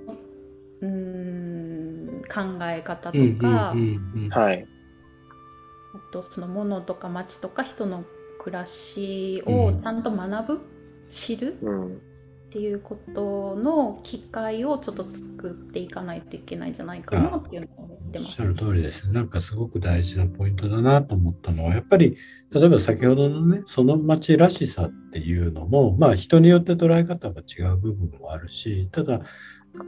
[0.81, 3.78] うーん考え方とうんか、うん
[4.15, 4.28] うんうん。
[4.28, 4.66] はい。
[5.94, 8.05] あとその物とか街とか人の
[8.39, 10.61] 暮らしをちゃんと学ぶ、
[11.09, 11.56] 知る？
[11.62, 12.02] うん。
[12.55, 18.44] っていうことの機会をちょっと作っていかないといけないんじゃないかなっていうのを思ってますおっしゃ。
[18.44, 19.12] る通りですね。
[19.12, 22.16] なんかすごく大事なポイントだなと思ったのは、やっぱり
[22.52, 29.22] 例えば先ほどのね、その町らしさっていうのも、まあ人によって捉え方が違う部分もあるし、ただ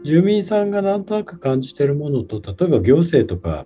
[0.03, 3.65] 住民さんがなんとなく感じてるものと、例えば行政とか、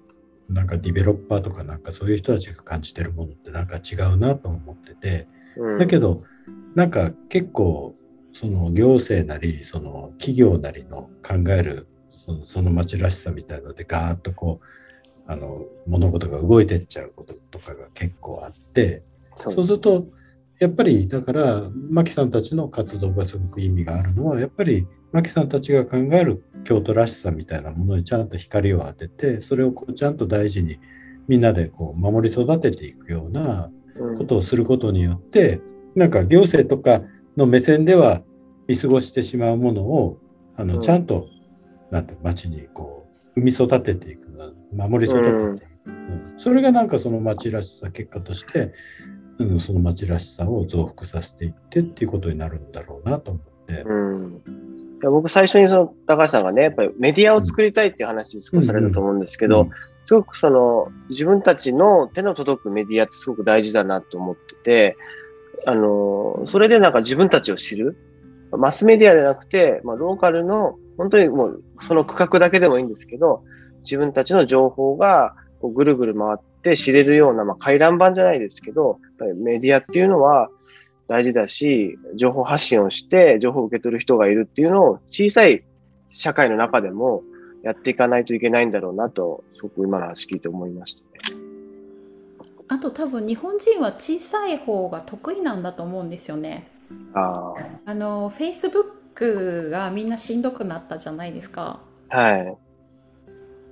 [0.51, 5.79] なんかディベロッパーとかなんかそういう人たちが感じてるものってなんか違うなと思ってて、うん。
[5.79, 6.23] だけど、
[6.75, 7.97] なんか結構、
[8.41, 19.03] その行政なり、その企業なりの考えるそのその町らしさみたいので、ガーッとこう、あの物事が動いてっちゃうこととかが結構あって、
[19.35, 20.07] そそうすると、
[20.59, 30.79] やっぱりだから、牧さんたちの活動がすごく意味があるのは、やっぱり牧さんたちが考える京都らしさみたいなものにちゃんと光を当てて、それをこうちゃんと大事に
[31.29, 35.61] みんなでこう守り育てていくようなうんことをすることによって、
[35.95, 37.03] なんか行政とか
[37.37, 38.23] の目線では
[38.71, 40.19] 見過ごしてしまうものを
[40.57, 41.27] あの、うんちゃんと
[41.91, 44.29] なんて町にこう生み育てていく
[44.73, 45.61] 守り育てていく、うん
[46.37, 48.73] それがなんかその町らしさ結果として、
[49.39, 53.83] うん、その町らしさを増幅させていってっていうことになるんだろうなと思って。
[53.83, 54.43] うん。
[55.03, 59.71] いや僕最初にその高橋さんがね、やっぱりメディアを作りたいっていう話少しされたと思うんですけど、うん
[60.07, 64.97] すごくその自分たちの手の届くメディアってすごく大事だなと思ってて、
[65.67, 67.97] あの、それでなんか自分たちを知る。
[68.53, 73.43] マスメディアでなくて、まあ、ローカルの、本当にもうその区画だけでもいいんですけど、
[73.83, 78.99] 自分たちの情報がこうぐるぐる回って知れるような、まあ、回覧板じゃないですけど、
[79.43, 80.51] メディアっていうのは
[81.09, 85.65] 大事だし、情報発信をして、情報を受け取る人がいるっていうのを小さい
[86.11, 87.23] 社会の中でも
[87.63, 91.01] やっていかないといけないんだろうなと、すごく今の話聞いて思いました
[91.35, 91.41] ね。
[92.69, 96.69] あと多分日本人は小さい方が得意なんだと思うんですよね。
[97.15, 97.55] あ
[97.85, 101.81] あの Facebook がみんなしんどくなったじゃないですか。
[102.09, 102.57] あ、はい。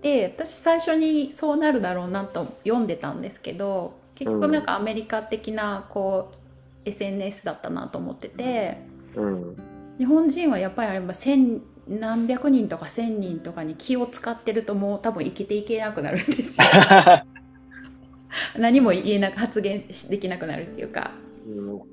[0.00, 8.78] で私最初にそうなるだろうなと読んでたんですけど結局なんかアメリカ的なこう SNS だったなと思ってて
[9.14, 9.56] うん。
[9.98, 16.66] 日本人はやっぱりあれば千何百人とか千人とかに気を使ってるともう多分生きていけなくなるんですよ。
[18.58, 21.10] 何も言えなく発言できなくなるっていうか。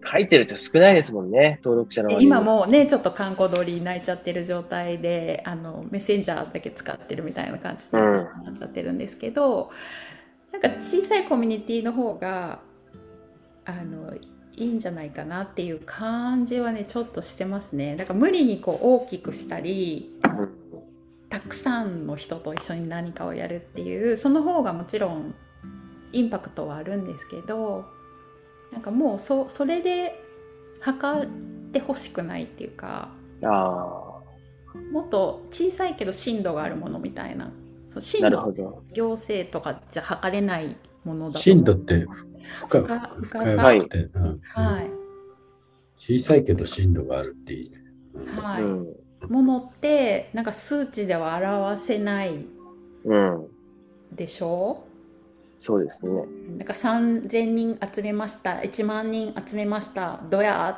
[0.03, 9.72] 書いてる人少ないですもんね、登録者の今もねちょっと観光通り泣いちゃってる状態であのメッセンジャーだけ使ってるみたいな感じになっちゃってるんですけど、
[10.52, 12.60] なんか小さいコミュニティの方が
[13.65, 14.14] あの
[14.57, 17.95] いいんじゃないかなっていう感じはねちょっとしてますね。
[17.95, 20.11] だから無理にこう大きくしたり
[21.30, 25.36] たくさんの人と一緒に何かをやるっていうその方がもちろん
[26.14, 27.86] インパクトはあるんですけど
[28.72, 30.22] なんかもうそそれで
[30.80, 31.28] 測っ
[31.72, 33.10] てほしくないっていうか
[33.44, 34.22] あ
[34.92, 37.52] もっと小さいけど深度があるものみたいな
[37.88, 38.84] そうあ、深なるほ度ど。
[38.94, 42.06] 行政とかじゃ測れないものだと深度って
[42.60, 43.40] 深深く深
[43.80, 44.90] くて、うんはい、
[45.98, 47.78] 小さいけど深度があるっていいね。
[48.42, 48.88] はいうん。
[49.30, 52.46] ものってなんか数値では表せない
[53.06, 53.48] うん。
[54.12, 54.86] でしょ？
[55.57, 56.11] そうですね。
[56.57, 60.69] なんか3000人集めました1万人集めましたどや？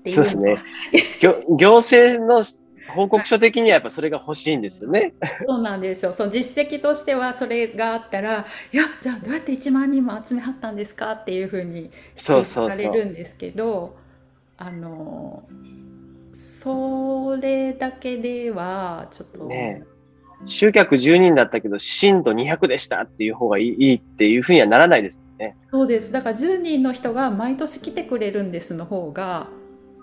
[0.00, 0.62] っていうそうですね。
[1.20, 2.42] 行行政の
[2.88, 5.14] 報告書的にはやっぱそれが欲しいんですよね。
[5.38, 11.12] そうなんですよその実績としてはそれがあったらいやじゃあどうやって1万人も集めはったんですか？
[11.12, 12.98] っていうふうに聞かれ。
[13.04, 13.96] るんですけど
[14.56, 15.44] あの
[16.32, 19.84] それだけではちょっと、ね
[20.44, 25.56] 集客10人だったけど、震度200でしたっていう方がいいいいっていうふうにはならないですよね。
[25.70, 29.48] そうですだから10人の人が毎年来てくれるんですの方が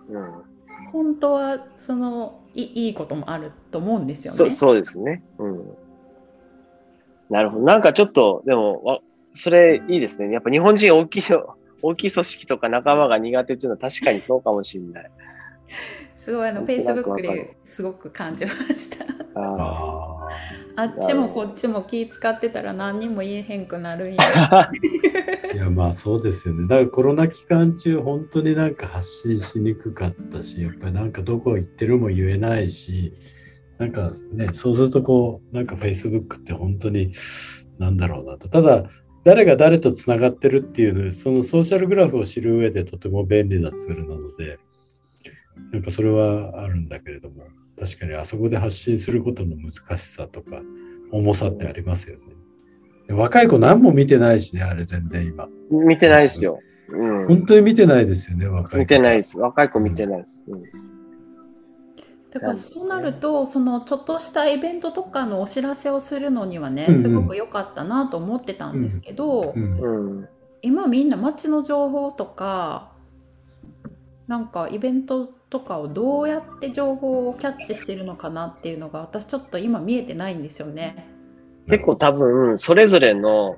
[0.09, 0.47] うん。
[0.91, 4.51] 本当はそのいいいこともあると思うんですよね。
[4.51, 5.21] そそうですね。
[5.37, 5.77] うん。
[7.29, 7.65] なるほど。
[7.65, 8.99] なんかちょっと、でも、わ
[9.33, 10.33] それいいですね。
[10.33, 15.11] やっぱ日本人大きいの、大きい組織とか仲間が苦手っていうのは確かにそうかもしれない。
[16.15, 19.05] すごいあのなんとなく Facebook わかるですごく感じました。
[19.35, 20.27] ああ
[20.75, 24.71] あっちもこっちも気使ってたら何にも言えへんくなるんや。
[25.53, 26.67] いやまあそうですよね。
[26.67, 33.13] だからコロナ期間中本当になんか発信しにくかったし、やっぱりなんかどこ行ってるも言えないし、
[33.77, 37.11] なんかね、そうするとこう、なんか Facebook って本当に
[37.79, 38.49] なんだろうなと。
[38.49, 38.89] ただ、
[39.23, 44.59] 誰が誰とつながってるっていうの、そのソーシャルグラフを知る上でとても便利なツールなので、
[45.71, 47.43] なんかそれはあるんだけれども、
[47.79, 50.61] 確かにあそこで発信することの難しさとか、
[51.11, 52.23] 重さってありますよね。
[53.07, 55.47] で若い子何も見てないしね、あれ全然今。
[55.69, 56.59] 見てないですよ。
[56.89, 57.27] うん。
[57.27, 58.77] 本当に見てないですよね、若い子。
[58.79, 59.37] 見てないです。
[59.37, 60.43] 若い子見てないです。
[60.47, 60.63] うん
[62.29, 69.55] だからそうなるとそのちょっとしたイベントとかのお知らせをするのにはねすごく良かったなと思ってたんですけど。
[70.61, 72.91] 今みんな街の情報とか
[74.27, 81.07] なんかイベントとかをどうやって情報をキャッチしてるのかなっていうのが私ちょっと今見えてないんですよね。
[81.67, 83.57] 結構多分、それぞれの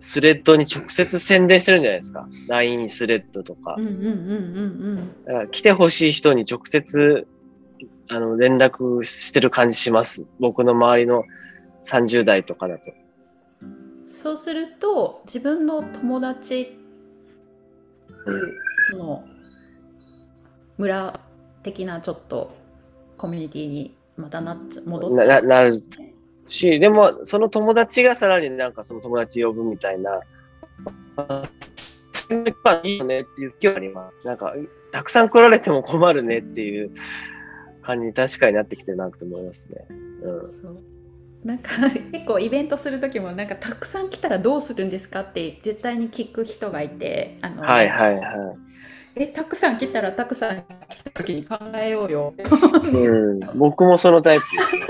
[0.00, 2.28] スレッドに直接宣伝してるんじゃないですか。
[2.48, 3.86] LINE スレッドとかうん。
[3.86, 7.26] うんうんうんだから来てほしい人に直接
[8.08, 10.26] あの連絡してる感じします。
[10.40, 11.24] 僕の周りの
[11.84, 12.92] 30代とかだと。
[13.62, 14.04] うん。
[14.04, 16.78] そうすると自分の友達
[18.26, 18.52] う
[18.90, 19.24] その
[20.78, 21.20] 村
[21.62, 22.54] 的なちょっと
[23.16, 25.82] コミュニティにまたなっちゃ戻っちなななる
[26.46, 30.20] し、でもその友達がさらになんかその友達呼ぶみたいな。
[32.28, 34.20] がいいよねっていう気はあります。
[34.24, 34.54] なんか、
[34.92, 36.90] たくさん来られても困るねっていう
[37.82, 39.86] 感じに確かになってきてるなと思いますね。
[40.22, 40.48] うん。
[40.48, 40.82] そう
[41.44, 48.24] なんか結構イベントする時もなんかたくさん来たらどうするんですかって絶対に聞く人がいてあの、はいはいはい。
[49.16, 54.86] えたくさん来たらたくさん来た時に考えようようん、僕もそのタイプですね。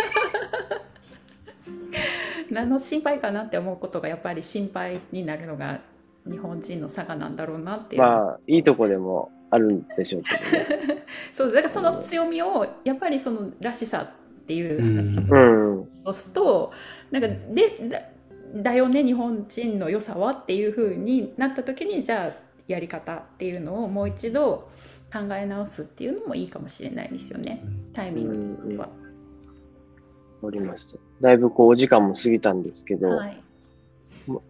[2.50, 5.80] 何の心配かなって思うことがやっぱり心配になるのが
[6.26, 11.04] 日本人の差がなんだろうなっていう、まあ、いいとこでもあるんでしょうけどね。
[11.32, 14.08] そうだからその強みをやっぱりそのらしさ
[14.42, 15.80] っていう話うんうん。
[15.80, 16.72] を押すと
[17.10, 18.00] なんかでだ
[18.54, 24.70] だよね日本人の良さはっていう風になった時にじゃあやり方っていうのをもう一度
[25.12, 27.62] 考え直すっていうのもいいかもしれないですよね
[27.92, 28.88] タイミングは。
[30.42, 30.98] おりました。
[31.20, 33.40] だいぶこうお時間も過ぎたんですけど、はい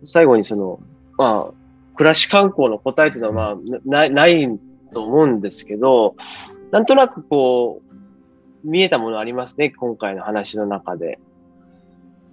[0.05, 0.81] 最後にその、
[1.17, 4.59] まあ、暮らし観光の答えというのはまあ、なない
[4.93, 6.15] と思うんですけど、
[6.71, 7.83] なんとなくこ
[8.65, 11.19] う、見えたものありますね、今回の話の中で。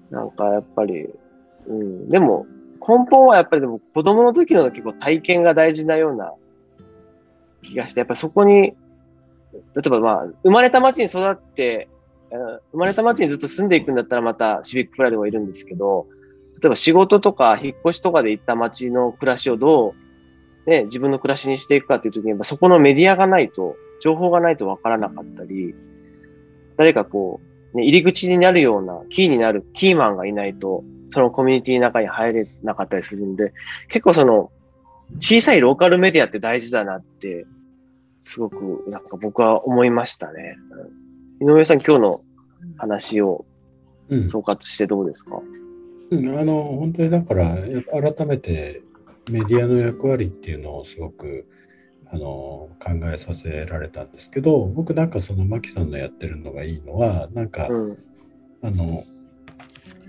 [0.10, 1.08] なんかやっぱり、
[1.68, 2.46] うん、でも
[2.86, 6.34] 根本はやっぱりでも子供の時の結構体験が大事なような
[7.62, 8.74] 気がして、やっぱそこに、
[9.54, 11.88] 例えばまあ、生まれた町に育って、
[12.32, 16.08] 生まれた町にずっと住んでいくんだったらまたシビックプライドがいるんですけど、
[16.62, 19.96] 例えば仕事とか引っ越しとかで行った町の暮らしをど
[20.68, 25.76] う、ね、自分の暮らしにしていくかっていうときに、やっぱそこのメディアがないと、情報がないとわからなかったり、
[26.78, 27.42] 誰かこ
[27.74, 33.54] う、ね、入り口になるような、キーになるキーマンがいないと、そのコミュニティの中に入れなかったりするんで、
[33.90, 34.52] 結構その、
[35.20, 37.46] 小さいローカルメディアって大事だなって、
[38.22, 40.58] すごくなんか僕は思いましたね。
[41.40, 41.50] うん。
[41.50, 42.22] 井上さん、今日の
[42.78, 43.46] 話を
[44.12, 44.28] うん。
[44.28, 45.42] 総括してどうですか、
[46.12, 47.56] うん、あの本当にだから
[48.16, 48.84] 改めて
[49.30, 51.48] メディアの役割っていうのをすごく
[52.08, 57.98] あの考えさせられたんですけど僕なんかそのマキさんのやってるのがいいのはなんか、うん、
[58.62, 59.06] あの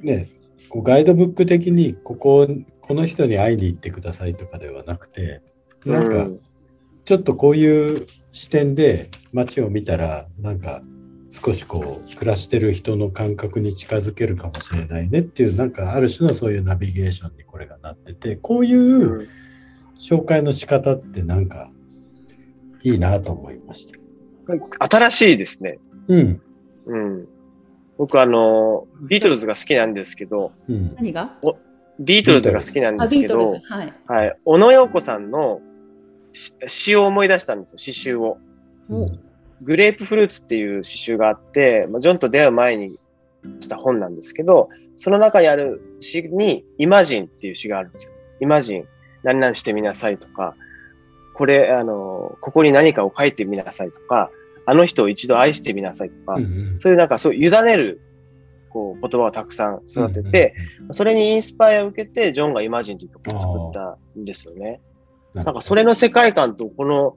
[0.02, 0.28] ね
[0.72, 2.48] こうガイドブック的にここ
[2.80, 5.42] この人に会いに行ってくださいとかではなくて
[5.84, 6.40] なんかうん
[7.04, 10.82] ちょっとこういう視点で街を見たらなんか
[11.44, 19.28] 少しこう暮らしてる人の感覚に近づけるかもしれないねっていうなんかある種のそういうナビゲーションにこれがなっててこういううん
[19.98, 21.70] 紹介の仕方ってなんか
[22.82, 23.98] いいなと思いました。
[24.88, 25.78] 新しいですね。
[26.08, 26.42] うん。
[26.86, 27.28] うん。
[27.98, 30.94] 僕あの、ビートルズが好きなんですけど、うん。
[30.94, 31.36] 何が？
[32.00, 33.94] ビートルズが好きなんですけど、はい。
[34.06, 34.36] はい。
[34.44, 35.60] 小野洋子さんの
[36.32, 38.38] し詩を思い出したんですよ、詩集を。
[38.90, 39.06] お
[39.62, 42.98] グレープフルーツっていう詩集があって、まあ、ジョンと出会う前に
[43.60, 48.14] した本なんですけど、その中にある詩に、イマジンっていう詩があるんですよ。
[48.40, 48.88] イマジン、
[49.22, 50.56] 何々してみなさいとか、
[51.34, 54.30] これ、あの、ここに何かを書いてみなさいとか、
[54.66, 58.00] あの人を一度愛してみなさいとか、うんそういうなんかそう、委ねる、
[58.70, 60.54] こう、言葉をたくさん育てて、、
[60.90, 64.80] それにインスパイアを受けて、ジョンがイマジンという曲を作ったんですよね。
[65.34, 67.16] ななんかそれの世界観と、この、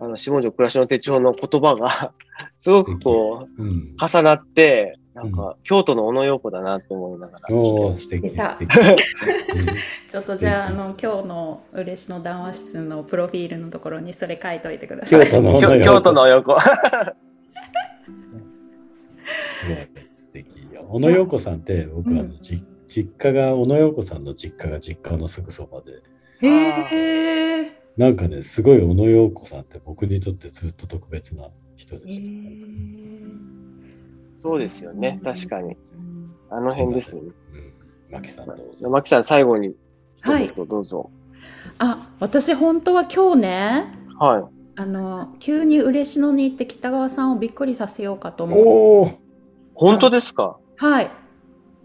[0.00, 2.12] あの、下條暮らしの手帳の言葉が、
[2.56, 7.54] すごくこう、う、うん、重なって、なんか、京都の小野洋子だなと思いながら。
[7.54, 8.68] おお素敵素敵。
[10.08, 15.26] ちょっとじゃあ、あの、今日の嬉しの談話室のプロフィールのところにそれ書いといてください。
[15.26, 16.58] 京都の京京都の横。
[16.60, 16.68] す
[19.68, 20.86] ごい素敵よ。
[20.88, 26.02] 小野洋子さんって僕、うんあのじ実家が小野洋子さんの実家が実家のすぐそばで
[26.46, 27.72] へえ。
[27.96, 33.31] なんかねすごい小野洋子さんって僕にとってずっと特別な人でした。
[34.42, 35.20] そうですよね。
[35.22, 35.74] 確かに。
[35.74, 36.12] うん
[36.50, 37.30] あの辺ですよね。
[38.10, 38.90] うん、マキさんどうぞ。
[38.90, 39.74] マキさん、最後に
[40.20, 41.10] はい一言どうぞ。
[41.78, 48.58] あ、私本当は今日ね、はあの急に嬉野に行って北川さんをびっくりさせようかと思う。
[48.60, 49.18] おおい。
[49.74, 50.58] 本当ですか？
[50.76, 51.10] はい。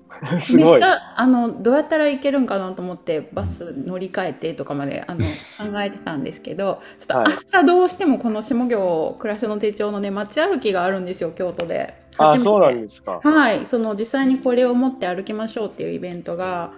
[0.41, 5.21] すごいあのどうやったらいけるんかなと思ってバス乗り換えてとかまであの
[5.71, 12.06] 考えてたんですけどちょっとはい明日どうしてもこの下行暮らしの手帳のね街歩きがあるんですよ京都で。
[12.17, 13.19] あ、そうなんですか。
[13.23, 16.71] はいその実際にこれを持って歩きましょうっていうイベントが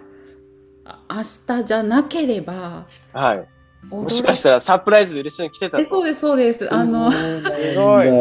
[0.86, 1.24] あ明
[1.57, 3.45] 日じゃなければはい。
[3.90, 6.74] 驚もしかしたらサプライズで嬉しそうに来てたえそうでですそうです。
[6.74, 8.10] あのすごい。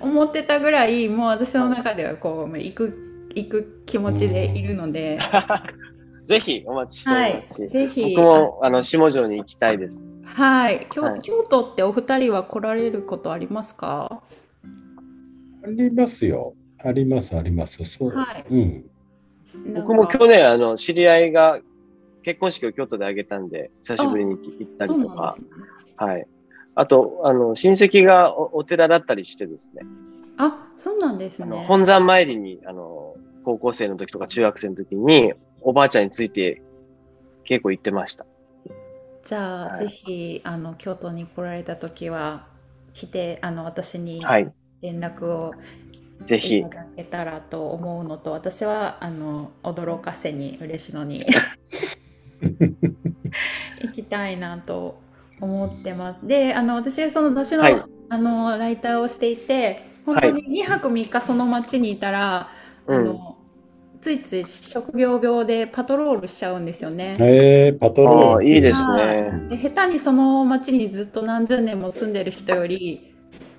[0.00, 5.18] 思ってたぐらいもう私の中ではこう行く行く気持ちでいるので、
[6.24, 8.14] ぜひお待ちしておはいりますし、ぜひ。
[8.14, 10.04] 僕もあの下條に行きたいです。
[10.24, 10.86] はい。
[10.90, 11.20] 京,、はい。
[11.20, 14.22] 京都ってお二人は来られることありますか？
[15.64, 16.54] ありますよ。
[16.78, 17.84] ありますあります。
[17.84, 18.10] そう。
[18.10, 18.84] はいうん。
[19.74, 21.60] 僕も去年あの知り合いが
[22.22, 25.46] 結婚式を京都で挙げたんで、久しぶりに行ったりとかね。
[25.96, 26.26] はい。
[26.74, 29.82] あと、あの、親戚がおお寺だったりしてですね、
[30.38, 31.64] あ、そうなんですね。
[31.66, 33.14] 本山参りに、あの、
[33.44, 36.62] 高校生の時とか中学生の時に、おばあちゃんについて
[37.44, 38.26] 稽古行ってました。
[39.24, 42.46] じゃあ、はいぜひあの京都に来られた時は
[42.92, 44.48] 来てあの私にはい。
[44.82, 45.54] 連絡を
[46.22, 46.68] いぜひた。
[46.68, 51.24] だけたらと思うのと、私はあの驚かせに嬉しいのに
[53.80, 55.00] 行きたいなと
[55.40, 56.26] 思ってます。
[56.26, 62.48] で、あの私その雑誌の,、はいあのライターをしていて、本当に2泊3日その町にいたら、
[62.86, 63.38] うんあの
[64.00, 67.16] ついつい職業病でパトロールしちゃうんですよね。
[67.20, 68.48] えー、パトロール。
[68.48, 69.46] いいですはね。
[69.48, 73.11] で下手にその町にずっと何十年も住んでる人より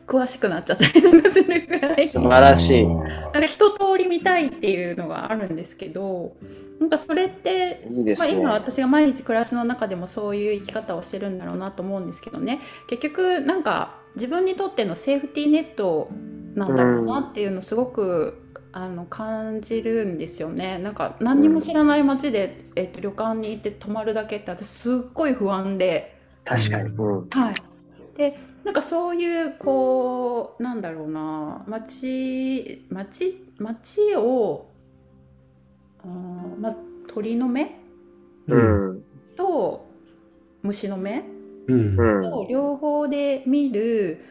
[0.06, 6.36] 詳しくなっちゃったりとかするくらい素晴らしいなんか一通り見たいっていうのがあるんですけど
[6.80, 8.40] なんかそれって、まあ、いいですね。
[8.40, 16.10] 今私が毎日暮らしの中でもそういう生き方をしてるんだろうなと思うんですけどね結局なんか自分にとってのセーフティーネット
[16.56, 18.40] なんだろうなっていうのをすごく、
[18.76, 26.20] あの感じるんですよねなんか何にも知らない街で、えっと、旅館に行って泊まるだけって私すっごい不安で。
[26.44, 26.90] 確かに。
[26.90, 27.30] うん。
[27.30, 27.56] はい、
[28.18, 34.70] でなんかそういうこうなんだろうな町町町を
[36.04, 36.76] あーまあ
[37.14, 37.80] 鳥の目？
[38.48, 38.98] ううん。
[38.98, 39.04] ん。
[39.36, 39.86] と
[40.62, 41.24] 虫の目？
[41.68, 41.98] うん。
[41.98, 42.22] ううん。
[42.22, 42.34] ん。
[42.34, 44.24] を両方で見る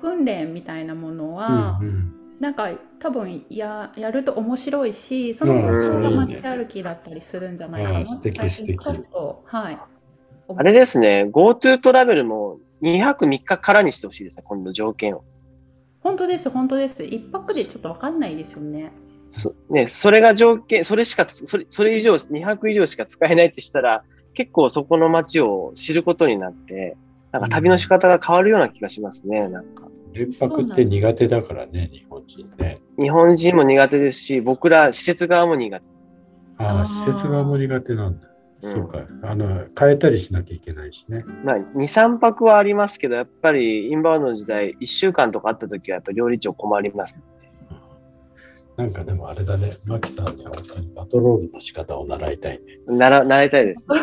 [0.00, 2.68] 訓練みたいなものは、うんなんか
[2.98, 9.78] 多分ややると面白いしそのうん方がいいね街歩きだったりするんじゃないかなあー素敵最近素敵ちょっとはい
[10.54, 15.24] あれですね、GoTo トラベルも2泊3日からにしてほしいですね、今度条件を。
[16.00, 18.92] 本当です本当です一泊でちょっとわかんないですよね
[19.30, 24.04] そね、それが条件、それしか、それそれ以上、2泊以上しか使えないってしたら、
[24.34, 26.96] 結構そこの街を知ることになって、
[27.32, 29.88] なんか旅の仕方が変わるような気がしますね、なんか。
[30.12, 32.78] 連泊って苦手だからね、日本人ね。
[32.98, 35.88] 日本人も苦手ですし、僕ら施設側も苦手。
[36.58, 38.25] ああ、施設側も苦手なんだ。
[38.66, 39.06] うんそうか。
[39.22, 41.24] あの、変えたりしなきゃいけないしね。
[41.44, 47.16] まあ、2、3泊はありますけど、やっぱりインバウンドの時代、1週間とかあった時は、やっぱり料理長困ります。
[48.76, 52.78] なんかでもあれだね、マキさんには本当にパトロールの仕方を習いたいね。
[52.86, 53.96] なら、習いたいです、 ね。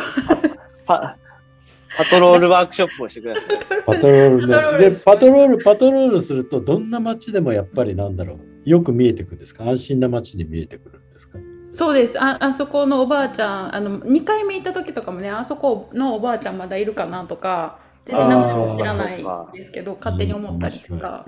[0.85, 1.15] パ
[1.95, 3.49] パトロールワークショップをしてください。
[3.85, 4.89] パトロールパトロールね。
[4.89, 8.37] で、パトロール、パトロールすると、どんな街でもやっぱりなんだろう。
[8.67, 9.65] よく見えてくるんですか？
[9.69, 11.01] 安心な街に見えてくる
[11.73, 21.25] そうですああそこのおばあちゃんあの2回目行った時とかもねあそこのおばあちゃんまだいるかなとか全然何も知らないんですけど勝手に思ったりとか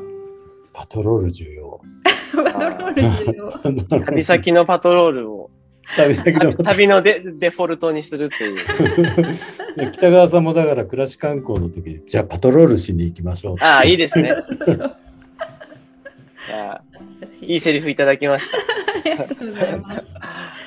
[0.76, 1.80] パトロール重要。
[2.36, 5.50] パトロール重要旅先のパトロールを
[5.96, 8.54] 旅先の旅旅のデデフォルトにするってい
[9.88, 9.92] う。
[9.94, 13.56] 北川さんもだから暮らし観光の時に、じゃあパトロールしに行きましょう。
[13.62, 14.36] ああ、いいですね。
[14.46, 14.54] そ
[17.36, 18.58] うそういいいセリフいただきました。
[18.58, 18.62] あ
[19.04, 20.04] りがとうございます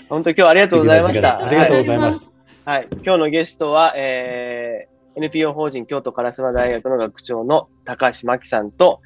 [0.09, 1.45] 本当今日はありがとうございました。
[1.45, 2.71] ありがとうございました。
[2.71, 2.89] はい。
[2.91, 9.01] 今日のゲストは、えー、NPO 法人京都烏丸大学の学長の高橋真紀さんと、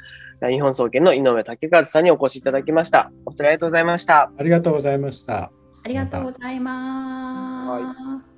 [0.50, 3.12] 日本総研の井上武和さんにお越しいただきました。
[3.26, 4.32] お二人ありがとうございました。
[4.36, 5.52] ありがとうございました。
[5.84, 7.84] ありがとうございま
[8.26, 8.31] す。